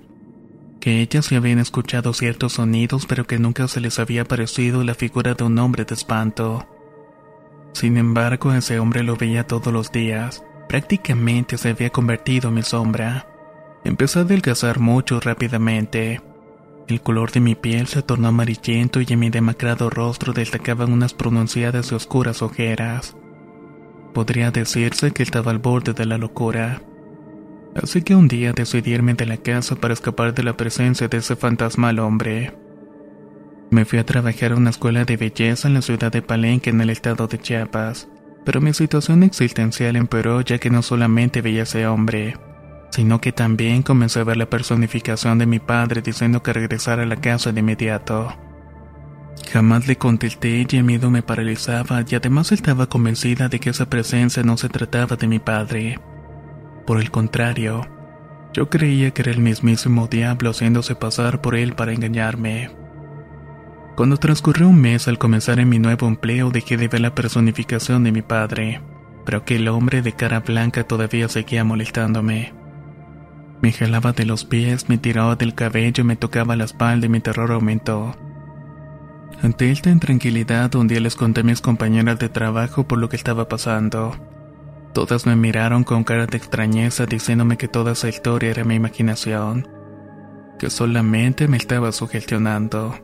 que 0.79 1.01
ellas 1.01 1.25
sí 1.25 1.35
habían 1.35 1.59
escuchado 1.59 2.13
ciertos 2.13 2.53
sonidos 2.53 3.05
pero 3.07 3.25
que 3.25 3.39
nunca 3.39 3.67
se 3.67 3.81
les 3.81 3.99
había 3.99 4.25
parecido 4.25 4.83
la 4.83 4.95
figura 4.95 5.33
de 5.33 5.43
un 5.43 5.57
hombre 5.59 5.85
de 5.85 5.95
espanto. 5.95 6.67
Sin 7.73 7.97
embargo, 7.97 8.53
ese 8.53 8.79
hombre 8.79 9.03
lo 9.03 9.15
veía 9.15 9.45
todos 9.45 9.71
los 9.71 9.91
días, 9.91 10.43
Prácticamente 10.67 11.57
se 11.57 11.69
había 11.69 11.89
convertido 11.89 12.49
en 12.49 12.55
mi 12.55 12.63
sombra. 12.63 13.25
Empecé 13.85 14.19
a 14.19 14.21
adelgazar 14.23 14.79
mucho 14.79 15.19
rápidamente. 15.21 16.21
El 16.89 17.01
color 17.01 17.31
de 17.31 17.39
mi 17.39 17.55
piel 17.55 17.87
se 17.87 18.01
tornó 18.01 18.27
amarillento 18.27 18.99
y 19.01 19.05
en 19.09 19.19
mi 19.19 19.29
demacrado 19.29 19.89
rostro 19.89 20.33
destacaban 20.33 20.91
unas 20.91 21.13
pronunciadas 21.13 21.91
y 21.91 21.95
oscuras 21.95 22.41
ojeras. 22.41 23.15
Podría 24.13 24.51
decirse 24.51 25.11
que 25.11 25.23
estaba 25.23 25.51
al 25.51 25.59
borde 25.59 25.93
de 25.93 26.05
la 26.05 26.17
locura. 26.17 26.81
Así 27.81 28.01
que 28.01 28.15
un 28.15 28.27
día 28.27 28.53
decidí 28.53 28.91
irme 28.91 29.13
de 29.13 29.25
la 29.25 29.37
casa 29.37 29.75
para 29.75 29.93
escapar 29.93 30.33
de 30.33 30.43
la 30.43 30.57
presencia 30.57 31.07
de 31.07 31.17
ese 31.17 31.35
fantasmal 31.35 31.99
hombre. 31.99 32.53
Me 33.69 33.85
fui 33.85 33.99
a 33.99 34.05
trabajar 34.05 34.53
a 34.53 34.55
una 34.55 34.69
escuela 34.69 35.05
de 35.05 35.17
belleza 35.17 35.67
en 35.67 35.75
la 35.75 35.81
ciudad 35.81 36.11
de 36.11 36.21
Palenque 36.21 36.69
en 36.69 36.81
el 36.81 36.89
estado 36.89 37.27
de 37.27 37.37
Chiapas 37.37 38.07
pero 38.47 38.61
mi 38.61 38.73
situación 38.73 39.23
existencial 39.23 39.97
empeoró 39.97 40.39
ya 40.39 40.57
que 40.57 40.69
no 40.69 40.81
solamente 40.81 41.41
veía 41.41 41.59
a 41.59 41.63
ese 41.63 41.85
hombre, 41.85 42.37
sino 42.91 43.19
que 43.19 43.33
también 43.33 43.83
comencé 43.83 44.21
a 44.21 44.23
ver 44.23 44.37
la 44.37 44.49
personificación 44.49 45.37
de 45.37 45.45
mi 45.45 45.59
padre 45.59 46.01
diciendo 46.01 46.41
que 46.41 46.53
regresara 46.53 47.03
a 47.03 47.05
la 47.05 47.17
casa 47.17 47.51
de 47.51 47.59
inmediato. 47.59 48.33
Jamás 49.51 49.85
le 49.89 49.97
contesté 49.97 50.65
y 50.65 50.77
el 50.77 50.85
miedo 50.85 51.11
me 51.11 51.23
paralizaba 51.23 52.05
y 52.09 52.15
además 52.15 52.53
estaba 52.53 52.87
convencida 52.87 53.49
de 53.49 53.59
que 53.59 53.71
esa 53.71 53.89
presencia 53.89 54.43
no 54.43 54.55
se 54.55 54.69
trataba 54.69 55.17
de 55.17 55.27
mi 55.27 55.39
padre. 55.39 55.99
Por 56.87 57.01
el 57.01 57.11
contrario, 57.11 57.85
yo 58.53 58.69
creía 58.69 59.11
que 59.11 59.21
era 59.21 59.31
el 59.31 59.41
mismísimo 59.41 60.07
diablo 60.07 60.51
haciéndose 60.51 60.95
pasar 60.95 61.41
por 61.41 61.55
él 61.55 61.73
para 61.73 61.91
engañarme. 61.91 62.71
Cuando 63.97 64.15
transcurrió 64.15 64.69
un 64.69 64.79
mes 64.79 65.09
al 65.09 65.17
comenzar 65.17 65.59
en 65.59 65.67
mi 65.67 65.79
nuevo 65.79 66.07
empleo 66.07 66.49
dejé 66.49 66.77
de 66.77 66.87
ver 66.87 67.01
la 67.01 67.13
personificación 67.13 68.05
de 68.05 68.13
mi 68.13 68.21
padre, 68.21 68.81
pero 69.25 69.39
aquel 69.39 69.67
hombre 69.67 70.01
de 70.01 70.13
cara 70.13 70.39
blanca 70.39 70.85
todavía 70.85 71.27
seguía 71.27 71.65
molestándome. 71.65 72.53
Me 73.61 73.73
jalaba 73.73 74.13
de 74.13 74.25
los 74.25 74.45
pies, 74.45 74.87
me 74.87 74.97
tiraba 74.97 75.35
del 75.35 75.55
cabello 75.55 76.05
me 76.05 76.15
tocaba 76.15 76.55
la 76.55 76.63
espalda 76.63 77.07
y 77.07 77.09
mi 77.09 77.19
terror 77.19 77.51
aumentó. 77.51 78.15
Ante 79.43 79.71
esta 79.71 79.89
intranquilidad 79.89 80.73
un 80.75 80.87
día 80.87 81.01
les 81.01 81.17
conté 81.17 81.41
a 81.41 81.43
mis 81.43 81.59
compañeras 81.59 82.17
de 82.17 82.29
trabajo 82.29 82.87
por 82.87 82.97
lo 82.97 83.09
que 83.09 83.17
estaba 83.17 83.49
pasando. 83.49 84.36
Todas 84.93 85.25
me 85.25 85.35
miraron 85.35 85.83
con 85.83 86.03
cara 86.03 86.25
de 86.25 86.37
extrañeza 86.37 87.05
diciéndome 87.05 87.57
que 87.57 87.67
toda 87.67 87.91
esa 87.91 88.09
historia 88.09 88.51
era 88.51 88.63
mi 88.63 88.75
imaginación, 88.75 89.67
que 90.57 90.69
solamente 90.69 91.47
me 91.47 91.57
estaba 91.57 91.91
sugestionando. 91.91 92.95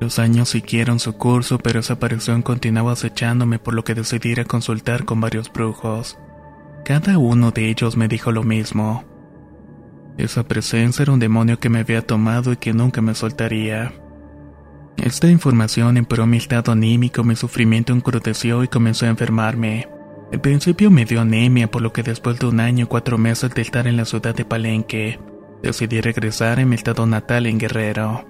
Los 0.00 0.18
años 0.18 0.50
siguieron 0.50 1.00
su 1.00 1.14
curso, 1.14 1.58
pero 1.58 1.80
esa 1.80 1.94
aparición 1.94 2.42
continuaba 2.42 2.92
acechándome 2.92 3.58
por 3.58 3.74
lo 3.74 3.82
que 3.84 3.94
decidí 3.94 4.30
ir 4.30 4.40
a 4.40 4.44
consultar 4.44 5.04
con 5.04 5.20
varios 5.20 5.52
brujos. 5.52 6.18
Cada 6.84 7.18
uno 7.18 7.50
de 7.50 7.68
ellos 7.68 7.96
me 7.96 8.08
dijo 8.08 8.30
lo 8.30 8.44
mismo. 8.44 9.04
Esa 10.16 10.44
presencia 10.44 11.02
era 11.02 11.12
un 11.12 11.18
demonio 11.18 11.58
que 11.58 11.68
me 11.68 11.80
había 11.80 12.06
tomado 12.06 12.52
y 12.52 12.56
que 12.56 12.72
nunca 12.72 13.00
me 13.00 13.14
soltaría. 13.14 13.92
Esta 14.96 15.28
información 15.28 15.96
empeoró 15.96 16.26
mi 16.26 16.38
estado 16.38 16.72
anímico, 16.72 17.22
mi 17.22 17.36
sufrimiento 17.36 17.92
encrudeció 17.92 18.64
y 18.64 18.68
comenzó 18.68 19.06
a 19.06 19.10
enfermarme. 19.10 19.88
Al 20.32 20.40
principio 20.40 20.90
me 20.90 21.06
dio 21.06 21.22
anemia, 21.22 21.70
por 21.70 21.80
lo 21.80 21.92
que 21.92 22.02
después 22.02 22.38
de 22.38 22.46
un 22.46 22.60
año 22.60 22.84
y 22.84 22.88
cuatro 22.88 23.16
meses 23.16 23.54
de 23.54 23.62
estar 23.62 23.86
en 23.86 23.96
la 23.96 24.04
ciudad 24.04 24.34
de 24.34 24.44
Palenque, 24.44 25.18
decidí 25.62 26.00
regresar 26.00 26.60
a 26.60 26.66
mi 26.66 26.74
estado 26.74 27.06
natal 27.06 27.46
en 27.46 27.58
Guerrero. 27.58 28.26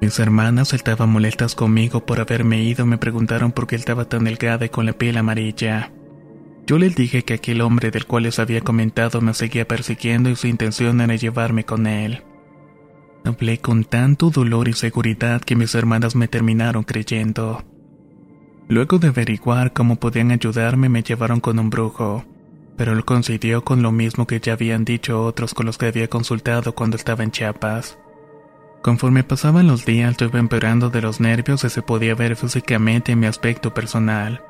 Mis 0.00 0.18
hermanas 0.18 0.72
estaban 0.72 1.10
molestas 1.10 1.54
conmigo 1.54 2.04
por 2.04 2.20
haberme 2.20 2.62
ido 2.62 2.86
me 2.86 2.98
preguntaron 2.98 3.52
por 3.52 3.66
qué 3.66 3.76
estaba 3.76 4.04
tan 4.04 4.24
delgada 4.24 4.66
y 4.66 4.68
con 4.68 4.86
la 4.86 4.92
piel 4.92 5.16
amarilla. 5.16 5.92
Yo 6.66 6.78
les 6.78 6.94
dije 6.94 7.24
que 7.24 7.34
aquel 7.34 7.60
hombre 7.60 7.90
del 7.90 8.06
cual 8.06 8.24
les 8.24 8.38
había 8.38 8.60
comentado 8.60 9.20
me 9.20 9.34
seguía 9.34 9.66
persiguiendo 9.66 10.30
y 10.30 10.36
su 10.36 10.46
intención 10.46 11.00
era 11.00 11.16
llevarme 11.16 11.64
con 11.64 11.86
él. 11.86 12.22
Hablé 13.24 13.58
con 13.58 13.84
tanto 13.84 14.30
dolor 14.30 14.68
y 14.68 14.72
seguridad 14.72 15.40
que 15.40 15.56
mis 15.56 15.74
hermanas 15.74 16.16
me 16.16 16.28
terminaron 16.28 16.82
creyendo. 16.84 17.64
Luego 18.72 18.98
de 18.98 19.08
averiguar 19.08 19.74
cómo 19.74 19.96
podían 19.96 20.30
ayudarme 20.30 20.88
me 20.88 21.02
llevaron 21.02 21.40
con 21.40 21.58
un 21.58 21.68
brujo, 21.68 22.24
pero 22.74 22.92
él 22.92 23.04
coincidió 23.04 23.62
con 23.62 23.82
lo 23.82 23.92
mismo 23.92 24.26
que 24.26 24.40
ya 24.40 24.54
habían 24.54 24.86
dicho 24.86 25.22
otros 25.26 25.52
con 25.52 25.66
los 25.66 25.76
que 25.76 25.88
había 25.88 26.08
consultado 26.08 26.74
cuando 26.74 26.96
estaba 26.96 27.22
en 27.22 27.32
Chiapas. 27.32 27.98
Conforme 28.80 29.24
pasaban 29.24 29.66
los 29.66 29.84
días 29.84 30.16
yo 30.16 30.24
iba 30.24 30.38
empeorando 30.38 30.88
de 30.88 31.02
los 31.02 31.20
nervios 31.20 31.64
y 31.64 31.68
se 31.68 31.82
podía 31.82 32.14
ver 32.14 32.34
físicamente 32.34 33.12
en 33.12 33.20
mi 33.20 33.26
aspecto 33.26 33.74
personal. 33.74 34.42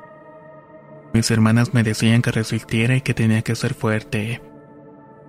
Mis 1.13 1.29
hermanas 1.29 1.73
me 1.73 1.83
decían 1.83 2.21
que 2.21 2.31
resistiera 2.31 2.95
y 2.95 3.01
que 3.01 3.13
tenía 3.13 3.41
que 3.41 3.57
ser 3.57 3.73
fuerte, 3.73 4.41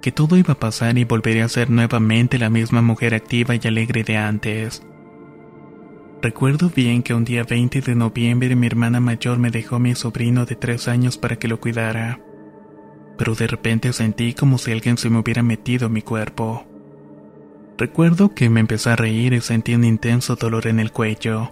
que 0.03 0.13
todo 0.13 0.37
iba 0.37 0.53
a 0.53 0.61
pasar 0.61 0.99
y 0.99 1.05
volvería 1.05 1.47
a 1.47 1.49
ser 1.49 1.69
nuevamente 1.69 2.39
la 2.39 2.49
misma 2.49 2.81
mujer 2.81 3.17
activa 3.17 3.57
y 3.57 3.61
alegre 3.67 4.05
de 4.05 4.19
antes. 4.19 4.85
Recuerdo 6.23 6.71
bien 6.75 7.03
que 7.03 7.15
un 7.15 7.25
día 7.25 7.45
20 7.45 7.81
de 7.83 7.95
noviembre 7.95 8.57
mi 8.57 8.67
hermana 8.67 9.01
mayor 9.01 9.39
me 9.39 9.51
dejó 9.51 9.77
a 9.77 9.79
mi 9.79 9.95
sobrino 9.95 10.47
de 10.47 10.57
tres 10.57 10.89
años 10.89 11.19
para 11.19 11.37
que 11.37 11.49
lo 11.49 11.61
cuidara. 11.61 12.21
Pero 13.19 13.35
de 13.35 13.47
repente 13.47 13.93
sentí 13.93 14.33
como 14.33 14.59
si 14.59 14.73
alguien 14.73 14.97
se 14.97 15.11
me 15.11 15.19
hubiera 15.19 15.43
metido 15.43 15.87
en 15.87 15.93
mi 15.93 16.03
cuerpo. 16.03 16.67
Recuerdo 17.77 18.35
que 18.35 18.49
me 18.49 18.61
empecé 18.61 18.91
a 18.91 18.97
reír 18.97 19.33
y 19.33 19.41
sentí 19.41 19.75
un 19.75 19.85
intenso 19.85 20.37
dolor 20.37 20.67
en 20.67 20.81
el 20.81 20.93
cuello. 20.93 21.51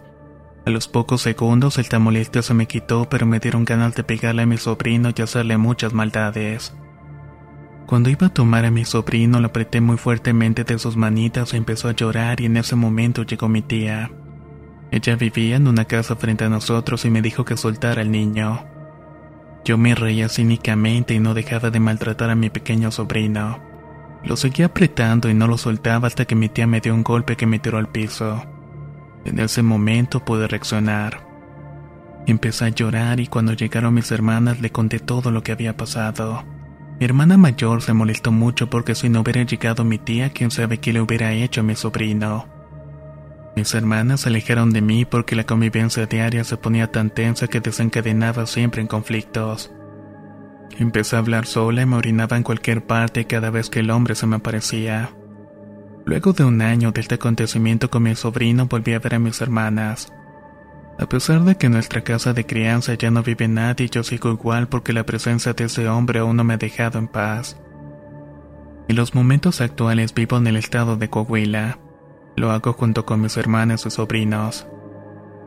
A 0.65 0.71
los 0.71 0.87
pocos 0.87 1.23
segundos 1.23 1.79
el 1.79 1.89
tamolito 1.89 2.41
se 2.41 2.55
me 2.55 2.67
quitó 2.67 3.09
pero 3.09 3.27
me 3.27 3.41
dieron 3.41 3.65
ganas 3.65 3.95
de 3.97 4.05
pegarle 4.05 4.43
a 4.43 4.47
mi 4.47 4.57
sobrino 4.57 5.11
y 5.15 5.23
hacerle 5.23 5.59
muchas 5.59 5.93
maldades. 5.93 6.75
Cuando 7.87 8.09
iba 8.09 8.29
a 8.29 8.35
tomar 8.35 8.65
a 8.65 8.71
mi 8.71 8.85
sobrino 8.85 9.41
lo 9.41 9.49
apreté 9.49 9.81
muy 9.81 9.99
fuertemente 9.99 10.65
de 10.65 10.79
sus 10.79 10.97
manitas 10.97 11.53
y 11.53 11.57
empezó 11.57 11.89
a 11.89 11.93
llorar 11.93 12.41
y 12.41 12.47
en 12.47 12.57
ese 12.57 12.77
momento 12.77 13.25
llegó 13.25 13.49
mi 13.49 13.61
tía. 13.61 14.11
Ella 14.93 15.17
vivía 15.17 15.57
en 15.57 15.67
una 15.67 15.87
casa 15.87 16.17
frente 16.17 16.45
a 16.45 16.51
nosotros 16.51 17.07
y 17.07 17.11
me 17.11 17.23
dijo 17.23 17.47
que 17.47 17.57
soltara 17.57 18.03
al 18.03 18.11
niño. 18.11 18.67
Yo 19.65 19.79
me 19.79 19.95
reía 19.95 20.29
cínicamente 20.29 21.15
y 21.15 21.19
no 21.19 21.33
dejaba 21.33 21.71
de 21.71 21.81
maltratar 21.81 22.29
a 22.29 22.35
mi 22.35 22.51
pequeño 22.51 22.91
sobrino. 22.91 23.59
Lo 24.23 24.37
seguía 24.37 24.67
apretando 24.67 25.31
y 25.31 25.35
no 25.35 25.47
lo 25.47 25.57
soltaba 25.57 26.09
hasta 26.09 26.27
que 26.27 26.35
mi 26.35 26.51
tía 26.51 26.67
me 26.67 26.81
dio 26.81 26.95
un 26.95 27.05
golpe 27.05 27.37
que 27.37 27.47
me 27.47 27.59
tiró 27.59 27.79
al 27.79 27.89
piso. 27.89 28.45
En 29.25 29.39
ese 29.39 29.63
momento 29.63 30.23
pude 30.23 30.47
reaccionar. 30.47 31.27
Empecé 32.27 32.67
a 32.67 32.69
llorar 32.69 33.19
y 33.19 33.29
cuando 33.29 33.55
llegaron 33.55 33.95
mis 33.95 34.13
hermanas 34.13 34.61
le 34.61 34.71
conté 34.71 34.99
todo 34.99 35.31
lo 35.31 35.43
que 35.43 35.53
había 35.53 35.75
pasado. 35.75 36.45
Mi 37.01 37.07
hermana 37.07 37.39
mayor 37.39 37.81
se 37.81 37.95
molestó 37.95 38.31
mucho 38.31 38.69
porque 38.69 38.95
si 38.95 39.09
no 39.09 39.23
hubiera 39.23 39.43
llegado 39.43 39.85
mi 39.85 39.97
tía, 39.97 40.31
quién 40.31 40.51
sabe 40.51 40.79
qué 40.79 40.93
le 40.93 41.01
hubiera 41.01 41.33
hecho 41.33 41.63
a 41.63 41.65
mi 41.65 41.77
sobrino. 41.77 42.52
Mis 43.55 43.75
hermanas 43.75 44.23
se 44.23 44.31
alejaron 44.31 44.71
de 44.71 44.81
mí 44.81 45.05
porque 45.05 45.37
la 45.37 45.45
convivencia 45.45 46.07
diaria 46.07 46.43
se 46.45 46.57
ponía 46.57 46.91
tan 46.91 47.11
tensa 47.11 47.49
que 47.49 47.61
desencadenaba 47.61 48.47
siempre 48.47 48.81
en 48.81 48.89
conflictos. 48.89 49.71
Empecé 50.79 51.17
a 51.17 51.19
hablar 51.19 51.45
sola 51.47 51.83
y 51.83 51.87
me 51.87 51.97
orinaba 51.97 52.37
en 52.39 52.45
cualquier 52.45 52.87
parte 52.87 53.27
cada 53.27 53.51
vez 53.51 53.69
que 53.69 53.81
el 53.81 53.91
hombre 53.91 54.15
se 54.15 54.27
me 54.27 54.37
aparecía. 54.37 55.11
Luego 56.07 56.33
de 56.33 56.45
un 56.45 56.63
año 56.63 56.93
de 56.93 57.03
este 57.03 57.17
acontecimiento 57.17 57.91
con 57.91 58.05
mi 58.05 58.15
sobrino 58.15 58.67
volví 58.67 58.95
a 58.95 58.99
ver 58.99 59.17
a 59.17 59.19
mis 59.19 59.41
hermanas. 59.43 60.13
A 60.99 61.07
pesar 61.07 61.43
de 61.43 61.57
que 61.57 61.67
en 61.67 61.73
nuestra 61.73 62.03
casa 62.03 62.33
de 62.33 62.47
crianza 62.47 62.95
ya 62.95 63.11
no 63.11 63.23
vive 63.23 63.49
nadie, 63.49 63.89
yo 63.89 64.03
sigo 64.03 64.31
igual 64.33 64.69
porque 64.69 64.93
la 64.93 65.05
presencia 65.05 65.53
de 65.53 65.65
ese 65.65 65.89
hombre 65.89 66.21
aún 66.21 66.37
no 66.37 66.45
me 66.45 66.55
ha 66.55 66.59
dejado 66.59 66.99
en 66.99 67.09
paz. 67.09 67.61
En 68.89 68.97
los 68.97 69.15
momentos 69.15 69.61
actuales 69.61 70.15
vivo 70.15 70.39
en 70.39 70.47
el 70.47 70.57
estado 70.57 70.97
de 70.97 71.09
Coahuila. 71.09 71.79
Lo 72.37 72.51
hago 72.51 72.73
junto 72.73 73.05
con 73.05 73.21
mis 73.21 73.37
hermanas 73.37 73.87
y 73.87 73.91
sobrinos. 73.91 74.67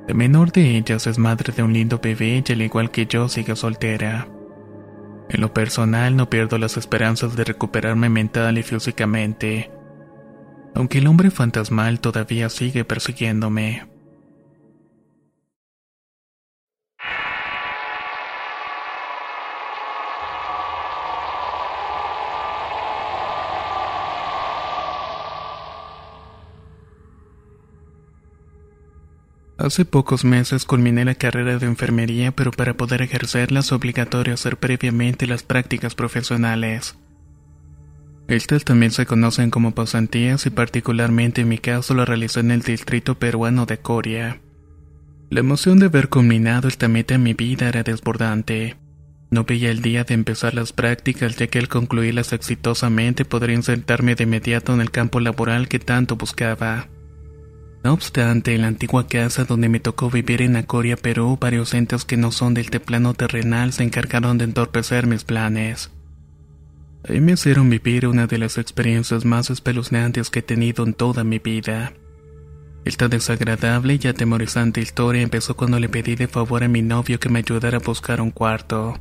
La 0.08 0.14
menor 0.14 0.52
de 0.52 0.78
ellas 0.78 1.08
es 1.08 1.18
madre 1.18 1.52
de 1.54 1.64
un 1.64 1.74
lindo 1.74 2.00
bebé 2.02 2.44
y 2.48 2.52
al 2.52 2.62
igual 2.62 2.92
que 2.92 3.08
yo 3.08 3.28
sigue 3.28 3.56
soltera. 3.56 4.28
En 5.30 5.42
lo 5.42 5.54
personal 5.54 6.16
no 6.16 6.30
pierdo 6.30 6.58
las 6.60 6.78
esperanzas 6.78 7.36
de 7.36 7.44
recuperarme 7.44 8.10
mental 8.10 8.60
y 8.60 8.64
físicamente, 8.64 9.72
aunque 10.76 11.00
el 11.00 11.08
hombre 11.08 11.32
fantasmal 11.32 12.00
todavía 12.00 12.50
sigue 12.50 12.86
persiguiéndome. 12.86 13.95
Hace 29.66 29.84
pocos 29.84 30.24
meses 30.24 30.64
culminé 30.64 31.06
la 31.06 31.16
carrera 31.16 31.58
de 31.58 31.66
enfermería, 31.66 32.32
pero 32.32 32.52
para 32.52 32.76
poder 32.76 33.02
ejercerla 33.02 33.62
es 33.62 33.72
obligatorio 33.72 34.36
hacer 34.36 34.58
previamente 34.58 35.26
las 35.26 35.42
prácticas 35.42 35.96
profesionales. 35.96 36.96
Estas 38.28 38.64
también 38.64 38.92
se 38.92 39.08
conocen 39.08 39.50
como 39.50 39.74
pasantías 39.74 40.46
y 40.46 40.52
particularmente 40.52 41.42
en 41.42 41.50
mi 41.50 41.58
caso 41.58 41.96
lo 41.96 42.06
realicé 42.06 42.42
en 42.42 42.52
el 42.52 42.62
distrito 42.62 43.18
peruano 43.18 43.66
de 43.66 43.80
Coria. 43.80 44.40
La 45.32 45.40
emoción 45.40 45.80
de 45.80 45.88
haber 45.88 46.10
culminado 46.10 46.68
esta 46.68 46.88
meta 46.88 47.16
en 47.16 47.24
mi 47.24 47.34
vida 47.34 47.68
era 47.68 47.82
desbordante. 47.82 48.78
No 49.32 49.46
veía 49.46 49.72
el 49.72 49.82
día 49.82 50.04
de 50.04 50.14
empezar 50.14 50.54
las 50.54 50.74
prácticas 50.74 51.38
ya 51.38 51.48
que 51.48 51.58
al 51.58 51.70
concluirlas 51.70 52.34
exitosamente 52.34 53.26
podría 53.26 53.56
insertarme 53.56 54.14
de 54.14 54.26
inmediato 54.26 54.76
en 54.76 54.82
el 54.82 54.92
campo 54.92 55.20
laboral 55.20 55.68
que 55.68 55.80
tanto 55.80 56.18
buscaba. 56.18 56.88
No 57.86 57.94
obstante, 57.94 58.56
en 58.56 58.64
la 58.64 58.68
antigua 58.70 59.06
casa 59.06 59.44
donde 59.44 59.70
me 59.70 59.80
tocó 59.80 60.10
vivir 60.10 60.42
en 60.42 60.56
Acoria, 60.56 60.98
Perú, 60.98 61.38
varios 61.40 61.76
entes 61.76 62.04
que 62.04 62.18
no 62.18 62.32
son 62.32 62.56
del 62.56 62.72
plano 62.82 63.14
terrenal 63.14 63.74
se 63.74 63.84
encargaron 63.84 64.40
de 64.40 64.46
entorpecer 64.46 65.06
mis 65.06 65.24
planes. 65.24 65.92
Ahí 67.08 67.22
me 67.22 67.34
hicieron 67.34 67.70
vivir 67.70 68.08
una 68.08 68.26
de 68.26 68.40
las 68.40 68.58
experiencias 68.58 69.24
más 69.24 69.52
espeluznantes 69.52 70.32
que 70.32 70.40
he 70.40 70.42
tenido 70.42 70.84
en 70.84 70.96
toda 70.96 71.24
mi 71.24 71.38
vida. 71.38 71.94
Esta 72.86 73.08
desagradable 73.08 74.00
y 74.02 74.08
atemorizante 74.08 74.82
historia 74.82 75.22
empezó 75.22 75.56
cuando 75.56 75.80
le 75.80 75.88
pedí 75.88 76.16
de 76.16 76.28
favor 76.28 76.64
a 76.64 76.68
mi 76.68 76.82
novio 76.82 77.20
que 77.20 77.30
me 77.30 77.38
ayudara 77.38 77.78
a 77.78 77.86
buscar 77.86 78.20
un 78.20 78.32
cuarto. 78.32 79.00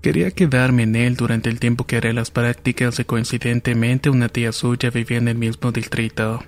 Quería 0.00 0.30
quedarme 0.30 0.84
en 0.84 0.94
él 0.94 1.16
durante 1.16 1.48
el 1.48 1.58
tiempo 1.58 1.88
que 1.88 1.96
haré 1.96 2.12
las 2.12 2.30
prácticas 2.30 3.00
y 3.00 3.04
coincidentemente 3.04 4.10
una 4.10 4.28
tía 4.28 4.52
suya 4.52 4.90
vivía 4.90 5.18
en 5.18 5.26
el 5.26 5.38
mismo 5.38 5.72
distrito. 5.72 6.40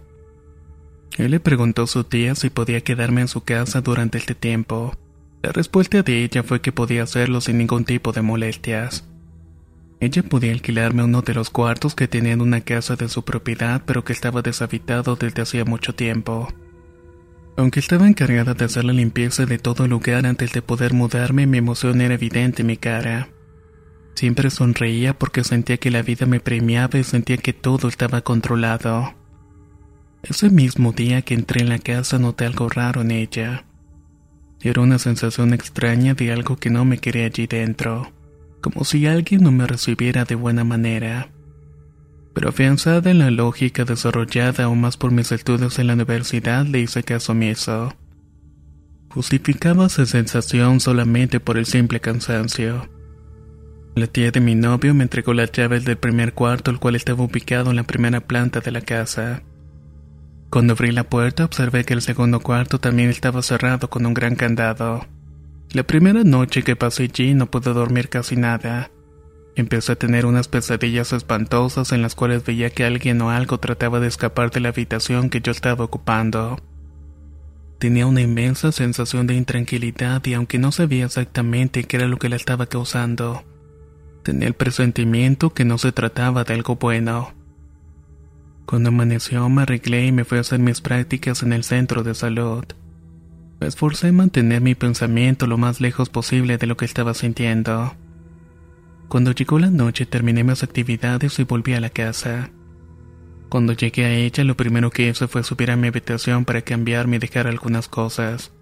Él 1.19 1.31
le 1.31 1.41
preguntó 1.41 1.83
a 1.83 1.87
su 1.87 2.05
tía 2.05 2.35
si 2.35 2.51
podía 2.51 2.81
quedarme 2.81 3.21
en 3.21 3.29
su 3.29 3.43
casa 3.43 3.81
durante 3.81 4.19
este 4.19 4.35
tiempo. 4.35 4.97
La 5.43 5.53
respuesta 5.53 6.03
de 6.03 6.25
ella 6.25 6.43
fue 6.43 6.61
que 6.61 6.73
podía 6.73 7.03
hacerlo 7.03 7.41
sin 7.41 7.59
ningún 7.59 7.85
tipo 7.85 8.13
de 8.13 8.23
molestias. 8.23 9.05
Ella 10.01 10.23
podía 10.23 10.53
alquilarme 10.53 11.05
uno 11.05 11.23
de 11.23 11.35
los 11.35 11.51
cuartos 11.51 11.95
que 11.95 12.09
tenía 12.09 12.33
en 12.33 12.41
una 12.41 12.61
casa 12.63 12.97
de 12.97 13.09
su 13.09 13.25
propiedad 13.25 13.83
pero 13.87 14.05
que 14.05 14.13
estaba 14.13 14.43
deshabitado 14.43 15.17
desde 15.17 15.43
hacía 15.43 15.65
mucho 15.65 15.95
tiempo. 15.95 16.49
Aunque 17.57 17.81
estaba 17.81 18.09
encargada 18.09 18.55
de 18.55 18.65
hacer 18.65 18.85
la 18.85 18.95
limpieza 18.95 19.45
de 19.45 19.59
todo 19.59 19.87
lugar 19.87 20.27
antes 20.27 20.53
de 20.53 20.63
poder 20.63 20.95
mudarme, 20.95 21.47
mi 21.47 21.59
emoción 21.59 22.01
era 22.01 22.15
evidente 22.15 22.63
en 22.63 22.69
mi 22.69 22.79
cara. 22.79 23.29
Siempre 24.15 24.51
sonreía 24.51 25.19
porque 25.19 25.45
sentía 25.45 25.77
que 25.77 25.91
la 25.91 26.03
vida 26.03 26.27
me 26.27 26.41
premiaba 26.41 26.99
y 26.99 27.05
sentía 27.05 27.37
que 27.37 27.53
todo 27.53 27.89
estaba 27.89 28.23
controlado. 28.23 29.15
Ese 30.23 30.51
mismo 30.51 30.93
día 30.93 31.23
que 31.23 31.35
entré 31.35 31.63
en 31.63 31.69
la 31.69 31.81
casa 31.81 32.19
noté 32.19 32.47
algo 32.47 32.69
raro 32.69 33.01
en 33.01 33.11
ella. 33.11 33.65
Era 34.61 34.81
una 34.81 35.01
sensación 35.01 35.53
extraña 35.53 36.15
de 36.15 36.31
algo 36.31 36.57
que 36.57 36.71
no 36.71 36.85
me 36.85 36.99
quería 36.99 37.27
allí 37.27 37.49
dentro, 37.49 38.13
como 38.61 38.85
si 38.85 39.07
alguien 39.07 39.43
no 39.43 39.51
me 39.51 39.67
recibiera 39.67 40.25
de 40.25 40.37
buena 40.37 40.63
manera. 40.63 41.31
Pero 42.35 42.51
afianzada 42.51 43.11
en 43.11 43.19
la 43.19 43.33
lógica 43.33 43.85
desarrollada 43.85 44.65
aún 44.65 44.81
más 44.81 44.97
por 44.97 45.11
mis 45.11 45.33
estudios 45.33 45.81
en 45.81 45.89
la 45.89 45.95
universidad, 45.95 46.65
le 46.67 46.79
hice 46.79 47.03
caso 47.03 47.33
omiso. 47.33 47.93
Justificaba 49.09 49.87
esa 49.87 50.07
sensación 50.07 50.79
solamente 50.79 51.41
por 51.41 51.59
el 51.59 51.67
simple 51.67 51.99
cansancio. 51.99 52.89
La 53.97 54.07
tía 54.07 54.31
de 54.31 54.41
mi 54.41 54.55
novio 54.55 54.95
me 54.95 55.03
entregó 55.03 55.35
las 55.35 55.51
llaves 55.51 55.85
del 55.85 55.99
primer 55.99 56.33
cuarto, 56.33 56.71
el 56.71 56.79
cual 56.79 56.95
estaba 56.95 57.25
ubicado 57.25 57.71
en 57.71 57.77
la 57.77 57.83
primera 57.83 58.21
planta 58.21 58.61
de 58.61 58.71
la 58.71 58.81
casa. 58.81 59.43
Cuando 60.53 60.75
abrí 60.75 60.93
la 60.93 61.05
puerta 61.05 61.47
observé 61.47 61.87
que 61.87 61.95
el 61.95 62.03
segundo 62.03 62.41
cuarto 62.41 62.79
también 62.79 63.09
estaba 63.09 63.41
cerrado 63.41 63.89
con 63.89 64.05
un 64.05 64.13
gran 64.13 64.37
candado. 64.37 65.07
La 65.71 65.83
primera 65.83 66.25
noche 66.25 66.63
que 66.63 66.77
pasé 66.77 67.05
allí 67.05 67.33
no 67.33 67.51
pude 67.51 67.73
dormir 67.73 68.11
casi 68.11 68.37
nada. 68.37 68.91
Empecé 69.57 69.93
a 69.93 69.97
tener 69.97 70.27
unas 70.27 70.49
pesadillas 70.49 71.15
espantosas 71.15 71.93
en 71.93 72.03
las 72.03 72.15
cuales 72.15 72.45
veía 72.45 72.69
que 72.69 72.85
alguien 72.85 73.23
o 73.23 73.31
algo 73.31 73.61
trataba 73.61 73.99
de 73.99 74.09
escapar 74.09 74.51
de 74.51 74.61
la 74.61 74.69
habitación 74.69 75.31
que 75.31 75.41
yo 75.41 75.53
estaba 75.53 75.87
ocupando. 75.87 76.61
Tenía 77.79 78.07
una 78.07 78.21
inmensa 78.21 78.73
sensación 78.73 79.27
de 79.27 79.37
intranquilidad 79.37 80.23
y 80.27 80.35
aunque 80.35 80.59
no 80.59 80.71
sabía 80.71 81.07
exactamente 81.07 81.85
qué 81.85 81.97
era 81.97 82.09
lo 82.09 82.19
que 82.19 82.29
la 82.29 82.37
estaba 82.37 82.67
causando, 82.67 83.43
tenía 84.23 84.49
el 84.49 84.55
presentimiento 84.55 85.55
que 85.55 85.65
no 85.65 85.79
se 85.79 85.93
trataba 85.93 86.45
de 86.45 86.53
algo 86.53 86.77
bueno. 86.77 87.42
Cuando 88.67 88.89
amaneció 88.89 89.49
me 89.49 89.63
arreglé 89.63 90.07
y 90.07 90.13
me 90.13 90.25
fui 90.25 90.39
a 90.39 90.43
hacer 90.43 90.59
mis 90.59 90.81
prácticas 90.81 91.43
en 91.43 91.53
el 91.53 91.65
centro 91.65 92.03
de 92.03 92.15
salud. 92.15 92.65
Me 93.61 93.67
esforcé 93.67 94.09
en 94.09 94.17
mantener 94.17 94.61
mi 94.61 94.75
pensamiento 94.75 95.47
lo 95.47 95.59
más 95.59 95.81
lejos 95.81 96.09
posible 96.09 96.59
de 96.59 96.67
lo 96.67 96.77
que 96.77 96.85
estaba 96.85 97.15
sintiendo. 97.15 97.95
Cuando 99.09 99.33
llegó 99.33 99.59
la 99.59 99.71
noche 99.71 100.07
terminé 100.07 100.43
mis 100.43 100.63
actividades 100.63 101.39
y 101.39 101.45
volví 101.45 101.75
a 101.75 101.81
la 101.81 101.91
casa. 101.91 102.51
Cuando 103.49 103.75
llegué 103.75 104.07
a 104.07 104.15
ella 104.15 104.45
lo 104.45 104.57
primero 104.57 104.91
que 104.91 105.09
hice 105.09 105.29
fue 105.29 105.45
subir 105.45 105.71
a 105.71 105.77
mi 105.77 105.89
habitación 105.89 106.45
para 106.47 106.63
cambiarme 106.63 107.17
y 107.17 107.19
dejar 107.19 107.47
algunas 107.47 107.89
cosas. 107.89 108.53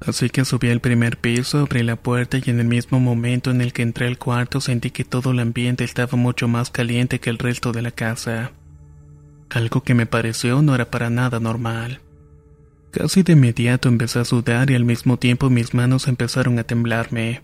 Así 0.00 0.30
que 0.30 0.44
subí 0.44 0.70
al 0.70 0.80
primer 0.80 1.18
piso, 1.18 1.58
abrí 1.58 1.82
la 1.82 1.96
puerta 1.96 2.38
y 2.38 2.48
en 2.50 2.60
el 2.60 2.66
mismo 2.66 3.00
momento 3.00 3.50
en 3.50 3.60
el 3.60 3.72
que 3.72 3.82
entré 3.82 4.06
al 4.06 4.16
cuarto 4.16 4.60
sentí 4.60 4.90
que 4.92 5.04
todo 5.04 5.32
el 5.32 5.40
ambiente 5.40 5.82
estaba 5.82 6.16
mucho 6.16 6.46
más 6.46 6.70
caliente 6.70 7.18
que 7.18 7.30
el 7.30 7.38
resto 7.38 7.72
de 7.72 7.82
la 7.82 7.90
casa. 7.90 8.52
Algo 9.50 9.82
que 9.82 9.94
me 9.94 10.06
pareció 10.06 10.60
no 10.62 10.74
era 10.74 10.90
para 10.90 11.08
nada 11.08 11.40
normal. 11.40 12.00
Casi 12.90 13.22
de 13.22 13.32
inmediato 13.32 13.88
empecé 13.88 14.18
a 14.18 14.24
sudar 14.24 14.70
y 14.70 14.74
al 14.74 14.84
mismo 14.84 15.18
tiempo 15.18 15.50
mis 15.50 15.74
manos 15.74 16.08
empezaron 16.08 16.58
a 16.58 16.64
temblarme. 16.64 17.42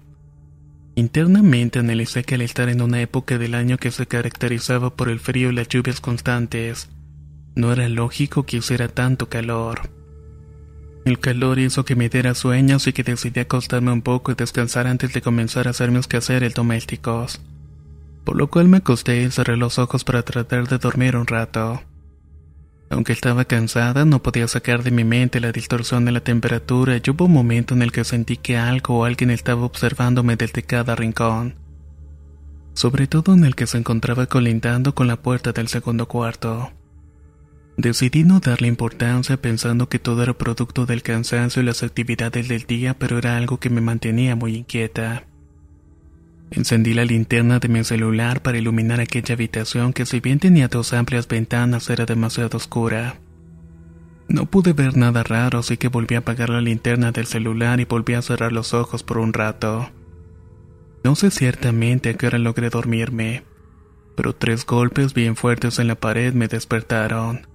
Internamente 0.96 1.78
analicé 1.78 2.22
que 2.24 2.36
al 2.36 2.42
estar 2.42 2.68
en 2.68 2.80
una 2.80 3.00
época 3.00 3.38
del 3.38 3.54
año 3.54 3.78
que 3.78 3.90
se 3.90 4.06
caracterizaba 4.06 4.90
por 4.90 5.08
el 5.08 5.18
frío 5.18 5.50
y 5.50 5.54
las 5.54 5.68
lluvias 5.68 6.00
constantes, 6.00 6.88
no 7.54 7.72
era 7.72 7.88
lógico 7.88 8.44
que 8.44 8.58
hiciera 8.58 8.88
tanto 8.88 9.28
calor. 9.28 9.90
El 11.04 11.18
calor 11.18 11.58
hizo 11.58 11.84
que 11.84 11.96
me 11.96 12.08
diera 12.08 12.34
sueños 12.34 12.86
y 12.86 12.92
que 12.92 13.02
decidí 13.02 13.40
acostarme 13.40 13.92
un 13.92 14.02
poco 14.02 14.32
y 14.32 14.34
descansar 14.34 14.86
antes 14.86 15.12
de 15.12 15.20
comenzar 15.20 15.66
a 15.66 15.70
hacer 15.70 15.90
mis 15.90 16.06
quehaceres 16.06 16.54
domésticos. 16.54 17.40
Por 18.24 18.36
lo 18.36 18.48
cual 18.48 18.68
me 18.68 18.78
acosté 18.78 19.22
y 19.22 19.30
cerré 19.30 19.56
los 19.56 19.78
ojos 19.78 20.04
para 20.04 20.22
tratar 20.22 20.66
de 20.68 20.78
dormir 20.78 21.16
un 21.16 21.26
rato. 21.26 21.82
Aunque 22.94 23.12
estaba 23.12 23.44
cansada, 23.44 24.04
no 24.04 24.22
podía 24.22 24.46
sacar 24.46 24.84
de 24.84 24.92
mi 24.92 25.02
mente 25.02 25.40
la 25.40 25.50
distorsión 25.50 26.04
de 26.04 26.12
la 26.12 26.20
temperatura 26.20 26.96
y 26.96 27.10
hubo 27.10 27.24
un 27.24 27.32
momento 27.32 27.74
en 27.74 27.82
el 27.82 27.90
que 27.90 28.04
sentí 28.04 28.36
que 28.36 28.56
algo 28.56 28.98
o 29.00 29.04
alguien 29.04 29.30
estaba 29.30 29.64
observándome 29.64 30.36
desde 30.36 30.62
cada 30.62 30.94
rincón. 30.94 31.56
Sobre 32.72 33.08
todo 33.08 33.34
en 33.34 33.44
el 33.44 33.56
que 33.56 33.66
se 33.66 33.78
encontraba 33.78 34.26
colindando 34.26 34.94
con 34.94 35.08
la 35.08 35.16
puerta 35.16 35.50
del 35.50 35.66
segundo 35.66 36.06
cuarto. 36.06 36.70
Decidí 37.76 38.22
no 38.22 38.38
darle 38.38 38.68
importancia 38.68 39.42
pensando 39.42 39.88
que 39.88 39.98
todo 39.98 40.22
era 40.22 40.38
producto 40.38 40.86
del 40.86 41.02
cansancio 41.02 41.62
y 41.62 41.64
las 41.64 41.82
actividades 41.82 42.46
del 42.46 42.62
día, 42.62 42.96
pero 42.96 43.18
era 43.18 43.36
algo 43.36 43.58
que 43.58 43.70
me 43.70 43.80
mantenía 43.80 44.36
muy 44.36 44.54
inquieta. 44.54 45.24
Encendí 46.56 46.94
la 46.94 47.04
linterna 47.04 47.58
de 47.58 47.68
mi 47.68 47.82
celular 47.82 48.40
para 48.40 48.58
iluminar 48.58 49.00
aquella 49.00 49.34
habitación 49.34 49.92
que 49.92 50.06
si 50.06 50.20
bien 50.20 50.38
tenía 50.38 50.68
dos 50.68 50.92
amplias 50.92 51.26
ventanas 51.26 51.90
era 51.90 52.06
demasiado 52.06 52.58
oscura. 52.58 53.16
No 54.28 54.46
pude 54.46 54.72
ver 54.72 54.96
nada 54.96 55.24
raro, 55.24 55.58
así 55.58 55.76
que 55.76 55.88
volví 55.88 56.14
a 56.14 56.18
apagar 56.18 56.50
la 56.50 56.60
linterna 56.60 57.10
del 57.10 57.26
celular 57.26 57.80
y 57.80 57.84
volví 57.84 58.14
a 58.14 58.22
cerrar 58.22 58.52
los 58.52 58.72
ojos 58.72 59.02
por 59.02 59.18
un 59.18 59.32
rato. 59.32 59.90
No 61.02 61.16
sé 61.16 61.32
ciertamente 61.32 62.10
a 62.10 62.14
qué 62.14 62.28
hora 62.28 62.38
logré 62.38 62.70
dormirme, 62.70 63.42
pero 64.16 64.32
tres 64.32 64.64
golpes 64.64 65.12
bien 65.12 65.34
fuertes 65.34 65.80
en 65.80 65.88
la 65.88 65.96
pared 65.96 66.34
me 66.34 66.46
despertaron. 66.46 67.48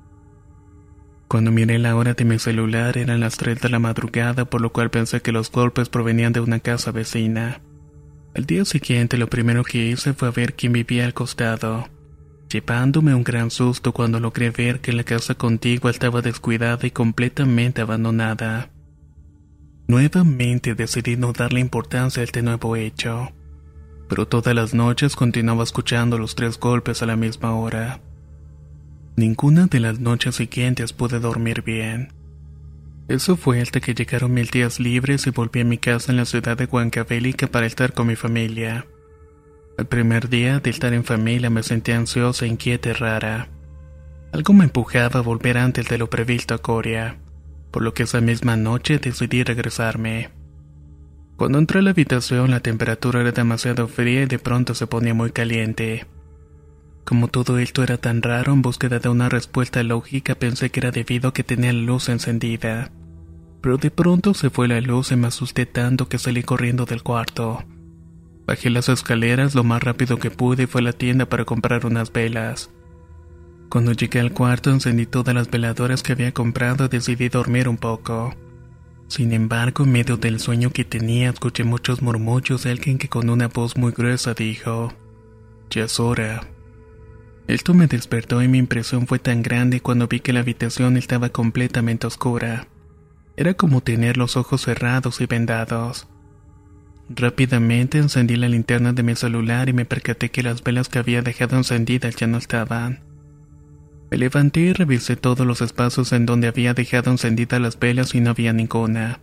Cuando 1.30 1.52
miré 1.52 1.80
la 1.80 1.95
hora 1.95 2.16
de 2.16 2.26
mi 2.26 2.38
celular 2.38 2.97
eran 2.97 3.20
las 3.20 3.38
3 3.38 3.62
de 3.62 3.70
la 3.70 3.80
madrugada, 3.80 4.45
por 4.45 4.62
lo 4.62 4.72
cual 4.72 4.89
pensé 4.89 5.22
que 5.22 5.32
los 5.32 5.52
golpes 5.52 5.88
provenían 5.88 6.34
de 6.34 6.39
una 6.39 6.60
casa 6.60 6.91
vecina. 6.91 7.62
Al 8.36 8.46
día 8.46 8.64
siguiente 8.64 9.18
lo 9.18 9.28
primero 9.28 9.64
que 9.64 9.90
hice 9.90 10.14
fue 10.14 10.32
ver 10.32 10.54
quién 10.54 10.74
vivía 10.74 11.06
al 11.06 11.14
costado, 11.14 11.88
llevándome 12.50 13.16
un 13.16 13.24
gran 13.24 13.50
susto 13.50 13.92
cuando 13.92 14.20
logré 14.20 14.52
ver 14.52 14.80
que 14.82 14.94
la 14.94 15.04
casa 15.04 15.36
contigua 15.36 15.92
estaba 15.92 16.22
descuidada 16.22 16.86
y 16.86 16.92
completamente 16.92 17.82
abandonada. 17.82 18.70
Nuevamente 19.88 20.76
decidí 20.76 21.18
no 21.18 21.34
darle 21.34 21.60
importancia 21.60 22.22
a 22.22 22.24
este 22.24 22.44
nuevo 22.44 22.76
hecho, 22.76 23.32
pero 24.08 24.28
todas 24.28 24.54
las 24.54 24.76
noches 24.76 25.16
continuaba 25.16 25.64
escuchando 25.64 26.20
los 26.20 26.36
tres 26.36 26.60
golpes 26.60 27.02
a 27.02 27.08
la 27.08 27.16
misma 27.16 27.56
hora. 27.56 28.00
Ninguna 29.16 29.66
de 29.66 29.80
las 29.80 30.00
noches 30.00 30.36
siguientes 30.36 30.94
pude 30.94 31.20
dormir 31.20 31.64
bien. 31.64 32.14
Eso 33.10 33.36
fue 33.38 33.60
hasta 33.60 33.80
que 33.80 33.95
llegaron 33.95 34.36
mil 34.36 34.51
días 34.51 34.80
libres 34.80 35.26
y 35.26 35.32
volví 35.32 35.62
a 35.62 35.66
mi 35.66 35.80
casa 35.80 36.12
en 36.12 36.18
la 36.18 36.26
ciudad 36.26 36.55
de 36.55 36.66
Huancavelica 36.66 37.47
para 37.47 37.66
estar 37.66 37.93
con 37.93 38.05
mi 38.05 38.16
familia. 38.16 38.86
El 39.80 39.88
primer 39.88 40.30
día 40.30 40.60
de 40.60 40.70
estar 40.70 40.93
en 40.93 41.03
familia 41.03 41.49
me 41.49 41.64
sentí 41.64 41.91
ansiosa, 41.91 42.45
inquieta 42.45 42.89
y 42.89 42.93
rara. 42.93 43.49
Algo 44.32 44.53
me 44.53 44.66
empujaba 44.66 45.22
a 45.22 45.24
volver 45.24 45.57
antes 45.57 45.89
de 45.89 45.97
lo 45.97 46.07
previsto 46.07 46.53
a 46.53 46.60
Corea, 46.60 47.18
por 47.72 47.82
lo 47.82 47.95
que 47.95 48.03
esa 48.03 48.22
misma 48.22 48.57
noche 48.57 48.99
decidí 48.99 49.43
regresarme. 49.43 50.30
Cuando 51.36 51.57
entré 51.57 51.80
a 51.80 51.82
la 51.82 51.89
habitación 51.89 52.51
la 52.51 52.60
temperatura 52.60 53.22
era 53.22 53.32
demasiado 53.32 53.88
fría 53.88 54.22
y 54.22 54.26
de 54.28 54.38
pronto 54.38 54.76
se 54.76 54.86
ponía 54.86 55.16
muy 55.16 55.32
caliente. 55.32 56.05
Como 57.05 57.28
todo 57.28 57.57
esto 57.57 57.82
era 57.82 57.97
tan 57.97 58.22
raro, 58.22 58.53
en 58.53 58.62
búsqueda 58.62 58.99
de 58.99 59.10
una 59.10 59.30
respuesta 59.30 59.82
lógica 59.82 60.36
pensé 60.36 60.70
que 60.70 60.82
era 60.82 60.91
debido 60.91 61.30
a 61.30 61.34
que 61.34 61.43
tenía 61.43 61.74
la 61.74 61.82
luz 61.82 62.07
encendida. 62.07 62.91
Pero 63.62 63.78
de 63.78 63.91
pronto 63.91 64.34
se 64.34 64.49
fue 64.49 64.68
la 64.68 64.80
luz 64.82 65.12
y 65.12 65.16
me 65.16 65.28
asusté 65.28 65.66
tanto 65.66 66.07
que 66.07 66.18
salí 66.18 66.43
corriendo 66.43 66.86
del 66.86 67.03
cuarto. 67.03 67.64
Bajé 68.47 68.70
las 68.70 68.89
escaleras 68.89 69.53
lo 69.53 69.64
más 69.64 69.84
rápido 69.84 70.18
que 70.18 70.32
pude 70.32 70.64
y 70.64 70.66
fue 70.66 70.82
a 70.82 70.86
la 70.86 70.93
tienda 70.93 71.28
para 71.28 71.45
comprar 71.45 71.86
unas 71.86 72.12
velas. 72.12 72.72
Cuando 73.70 73.91
llegué 73.91 74.20
al 74.20 74.34
cuarto 74.34 74.72
encendí 74.72 75.05
todas 75.05 75.36
las 75.36 75.51
veladoras 75.51 76.01
que 76.01 76.14
había 76.14 76.32
comprado 76.32 76.86
y 76.86 76.88
decidí 76.88 77.30
dormir 77.30 77.70
un 77.70 77.78
poco. 77.78 78.34
Sin 79.07 79.34
embargo, 79.34 79.84
en 79.84 79.91
medio 79.91 80.18
del 80.18 80.39
sueño 80.39 80.72
que 80.72 80.86
tenía 80.86 81.30
escuché 81.30 81.64
muchos 81.64 82.01
murmullos 82.01 82.64
de 82.64 82.72
alguien 82.72 82.97
que 82.97 83.10
con 83.10 83.30
una 83.30 83.47
voz 83.47 83.78
muy 83.78 83.91
gruesa 83.91 84.34
dijo, 84.34 84.93
Ya 85.70 85.84
es 85.84 85.99
hora. 85.99 86.47
Esto 87.47 87.74
me 87.74 87.88
despertó 87.88 88.41
y 88.41 88.47
mi 88.47 88.60
impresión 88.60 89.07
fue 89.07 89.20
tan 89.20 89.41
grande 89.41 89.82
cuando 89.82 90.07
vi 90.07 90.20
que 90.20 90.34
la 90.34 90.39
habitación 90.39 90.97
estaba 90.97 91.30
completamente 91.30 92.07
oscura. 92.07 92.68
Era 93.40 93.54
como 93.54 93.80
tener 93.80 94.18
los 94.18 94.36
ojos 94.36 94.64
cerrados 94.64 95.22
y 95.22 95.26
vendados. 95.26 96.10
Rápidamente 97.08 97.98
encendí 97.98 98.36
la 98.36 98.50
linterna 98.50 98.92
de 98.92 99.02
mi 99.02 99.16
celular 99.16 99.70
y 99.70 99.74
me 99.74 99.86
percaté 99.86 100.30
que 100.30 100.44
las 100.44 100.62
velas 100.62 100.90
que 100.90 101.00
había 101.00 101.22
dejado 101.22 101.56
encendidas 101.56 102.18
ya 102.18 102.28
no 102.28 102.38
estaban. 102.38 103.00
Me 104.12 104.18
levanté 104.18 104.60
y 104.60 104.74
revisé 104.74 105.16
todos 105.16 105.48
los 105.48 105.62
espacios 105.62 106.12
en 106.12 106.26
donde 106.26 106.50
había 106.50 106.74
dejado 106.74 107.12
encendidas 107.12 107.62
las 107.62 107.80
velas 107.80 108.14
y 108.14 108.20
no 108.20 108.32
había 108.32 108.52
ninguna. 108.52 109.22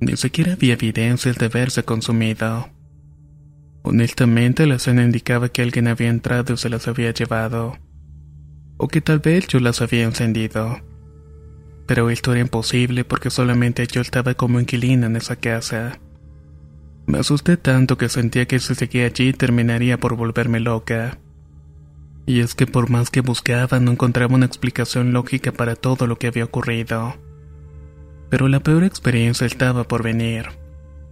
Ni 0.00 0.16
siquiera 0.16 0.54
había 0.54 0.72
evidencias 0.72 1.36
de 1.36 1.44
haberse 1.44 1.82
consumido. 1.82 2.70
Honestamente, 3.82 4.66
la 4.66 4.76
escena 4.76 5.04
indicaba 5.04 5.50
que 5.50 5.60
alguien 5.60 5.86
había 5.86 6.08
entrado 6.08 6.54
y 6.54 6.56
se 6.56 6.70
las 6.70 6.88
había 6.88 7.12
llevado. 7.12 7.76
O 8.78 8.88
que 8.88 9.02
tal 9.02 9.18
vez 9.18 9.48
yo 9.48 9.60
las 9.60 9.82
había 9.82 10.04
encendido. 10.04 10.80
Pero 11.86 12.10
esto 12.10 12.32
era 12.32 12.40
imposible 12.40 13.04
porque 13.04 13.30
solamente 13.30 13.86
yo 13.86 14.00
estaba 14.00 14.34
como 14.34 14.60
inquilina 14.60 15.06
en 15.06 15.16
esa 15.16 15.36
casa. 15.36 15.98
Me 17.06 17.18
asusté 17.18 17.56
tanto 17.56 17.98
que 17.98 18.08
sentía 18.08 18.46
que 18.46 18.60
si 18.60 18.74
seguía 18.74 19.06
allí 19.06 19.32
terminaría 19.32 19.98
por 19.98 20.14
volverme 20.14 20.60
loca. 20.60 21.18
Y 22.26 22.40
es 22.40 22.54
que 22.54 22.66
por 22.66 22.88
más 22.88 23.10
que 23.10 23.20
buscaba 23.20 23.80
no 23.80 23.90
encontraba 23.90 24.34
una 24.34 24.46
explicación 24.46 25.12
lógica 25.12 25.52
para 25.52 25.74
todo 25.74 26.06
lo 26.06 26.18
que 26.18 26.28
había 26.28 26.44
ocurrido. 26.44 27.16
Pero 28.30 28.48
la 28.48 28.60
peor 28.60 28.84
experiencia 28.84 29.46
estaba 29.46 29.84
por 29.84 30.02
venir. 30.02 30.46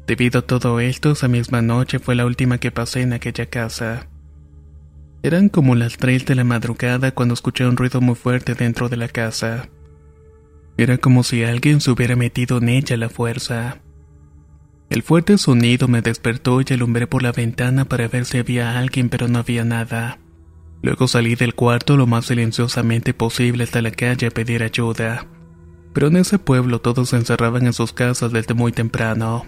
Debido 0.06 0.40
a 0.40 0.42
todo 0.42 0.80
esto, 0.80 1.12
esa 1.12 1.28
misma 1.28 1.62
noche 1.62 1.98
fue 1.98 2.14
la 2.14 2.26
última 2.26 2.58
que 2.58 2.70
pasé 2.70 3.02
en 3.02 3.12
aquella 3.12 3.46
casa. 3.46 4.08
Eran 5.22 5.48
como 5.48 5.74
las 5.74 5.98
3 5.98 6.24
de 6.24 6.34
la 6.34 6.44
madrugada 6.44 7.12
cuando 7.12 7.34
escuché 7.34 7.66
un 7.66 7.76
ruido 7.76 8.00
muy 8.00 8.14
fuerte 8.14 8.54
dentro 8.54 8.88
de 8.88 8.96
la 8.96 9.08
casa. 9.08 9.68
Era 10.80 10.96
como 10.96 11.24
si 11.24 11.44
alguien 11.44 11.82
se 11.82 11.90
hubiera 11.90 12.16
metido 12.16 12.56
en 12.56 12.70
ella 12.70 12.96
la 12.96 13.10
fuerza. 13.10 13.82
El 14.88 15.02
fuerte 15.02 15.36
sonido 15.36 15.88
me 15.88 16.00
despertó 16.00 16.62
y 16.62 16.72
alumbré 16.72 17.06
por 17.06 17.22
la 17.22 17.32
ventana 17.32 17.84
para 17.84 18.08
ver 18.08 18.24
si 18.24 18.38
había 18.38 18.78
alguien, 18.78 19.10
pero 19.10 19.28
no 19.28 19.40
había 19.40 19.62
nada. 19.62 20.20
Luego 20.80 21.06
salí 21.06 21.34
del 21.34 21.54
cuarto 21.54 21.98
lo 21.98 22.06
más 22.06 22.24
silenciosamente 22.24 23.12
posible 23.12 23.64
hasta 23.64 23.82
la 23.82 23.90
calle 23.90 24.28
a 24.28 24.30
pedir 24.30 24.62
ayuda. 24.62 25.26
Pero 25.92 26.06
en 26.06 26.16
ese 26.16 26.38
pueblo 26.38 26.80
todos 26.80 27.10
se 27.10 27.16
encerraban 27.16 27.66
en 27.66 27.74
sus 27.74 27.92
casas 27.92 28.32
desde 28.32 28.54
muy 28.54 28.72
temprano. 28.72 29.44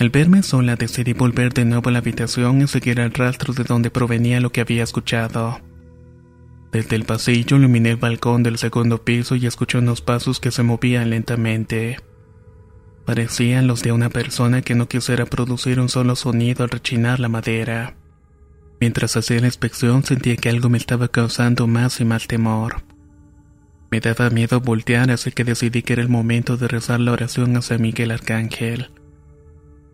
Al 0.00 0.10
verme 0.10 0.42
sola 0.42 0.74
decidí 0.74 1.12
volver 1.12 1.54
de 1.54 1.66
nuevo 1.66 1.88
a 1.88 1.92
la 1.92 2.00
habitación 2.00 2.62
y 2.62 2.66
seguir 2.66 2.98
el 2.98 3.14
rastro 3.14 3.54
de 3.54 3.62
donde 3.62 3.92
provenía 3.92 4.40
lo 4.40 4.50
que 4.50 4.60
había 4.60 4.82
escuchado. 4.82 5.60
Desde 6.72 6.94
el 6.94 7.04
pasillo 7.04 7.56
iluminé 7.56 7.90
el 7.90 7.96
balcón 7.96 8.42
del 8.42 8.56
segundo 8.56 9.02
piso 9.02 9.34
y 9.34 9.46
escuché 9.46 9.78
unos 9.78 10.00
pasos 10.00 10.38
que 10.38 10.52
se 10.52 10.62
movían 10.62 11.10
lentamente. 11.10 11.98
Parecían 13.04 13.66
los 13.66 13.82
de 13.82 13.90
una 13.90 14.08
persona 14.08 14.62
que 14.62 14.76
no 14.76 14.86
quisiera 14.86 15.26
producir 15.26 15.80
un 15.80 15.88
solo 15.88 16.14
sonido 16.14 16.62
al 16.62 16.70
rechinar 16.70 17.18
la 17.18 17.28
madera. 17.28 17.96
Mientras 18.78 19.16
hacía 19.16 19.40
la 19.40 19.46
inspección 19.46 20.04
sentía 20.04 20.36
que 20.36 20.48
algo 20.48 20.68
me 20.68 20.78
estaba 20.78 21.08
causando 21.08 21.66
más 21.66 22.00
y 22.00 22.04
más 22.04 22.28
temor. 22.28 22.84
Me 23.90 23.98
daba 23.98 24.30
miedo 24.30 24.60
voltear, 24.60 25.10
así 25.10 25.32
que 25.32 25.42
decidí 25.42 25.82
que 25.82 25.94
era 25.94 26.02
el 26.02 26.08
momento 26.08 26.56
de 26.56 26.68
rezar 26.68 27.00
la 27.00 27.10
oración 27.10 27.56
a 27.56 27.62
San 27.62 27.82
Miguel 27.82 28.12
Arcángel. 28.12 28.92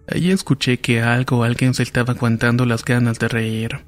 Allí 0.07 0.31
escuché 0.31 0.79
que 0.79 1.01
algo 1.01 1.39
o 1.39 1.43
alguien 1.43 1.73
se 1.73 1.83
estaba 1.83 2.13
aguantando 2.13 2.67
las 2.67 2.85
ganas 2.85 3.19
de 3.19 3.29
reír. 3.29 3.81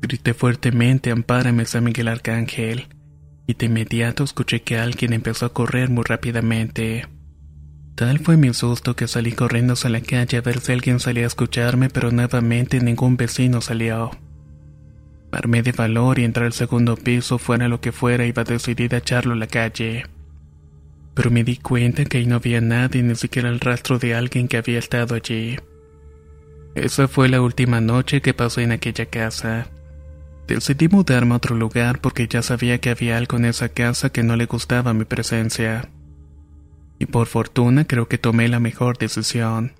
Grité 0.00 0.34
fuertemente, 0.34 1.10
ampárame 1.10 1.66
San 1.66 1.84
Miguel 1.84 2.08
Arcángel, 2.08 2.88
y 3.46 3.54
de 3.54 3.66
inmediato 3.66 4.24
escuché 4.24 4.62
que 4.62 4.78
alguien 4.78 5.12
empezó 5.12 5.46
a 5.46 5.52
correr 5.52 5.90
muy 5.90 6.04
rápidamente. 6.04 7.06
Tal 7.94 8.18
fue 8.18 8.38
mi 8.38 8.54
susto 8.54 8.96
que 8.96 9.06
salí 9.06 9.32
corriendo 9.32 9.74
a 9.82 9.88
la 9.90 10.00
calle 10.00 10.38
a 10.38 10.40
ver 10.40 10.60
si 10.60 10.72
alguien 10.72 11.00
salía 11.00 11.24
a 11.24 11.26
escucharme, 11.26 11.90
pero 11.90 12.10
nuevamente 12.10 12.80
ningún 12.80 13.18
vecino 13.18 13.60
salió. 13.60 14.10
Armé 15.32 15.62
de 15.62 15.72
valor 15.72 16.18
y 16.18 16.24
entré 16.24 16.46
al 16.46 16.54
segundo 16.54 16.96
piso, 16.96 17.38
fuera 17.38 17.68
lo 17.68 17.80
que 17.82 17.92
fuera, 17.92 18.24
iba 18.24 18.42
decidida 18.42 18.96
a 18.96 19.00
echarlo 19.00 19.34
a 19.34 19.36
la 19.36 19.46
calle. 19.46 20.04
Pero 21.14 21.30
me 21.30 21.44
di 21.44 21.58
cuenta 21.58 22.06
que 22.06 22.18
ahí 22.18 22.26
no 22.26 22.36
había 22.36 22.62
nadie, 22.62 23.02
ni 23.02 23.14
siquiera 23.16 23.50
el 23.50 23.60
rastro 23.60 23.98
de 23.98 24.14
alguien 24.14 24.48
que 24.48 24.56
había 24.56 24.78
estado 24.78 25.14
allí. 25.14 25.58
Esa 26.74 27.06
fue 27.06 27.28
la 27.28 27.42
última 27.42 27.82
noche 27.82 28.22
que 28.22 28.32
pasé 28.32 28.62
en 28.62 28.72
aquella 28.72 29.06
casa. 29.06 29.68
Decidí 30.50 30.88
mudarme 30.88 31.34
a 31.34 31.36
otro 31.36 31.54
lugar 31.54 32.00
porque 32.00 32.26
ya 32.26 32.42
sabía 32.42 32.80
que 32.80 32.90
había 32.90 33.16
algo 33.16 33.36
en 33.36 33.44
esa 33.44 33.68
casa 33.68 34.10
que 34.10 34.24
no 34.24 34.34
le 34.34 34.46
gustaba 34.46 34.92
mi 34.92 35.04
presencia. 35.04 35.88
Y 36.98 37.06
por 37.06 37.28
fortuna 37.28 37.84
creo 37.84 38.08
que 38.08 38.18
tomé 38.18 38.48
la 38.48 38.58
mejor 38.58 38.98
decisión. 38.98 39.74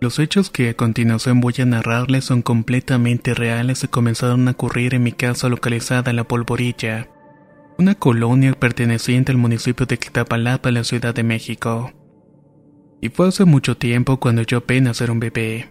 Los 0.00 0.20
hechos 0.20 0.48
que 0.48 0.68
a 0.68 0.74
continuación 0.74 1.40
voy 1.40 1.54
a 1.58 1.64
narrarles 1.64 2.24
son 2.24 2.42
completamente 2.42 3.34
reales 3.34 3.82
y 3.82 3.88
comenzaron 3.88 4.46
a 4.46 4.52
ocurrir 4.52 4.94
en 4.94 5.02
mi 5.02 5.10
casa 5.10 5.48
localizada 5.48 6.10
en 6.10 6.16
La 6.16 6.24
Polvorilla, 6.24 7.08
una 7.78 7.96
colonia 7.96 8.52
perteneciente 8.52 9.32
al 9.32 9.38
municipio 9.38 9.86
de 9.86 9.98
Quitapalapa 9.98 10.68
en 10.68 10.76
la 10.76 10.84
Ciudad 10.84 11.14
de 11.16 11.24
México. 11.24 11.92
Y 13.00 13.08
fue 13.08 13.26
hace 13.26 13.44
mucho 13.44 13.76
tiempo 13.76 14.20
cuando 14.20 14.42
yo 14.42 14.58
apenas 14.58 15.00
era 15.00 15.12
un 15.12 15.18
bebé. 15.18 15.68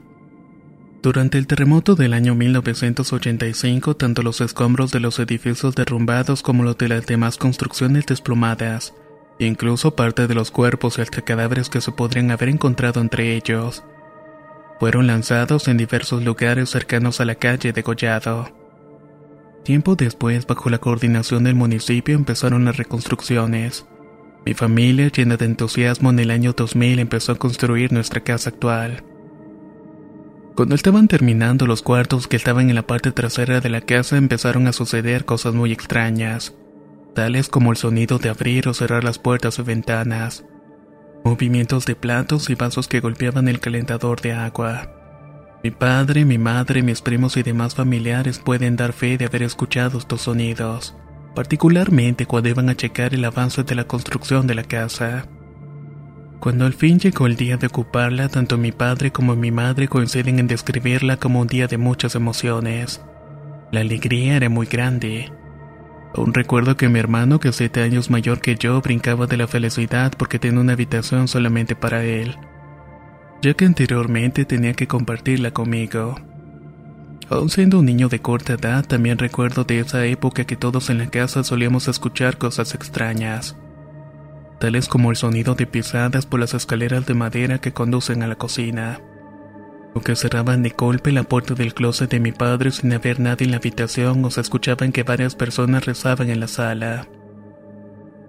Durante 1.01 1.37
el 1.37 1.47
terremoto 1.47 1.95
del 1.95 2.11
año 2.11 2.35
1985, 2.35 3.95
tanto 3.95 4.23
los 4.23 4.41
escombros 4.41 4.91
de 4.91 4.99
los 4.99 5.19
edificios 5.19 5.73
derrumbados 5.73 6.41
como 6.41 6.63
los 6.63 6.77
de 6.77 6.89
las 6.89 7.05
demás 7.05 7.37
construcciones 7.37 8.05
desplomadas, 8.05 8.93
incluso 9.39 9.95
parte 9.95 10.27
de 10.27 10.35
los 10.35 10.51
cuerpos 10.51 10.97
y 10.97 11.01
hasta 11.01 11.21
cadáveres 11.21 11.69
que 11.69 11.79
se 11.79 11.93
podrían 11.93 12.31
haber 12.31 12.49
encontrado 12.49 12.99
entre 12.99 13.37
ellos, 13.37 13.83
fueron 14.79 15.07
lanzados 15.07 15.67
en 15.67 15.77
diversos 15.77 16.23
lugares 16.23 16.69
cercanos 16.69 17.19
a 17.19 17.25
la 17.25 17.35
calle 17.35 17.73
de 17.73 17.83
Collado. 17.83 18.49
Tiempo 19.63 19.95
después, 19.95 20.45
bajo 20.45 20.69
la 20.69 20.77
coordinación 20.77 21.43
del 21.43 21.55
municipio, 21.55 22.15
empezaron 22.15 22.65
las 22.65 22.77
reconstrucciones. 22.77 23.85
Mi 24.45 24.53
familia, 24.53 25.09
llena 25.09 25.35
de 25.35 25.45
entusiasmo 25.45 26.09
en 26.09 26.19
el 26.19 26.31
año 26.31 26.53
2000, 26.53 26.99
empezó 26.99 27.33
a 27.33 27.37
construir 27.37 27.91
nuestra 27.91 28.21
casa 28.21 28.49
actual. 28.51 29.03
Cuando 30.55 30.73
estaban 30.73 31.07
terminando 31.07 31.67
los 31.67 31.81
cuartos 31.81 32.27
que 32.27 32.37
estaban 32.37 32.69
en 32.69 32.75
la 32.75 32.87
parte 32.87 33.11
trasera 33.11 33.59
de 33.59 33.69
la 33.69 33.81
casa, 33.81 34.17
empezaron 34.17 34.67
a 34.67 34.73
suceder 34.73 35.25
cosas 35.25 35.53
muy 35.53 35.71
extrañas, 35.71 36.55
tales 37.13 37.49
como 37.49 37.71
el 37.71 37.77
sonido 37.77 38.19
de 38.19 38.29
abrir 38.29 38.67
o 38.67 38.73
cerrar 38.73 39.03
las 39.03 39.19
puertas 39.19 39.59
o 39.59 39.63
ventanas 39.63 40.45
movimientos 41.23 41.85
de 41.85 41.95
platos 41.95 42.49
y 42.49 42.55
vasos 42.55 42.87
que 42.87 42.99
golpeaban 42.99 43.47
el 43.47 43.59
calentador 43.59 44.21
de 44.21 44.33
agua. 44.33 44.89
Mi 45.63 45.71
padre, 45.71 46.23
mi 46.23 46.37
madre, 46.37 46.83
mis 46.83 47.01
primos 47.01 47.35
y 47.35 47.43
demás 47.43 47.75
familiares 47.75 48.39
pueden 48.39 48.75
dar 48.75 48.93
fe 48.93 49.17
de 49.17 49.25
haber 49.25 49.43
escuchado 49.43 49.97
estos 49.97 50.21
sonidos, 50.21 50.95
particularmente 51.35 52.25
cuando 52.25 52.49
iban 52.49 52.69
a 52.69 52.75
checar 52.75 53.13
el 53.13 53.25
avance 53.25 53.63
de 53.63 53.75
la 53.75 53.85
construcción 53.85 54.47
de 54.47 54.55
la 54.55 54.63
casa. 54.63 55.25
Cuando 56.39 56.65
al 56.65 56.73
fin 56.73 56.99
llegó 56.99 57.25
el 57.25 57.35
día 57.35 57.57
de 57.57 57.67
ocuparla, 57.67 58.29
tanto 58.29 58.57
mi 58.57 58.71
padre 58.71 59.11
como 59.11 59.35
mi 59.35 59.51
madre 59.51 59.87
coinciden 59.87 60.39
en 60.39 60.47
describirla 60.47 61.17
como 61.17 61.41
un 61.41 61.47
día 61.47 61.67
de 61.67 61.77
muchas 61.77 62.15
emociones. 62.15 63.01
La 63.71 63.81
alegría 63.81 64.37
era 64.37 64.47
muy 64.47 64.67
grande. 64.67 65.31
Aún 66.17 66.33
recuerdo 66.33 66.75
que 66.75 66.89
mi 66.89 66.97
hermano, 66.97 67.39
que 67.39 67.53
siete 67.53 67.83
años 67.83 68.09
mayor 68.09 68.41
que 68.41 68.55
yo, 68.55 68.81
brincaba 68.81 69.27
de 69.27 69.37
la 69.37 69.47
felicidad 69.47 70.11
porque 70.17 70.39
tenía 70.39 70.59
una 70.59 70.73
habitación 70.73 71.27
solamente 71.27 71.75
para 71.75 72.03
él, 72.03 72.37
ya 73.43 73.53
que 73.53 73.65
anteriormente 73.65 74.43
tenía 74.43 74.73
que 74.73 74.87
compartirla 74.87 75.51
conmigo. 75.51 76.15
Aún 77.29 77.51
siendo 77.51 77.79
un 77.79 77.85
niño 77.85 78.09
de 78.09 78.19
corta 78.19 78.53
edad, 78.53 78.83
también 78.83 79.19
recuerdo 79.19 79.63
de 79.63 79.79
esa 79.79 80.03
época 80.05 80.45
que 80.45 80.55
todos 80.55 80.89
en 80.89 80.97
la 80.97 81.07
casa 81.07 81.43
solíamos 81.43 81.87
escuchar 81.87 82.39
cosas 82.39 82.73
extrañas, 82.73 83.55
tales 84.59 84.87
como 84.87 85.11
el 85.11 85.17
sonido 85.17 85.53
de 85.53 85.67
pisadas 85.67 86.25
por 86.25 86.39
las 86.39 86.55
escaleras 86.55 87.05
de 87.05 87.13
madera 87.13 87.59
que 87.59 87.73
conducen 87.73 88.23
a 88.23 88.27
la 88.27 88.35
cocina 88.35 88.99
que 90.01 90.15
cerraban 90.15 90.63
de 90.63 90.69
golpe 90.69 91.11
la 91.11 91.23
puerta 91.23 91.53
del 91.53 91.73
closet 91.73 92.09
de 92.09 92.19
mi 92.19 92.31
padre 92.31 92.71
sin 92.71 92.93
haber 92.93 93.19
nadie 93.19 93.45
en 93.45 93.51
la 93.51 93.57
habitación 93.57 94.23
o 94.25 94.31
se 94.31 94.41
escuchaban 94.41 94.91
que 94.91 95.03
varias 95.03 95.35
personas 95.35 95.85
rezaban 95.85 96.29
en 96.29 96.39
la 96.39 96.47
sala. 96.47 97.07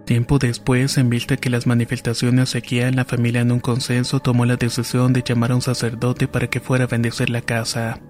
Tiempo 0.04 0.38
después, 0.38 0.96
en 0.96 1.10
vista 1.10 1.36
que 1.36 1.50
las 1.50 1.66
manifestaciones 1.66 2.48
seguían, 2.48 2.96
la 2.96 3.04
familia 3.04 3.42
en 3.42 3.52
un 3.52 3.60
consenso 3.60 4.20
tomó 4.20 4.46
la 4.46 4.56
decisión 4.56 5.12
de 5.12 5.22
llamar 5.22 5.52
a 5.52 5.56
un 5.56 5.62
sacerdote 5.62 6.26
para 6.28 6.46
que 6.46 6.60
fuera 6.60 6.84
a 6.84 6.88
bendecir 6.88 7.28
la 7.28 7.42
casa. 7.42 8.00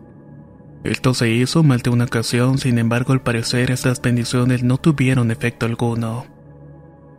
Esto 0.84 1.12
se 1.12 1.30
hizo 1.30 1.64
más 1.64 1.82
de 1.82 1.90
una 1.90 2.04
ocasión, 2.04 2.58
sin 2.58 2.78
embargo 2.78 3.12
al 3.12 3.22
parecer 3.22 3.72
estas 3.72 4.00
bendiciones 4.00 4.62
no 4.62 4.78
tuvieron 4.78 5.32
efecto 5.32 5.66
alguno. 5.66 6.26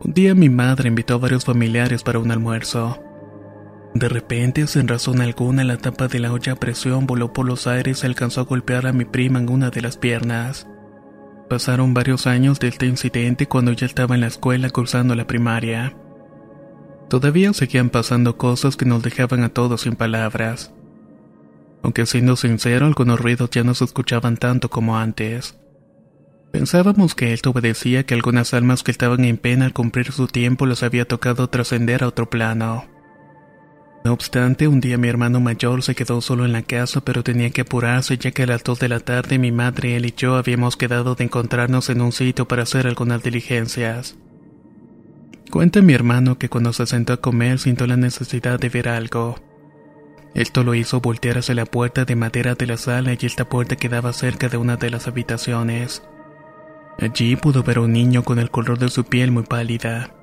Un 0.02 0.14
día 0.14 0.34
mi 0.34 0.48
madre 0.48 0.88
invitó 0.88 1.14
a 1.14 1.18
varios 1.18 1.44
familiares 1.44 2.02
para 2.02 2.18
un 2.18 2.30
almuerzo. 2.30 3.02
De 3.94 4.08
repente, 4.08 4.66
sin 4.66 4.86
razón 4.86 5.20
alguna, 5.20 5.64
la 5.64 5.76
tapa 5.76 6.06
de 6.06 6.20
la 6.20 6.32
olla 6.32 6.52
a 6.52 6.56
presión 6.56 7.06
voló 7.06 7.32
por 7.32 7.46
los 7.46 7.66
aires 7.66 8.02
y 8.02 8.06
alcanzó 8.06 8.42
a 8.42 8.44
golpear 8.44 8.86
a 8.86 8.92
mi 8.92 9.04
prima 9.04 9.40
en 9.40 9.48
una 9.48 9.70
de 9.70 9.82
las 9.82 9.96
piernas. 9.96 10.68
Pasaron 11.48 11.92
varios 11.94 12.28
años 12.28 12.60
de 12.60 12.68
este 12.68 12.86
incidente 12.86 13.46
cuando 13.46 13.72
ya 13.72 13.86
estaba 13.86 14.14
en 14.14 14.20
la 14.20 14.28
escuela 14.28 14.70
cursando 14.70 15.16
la 15.16 15.26
primaria. 15.26 15.96
Todavía 17.08 17.52
seguían 17.52 17.90
pasando 17.90 18.36
cosas 18.36 18.76
que 18.76 18.84
nos 18.84 19.02
dejaban 19.02 19.42
a 19.42 19.48
todos 19.48 19.80
sin 19.80 19.96
palabras. 19.96 20.72
Aunque 21.82 22.06
siendo 22.06 22.36
sincero, 22.36 22.86
algunos 22.86 23.18
ruidos 23.18 23.50
ya 23.50 23.64
no 23.64 23.74
se 23.74 23.84
escuchaban 23.84 24.36
tanto 24.36 24.70
como 24.70 24.96
antes. 24.96 25.58
Pensábamos 26.52 27.16
que 27.16 27.32
esto 27.32 27.50
obedecía 27.50 28.04
que 28.04 28.14
algunas 28.14 28.54
almas 28.54 28.84
que 28.84 28.92
estaban 28.92 29.24
en 29.24 29.36
pena 29.36 29.64
al 29.64 29.72
cumplir 29.72 30.12
su 30.12 30.28
tiempo 30.28 30.66
los 30.66 30.84
había 30.84 31.08
tocado 31.08 31.48
trascender 31.48 32.04
a 32.04 32.08
otro 32.08 32.30
plano. 32.30 32.99
No 34.02 34.14
obstante, 34.14 34.66
un 34.66 34.80
día 34.80 34.96
mi 34.96 35.08
hermano 35.08 35.40
mayor 35.40 35.82
se 35.82 35.94
quedó 35.94 36.22
solo 36.22 36.46
en 36.46 36.52
la 36.52 36.62
casa, 36.62 37.02
pero 37.02 37.22
tenía 37.22 37.50
que 37.50 37.60
apurarse 37.62 38.16
ya 38.16 38.30
que 38.30 38.44
a 38.44 38.46
las 38.46 38.64
dos 38.64 38.78
de 38.78 38.88
la 38.88 39.00
tarde 39.00 39.38
mi 39.38 39.52
madre, 39.52 39.96
él 39.96 40.06
y 40.06 40.14
yo 40.16 40.36
habíamos 40.36 40.76
quedado 40.76 41.14
de 41.14 41.24
encontrarnos 41.24 41.90
en 41.90 42.00
un 42.00 42.12
sitio 42.12 42.48
para 42.48 42.62
hacer 42.62 42.86
algunas 42.86 43.22
diligencias. 43.22 44.16
Cuenta 45.50 45.82
mi 45.82 45.92
hermano 45.92 46.38
que 46.38 46.48
cuando 46.48 46.72
se 46.72 46.86
sentó 46.86 47.12
a 47.12 47.18
comer 47.18 47.58
sintió 47.58 47.86
la 47.86 47.96
necesidad 47.96 48.58
de 48.58 48.70
ver 48.70 48.88
algo. 48.88 49.36
Esto 50.32 50.62
lo 50.62 50.74
hizo 50.74 51.00
voltear 51.00 51.38
hacia 51.38 51.56
la 51.56 51.66
puerta 51.66 52.04
de 52.04 52.16
madera 52.16 52.54
de 52.54 52.66
la 52.66 52.76
sala 52.76 53.14
y 53.20 53.26
esta 53.26 53.48
puerta 53.48 53.76
quedaba 53.76 54.12
cerca 54.12 54.48
de 54.48 54.56
una 54.56 54.76
de 54.76 54.90
las 54.90 55.08
habitaciones. 55.08 56.02
Allí 56.98 57.36
pudo 57.36 57.62
ver 57.62 57.80
un 57.80 57.92
niño 57.92 58.22
con 58.22 58.38
el 58.38 58.50
color 58.50 58.78
de 58.78 58.88
su 58.88 59.04
piel 59.04 59.32
muy 59.32 59.42
pálida. 59.42 60.14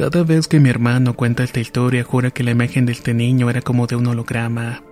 Cada 0.00 0.22
vez 0.22 0.48
que 0.48 0.60
mi 0.60 0.70
hermano 0.70 1.12
cuenta 1.12 1.44
esta 1.44 1.60
historia, 1.60 2.04
jura 2.04 2.30
que 2.30 2.42
la 2.42 2.52
imagen 2.52 2.86
de 2.86 2.92
este 2.92 3.12
niño 3.12 3.50
era 3.50 3.60
como 3.60 3.86
de 3.86 3.96
un 3.96 4.06
holograma, 4.06 4.82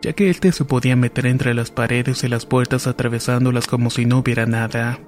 ya 0.00 0.14
que 0.14 0.30
este 0.30 0.52
se 0.52 0.64
podía 0.64 0.96
meter 0.96 1.26
entre 1.26 1.52
las 1.52 1.70
paredes 1.70 2.24
y 2.24 2.28
las 2.28 2.46
puertas 2.46 2.86
atravesándolas 2.86 3.66
como 3.66 3.90
si 3.90 4.06
no 4.06 4.20
hubiera 4.20 4.46
nada. 4.46 5.00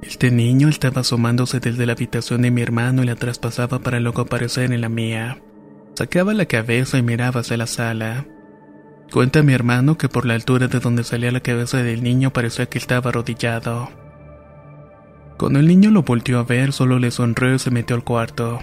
Este 0.00 0.30
niño 0.30 0.70
estaba 0.70 1.02
asomándose 1.02 1.60
desde 1.60 1.84
la 1.84 1.92
habitación 1.92 2.40
de 2.40 2.50
mi 2.50 2.62
hermano 2.62 3.02
y 3.02 3.06
la 3.06 3.16
traspasaba 3.16 3.80
para 3.80 4.00
luego 4.00 4.22
aparecer 4.22 4.72
en 4.72 4.80
la 4.80 4.88
mía. 4.88 5.42
Sacaba 5.92 6.32
la 6.32 6.46
cabeza 6.46 6.96
y 6.96 7.02
miraba 7.02 7.40
hacia 7.40 7.58
la 7.58 7.66
sala. 7.66 8.24
Cuenta 9.12 9.42
mi 9.42 9.52
hermano 9.52 9.98
que 9.98 10.08
por 10.08 10.24
la 10.24 10.32
altura 10.32 10.68
de 10.68 10.80
donde 10.80 11.04
salía 11.04 11.32
la 11.32 11.40
cabeza 11.40 11.82
del 11.82 12.02
niño 12.02 12.32
parecía 12.32 12.64
que 12.64 12.78
estaba 12.78 13.10
arrodillado. 13.10 13.90
Cuando 15.36 15.58
el 15.58 15.66
niño 15.66 15.90
lo 15.90 16.02
volteó 16.02 16.38
a 16.38 16.44
ver, 16.44 16.72
solo 16.72 16.98
le 16.98 17.10
sonrió 17.10 17.54
y 17.54 17.58
se 17.58 17.70
metió 17.70 17.96
al 17.96 18.04
cuarto. 18.04 18.60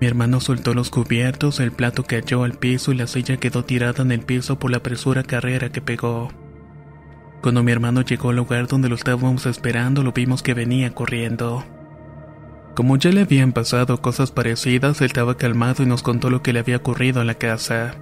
Mi 0.00 0.06
hermano 0.06 0.40
soltó 0.40 0.74
los 0.74 0.90
cubiertos, 0.90 1.60
el 1.60 1.72
plato 1.72 2.04
cayó 2.04 2.44
al 2.44 2.54
piso 2.54 2.92
y 2.92 2.96
la 2.96 3.06
silla 3.06 3.36
quedó 3.36 3.64
tirada 3.64 4.02
en 4.02 4.12
el 4.12 4.20
piso 4.20 4.58
por 4.58 4.70
la 4.70 4.82
presura 4.82 5.22
carrera 5.22 5.70
que 5.70 5.80
pegó. 5.80 6.30
Cuando 7.42 7.62
mi 7.62 7.72
hermano 7.72 8.00
llegó 8.00 8.30
al 8.30 8.36
lugar 8.36 8.66
donde 8.66 8.88
lo 8.88 8.94
estábamos 8.94 9.46
esperando, 9.46 10.02
lo 10.02 10.12
vimos 10.12 10.42
que 10.42 10.54
venía 10.54 10.94
corriendo. 10.94 11.64
Como 12.74 12.96
ya 12.96 13.10
le 13.10 13.20
habían 13.20 13.52
pasado 13.52 14.02
cosas 14.02 14.32
parecidas, 14.32 15.00
él 15.00 15.06
estaba 15.06 15.36
calmado 15.36 15.82
y 15.82 15.86
nos 15.86 16.02
contó 16.02 16.28
lo 16.28 16.42
que 16.42 16.52
le 16.52 16.60
había 16.60 16.78
ocurrido 16.78 17.20
en 17.20 17.28
la 17.28 17.34
casa. 17.34 17.94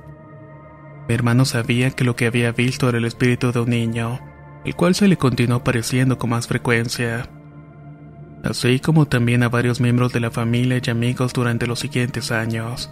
Mi 1.08 1.14
hermano 1.14 1.44
sabía 1.44 1.90
que 1.90 2.04
lo 2.04 2.16
que 2.16 2.26
había 2.26 2.52
visto 2.52 2.88
era 2.88 2.98
el 2.98 3.04
espíritu 3.04 3.52
de 3.52 3.60
un 3.60 3.70
niño, 3.70 4.20
el 4.64 4.74
cual 4.74 4.94
se 4.94 5.08
le 5.08 5.18
continuó 5.18 5.58
apareciendo 5.58 6.18
con 6.18 6.30
más 6.30 6.46
frecuencia. 6.46 7.28
Así 8.42 8.80
como 8.80 9.06
también 9.06 9.42
a 9.42 9.48
varios 9.48 9.80
miembros 9.80 10.12
de 10.12 10.20
la 10.20 10.30
familia 10.30 10.80
y 10.84 10.90
amigos 10.90 11.32
durante 11.32 11.66
los 11.66 11.78
siguientes 11.78 12.32
años. 12.32 12.90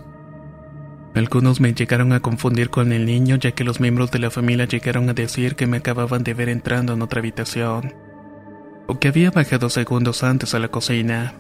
Algunos 1.15 1.61
me 1.61 1.75
llegaron 1.75 2.13
a 2.13 2.21
confundir 2.21 2.71
con 2.71 2.93
el 2.93 3.05
niño 3.05 3.35
ya 3.37 3.51
que 3.51 3.65
los 3.65 3.81
miembros 3.81 4.13
de 4.13 4.21
la 4.21 4.31
familia 4.31 4.67
llegaron 4.67 5.09
a 5.09 5.13
decir 5.15 5.57
que 5.57 5.67
me 5.67 5.79
acababan 5.79 6.23
de 6.23 6.35
ver 6.35 6.49
entrando 6.49 6.93
en 6.93 7.03
otra 7.03 7.19
habitación, 7.19 7.95
o 8.87 9.01
que 9.01 9.09
había 9.09 9.33
bajado 9.33 9.69
segundos 9.71 10.23
antes 10.23 10.55
a 10.55 10.61
la 10.61 10.69
cocina. 10.69 11.35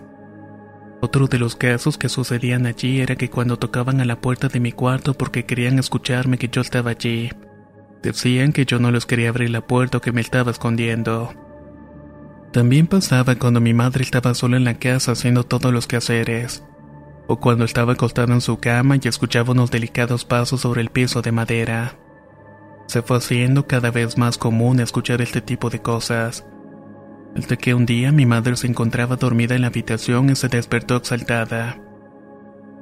Otro 1.00 1.28
de 1.28 1.38
los 1.38 1.54
casos 1.54 1.96
que 1.96 2.08
sucedían 2.08 2.66
allí 2.66 3.00
era 3.00 3.14
que 3.14 3.30
cuando 3.30 3.58
tocaban 3.58 4.00
a 4.00 4.04
la 4.04 4.20
puerta 4.20 4.48
de 4.48 4.60
mi 4.60 4.72
cuarto 4.72 5.14
porque 5.14 5.46
querían 5.46 5.78
escucharme 5.78 6.36
que 6.36 6.48
yo 6.48 6.60
estaba 6.60 6.90
allí, 6.90 7.30
decían 8.02 8.52
que 8.52 8.66
yo 8.66 8.80
no 8.80 8.90
les 8.90 9.06
quería 9.06 9.28
abrir 9.28 9.50
la 9.50 9.66
puerta 9.66 9.98
o 9.98 10.00
que 10.00 10.12
me 10.12 10.20
estaba 10.20 10.50
escondiendo. 10.50 11.32
También 12.52 12.86
pasaba 12.86 13.36
cuando 13.36 13.60
mi 13.60 13.74
madre 13.74 14.02
estaba 14.02 14.34
sola 14.34 14.56
en 14.56 14.64
la 14.64 14.74
casa 14.74 15.12
haciendo 15.12 15.44
todos 15.44 15.72
los 15.72 15.86
quehaceres, 15.86 16.64
o 17.28 17.38
cuando 17.38 17.64
estaba 17.64 17.92
acostada 17.92 18.34
en 18.34 18.40
su 18.40 18.58
cama 18.58 18.96
y 18.96 19.06
escuchaba 19.06 19.52
unos 19.52 19.70
delicados 19.70 20.24
pasos 20.24 20.62
sobre 20.62 20.80
el 20.80 20.90
piso 20.90 21.22
de 21.22 21.32
madera. 21.32 21.96
Se 22.86 23.02
fue 23.02 23.18
haciendo 23.18 23.68
cada 23.68 23.90
vez 23.90 24.18
más 24.18 24.36
común 24.36 24.80
escuchar 24.80 25.22
este 25.22 25.40
tipo 25.40 25.70
de 25.70 25.80
cosas 25.80 26.44
hasta 27.36 27.56
que 27.56 27.74
un 27.74 27.86
día 27.86 28.12
mi 28.12 28.26
madre 28.26 28.56
se 28.56 28.66
encontraba 28.66 29.16
dormida 29.16 29.54
en 29.54 29.62
la 29.62 29.68
habitación 29.68 30.30
y 30.30 30.36
se 30.36 30.48
despertó 30.48 30.96
exaltada. 30.96 31.78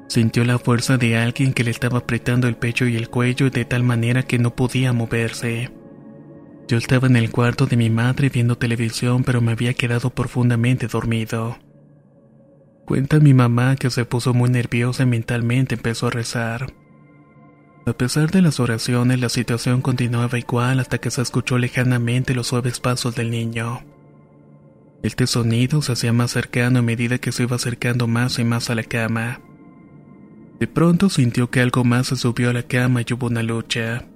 Sintió 0.08 0.44
la 0.44 0.58
fuerza 0.58 0.96
de 0.96 1.18
alguien 1.18 1.52
que 1.52 1.64
le 1.64 1.70
estaba 1.70 1.98
apretando 1.98 2.48
el 2.48 2.56
pecho 2.56 2.86
y 2.86 2.96
el 2.96 3.10
cuello 3.10 3.50
de 3.50 3.64
tal 3.66 3.82
manera 3.82 4.22
que 4.22 4.38
no 4.38 4.54
podía 4.56 4.92
moverse. 4.92 5.70
Yo 6.68 6.76
estaba 6.76 7.06
en 7.06 7.16
el 7.16 7.30
cuarto 7.30 7.64
de 7.64 7.78
mi 7.78 7.88
madre 7.88 8.28
viendo 8.28 8.58
televisión, 8.58 9.24
pero 9.24 9.40
me 9.40 9.52
había 9.52 9.72
quedado 9.72 10.10
profundamente 10.10 10.86
dormido. 10.86 11.56
Cuenta 12.84 13.20
mi 13.20 13.32
mamá 13.32 13.76
que 13.76 13.88
se 13.88 14.04
puso 14.04 14.34
muy 14.34 14.50
nerviosa 14.50 15.04
y 15.04 15.06
mentalmente 15.06 15.76
empezó 15.76 16.08
a 16.08 16.10
rezar. 16.10 16.74
A 17.86 17.94
pesar 17.94 18.30
de 18.30 18.42
las 18.42 18.60
oraciones, 18.60 19.18
la 19.18 19.30
situación 19.30 19.80
continuaba 19.80 20.38
igual 20.38 20.78
hasta 20.78 20.98
que 20.98 21.10
se 21.10 21.22
escuchó 21.22 21.56
lejanamente 21.56 22.34
los 22.34 22.48
suaves 22.48 22.80
pasos 22.80 23.14
del 23.14 23.30
niño. 23.30 23.80
Este 25.02 25.26
sonido 25.26 25.80
se 25.80 25.92
hacía 25.92 26.12
más 26.12 26.32
cercano 26.32 26.80
a 26.80 26.82
medida 26.82 27.16
que 27.16 27.32
se 27.32 27.44
iba 27.44 27.56
acercando 27.56 28.06
más 28.08 28.38
y 28.38 28.44
más 28.44 28.68
a 28.68 28.74
la 28.74 28.82
cama. 28.82 29.40
De 30.60 30.66
pronto 30.66 31.08
sintió 31.08 31.50
que 31.50 31.60
algo 31.60 31.82
más 31.84 32.08
se 32.08 32.16
subió 32.16 32.50
a 32.50 32.52
la 32.52 32.64
cama 32.64 33.00
y 33.00 33.12
hubo 33.14 33.28
una 33.28 33.42
lucha. 33.42 34.07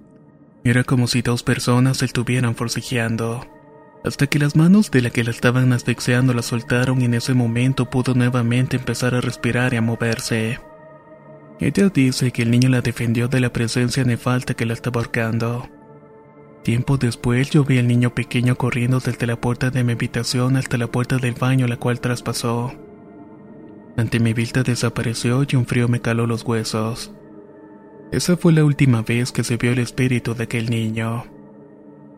Era 0.64 0.84
como 0.84 1.08
si 1.08 1.22
dos 1.22 1.42
personas 1.42 1.98
se 1.98 2.04
estuvieran 2.04 2.54
forcejeando. 2.54 3.46
Hasta 4.04 4.26
que 4.26 4.38
las 4.38 4.56
manos 4.56 4.90
de 4.90 5.02
la 5.02 5.10
que 5.10 5.24
la 5.24 5.30
estaban 5.30 5.72
asfixiando 5.72 6.34
la 6.34 6.42
soltaron 6.42 7.02
y 7.02 7.06
en 7.06 7.14
ese 7.14 7.34
momento 7.34 7.90
pudo 7.90 8.14
nuevamente 8.14 8.76
empezar 8.76 9.14
a 9.14 9.20
respirar 9.20 9.74
y 9.74 9.76
a 9.76 9.82
moverse. 9.82 10.60
Ella 11.60 11.88
dice 11.88 12.32
que 12.32 12.42
el 12.42 12.50
niño 12.50 12.68
la 12.68 12.80
defendió 12.80 13.28
de 13.28 13.40
la 13.40 13.52
presencia 13.52 14.04
nefalta 14.04 14.54
que 14.54 14.66
la 14.66 14.72
estaba 14.72 15.00
ahorcando. 15.00 15.68
Tiempo 16.62 16.96
después 16.96 17.50
yo 17.50 17.64
vi 17.64 17.78
al 17.78 17.88
niño 17.88 18.14
pequeño 18.14 18.56
corriendo 18.56 19.00
desde 19.00 19.26
la 19.26 19.40
puerta 19.40 19.70
de 19.70 19.82
mi 19.82 19.92
habitación 19.92 20.56
hasta 20.56 20.78
la 20.78 20.86
puerta 20.86 21.18
del 21.18 21.34
baño 21.34 21.66
la 21.66 21.76
cual 21.76 22.00
traspasó. 22.00 22.72
Ante 23.96 24.20
mi 24.20 24.32
vista 24.32 24.62
desapareció 24.62 25.44
y 25.48 25.56
un 25.56 25.66
frío 25.66 25.88
me 25.88 26.00
caló 26.00 26.26
los 26.26 26.44
huesos. 26.44 27.12
Esa 28.12 28.36
fue 28.36 28.52
la 28.52 28.62
última 28.62 29.00
vez 29.00 29.32
que 29.32 29.42
se 29.42 29.56
vio 29.56 29.72
el 29.72 29.78
espíritu 29.78 30.34
de 30.34 30.44
aquel 30.44 30.68
niño. 30.68 31.24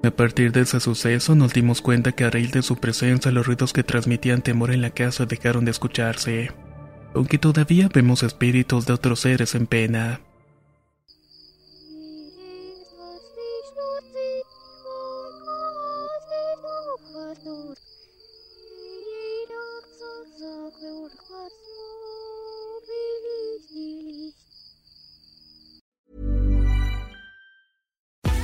A 0.03 0.11
partir 0.11 0.51
de 0.51 0.63
ese 0.63 0.81
suceso 0.81 1.37
nos 1.37 1.55
dimos 1.55 1.81
cuenta 1.81 2.11
que 2.11 2.25
a 2.25 2.31
raíz 2.31 2.51
de 2.51 2.63
su 2.63 2.77
presencia 2.77 3.31
los 3.31 3.47
ruidos 3.47 3.73
que 3.73 3.85
transmitían 3.85 4.43
temor 4.43 4.73
en 4.73 4.83
la 4.83 4.91
casa 4.91 5.25
dejaron 5.25 5.65
de 5.65 5.71
escucharse, 5.71 6.51
aunque 7.15 7.39
todavía 7.39 7.89
vemos 7.95 8.25
espíritus 8.25 8.87
de 8.87 8.93
otros 8.93 9.21
seres 9.21 9.55
en 9.55 9.69
pena. 9.69 10.21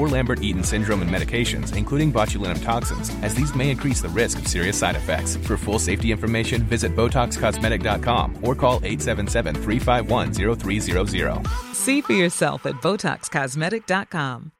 or 0.00 0.08
Lambert 0.08 0.42
Eaton 0.42 0.64
syndrome 0.64 1.02
and 1.02 1.10
medications, 1.10 1.76
including 1.76 2.12
botulinum 2.12 2.62
toxins, 2.64 3.10
as 3.22 3.34
these 3.34 3.54
may 3.54 3.70
increase 3.70 4.00
the 4.00 4.08
risk 4.08 4.38
of 4.38 4.48
serious 4.48 4.78
side 4.78 4.96
effects. 4.96 5.36
For 5.36 5.56
full 5.56 5.78
safety 5.78 6.10
information, 6.10 6.62
visit 6.62 6.96
BotoxCosmetic.com 6.96 8.38
or 8.42 8.54
call 8.54 8.76
877 8.82 9.54
351 9.56 10.32
0300. 10.32 11.46
See 11.74 12.00
for 12.00 12.14
yourself 12.14 12.66
at 12.66 12.76
BotoxCosmetic.com. 12.76 14.52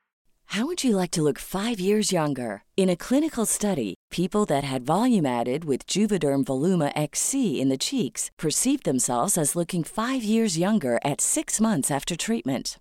How 0.55 0.67
would 0.67 0.83
you 0.83 0.97
like 0.97 1.13
to 1.13 1.23
look 1.23 1.39
five 1.39 1.79
years 1.79 2.11
younger? 2.11 2.65
In 2.77 2.89
a 2.91 2.97
clinical 2.97 3.47
study, 3.47 3.95
people 4.11 4.45
that 4.47 4.65
had 4.65 4.83
volume 4.85 5.25
added 5.25 5.65
with 5.65 5.87
Juvederm 5.87 6.43
Voluma 6.43 6.91
XC 6.97 7.61
in 7.61 7.69
the 7.69 7.79
cheeks 7.79 8.33
perceived 8.37 8.85
themselves 8.85 9.39
as 9.39 9.55
looking 9.55 9.85
five 9.85 10.25
years 10.25 10.59
younger 10.59 10.99
at 11.05 11.21
six 11.21 11.61
months 11.61 11.89
after 11.89 12.17
treatment. 12.17 12.81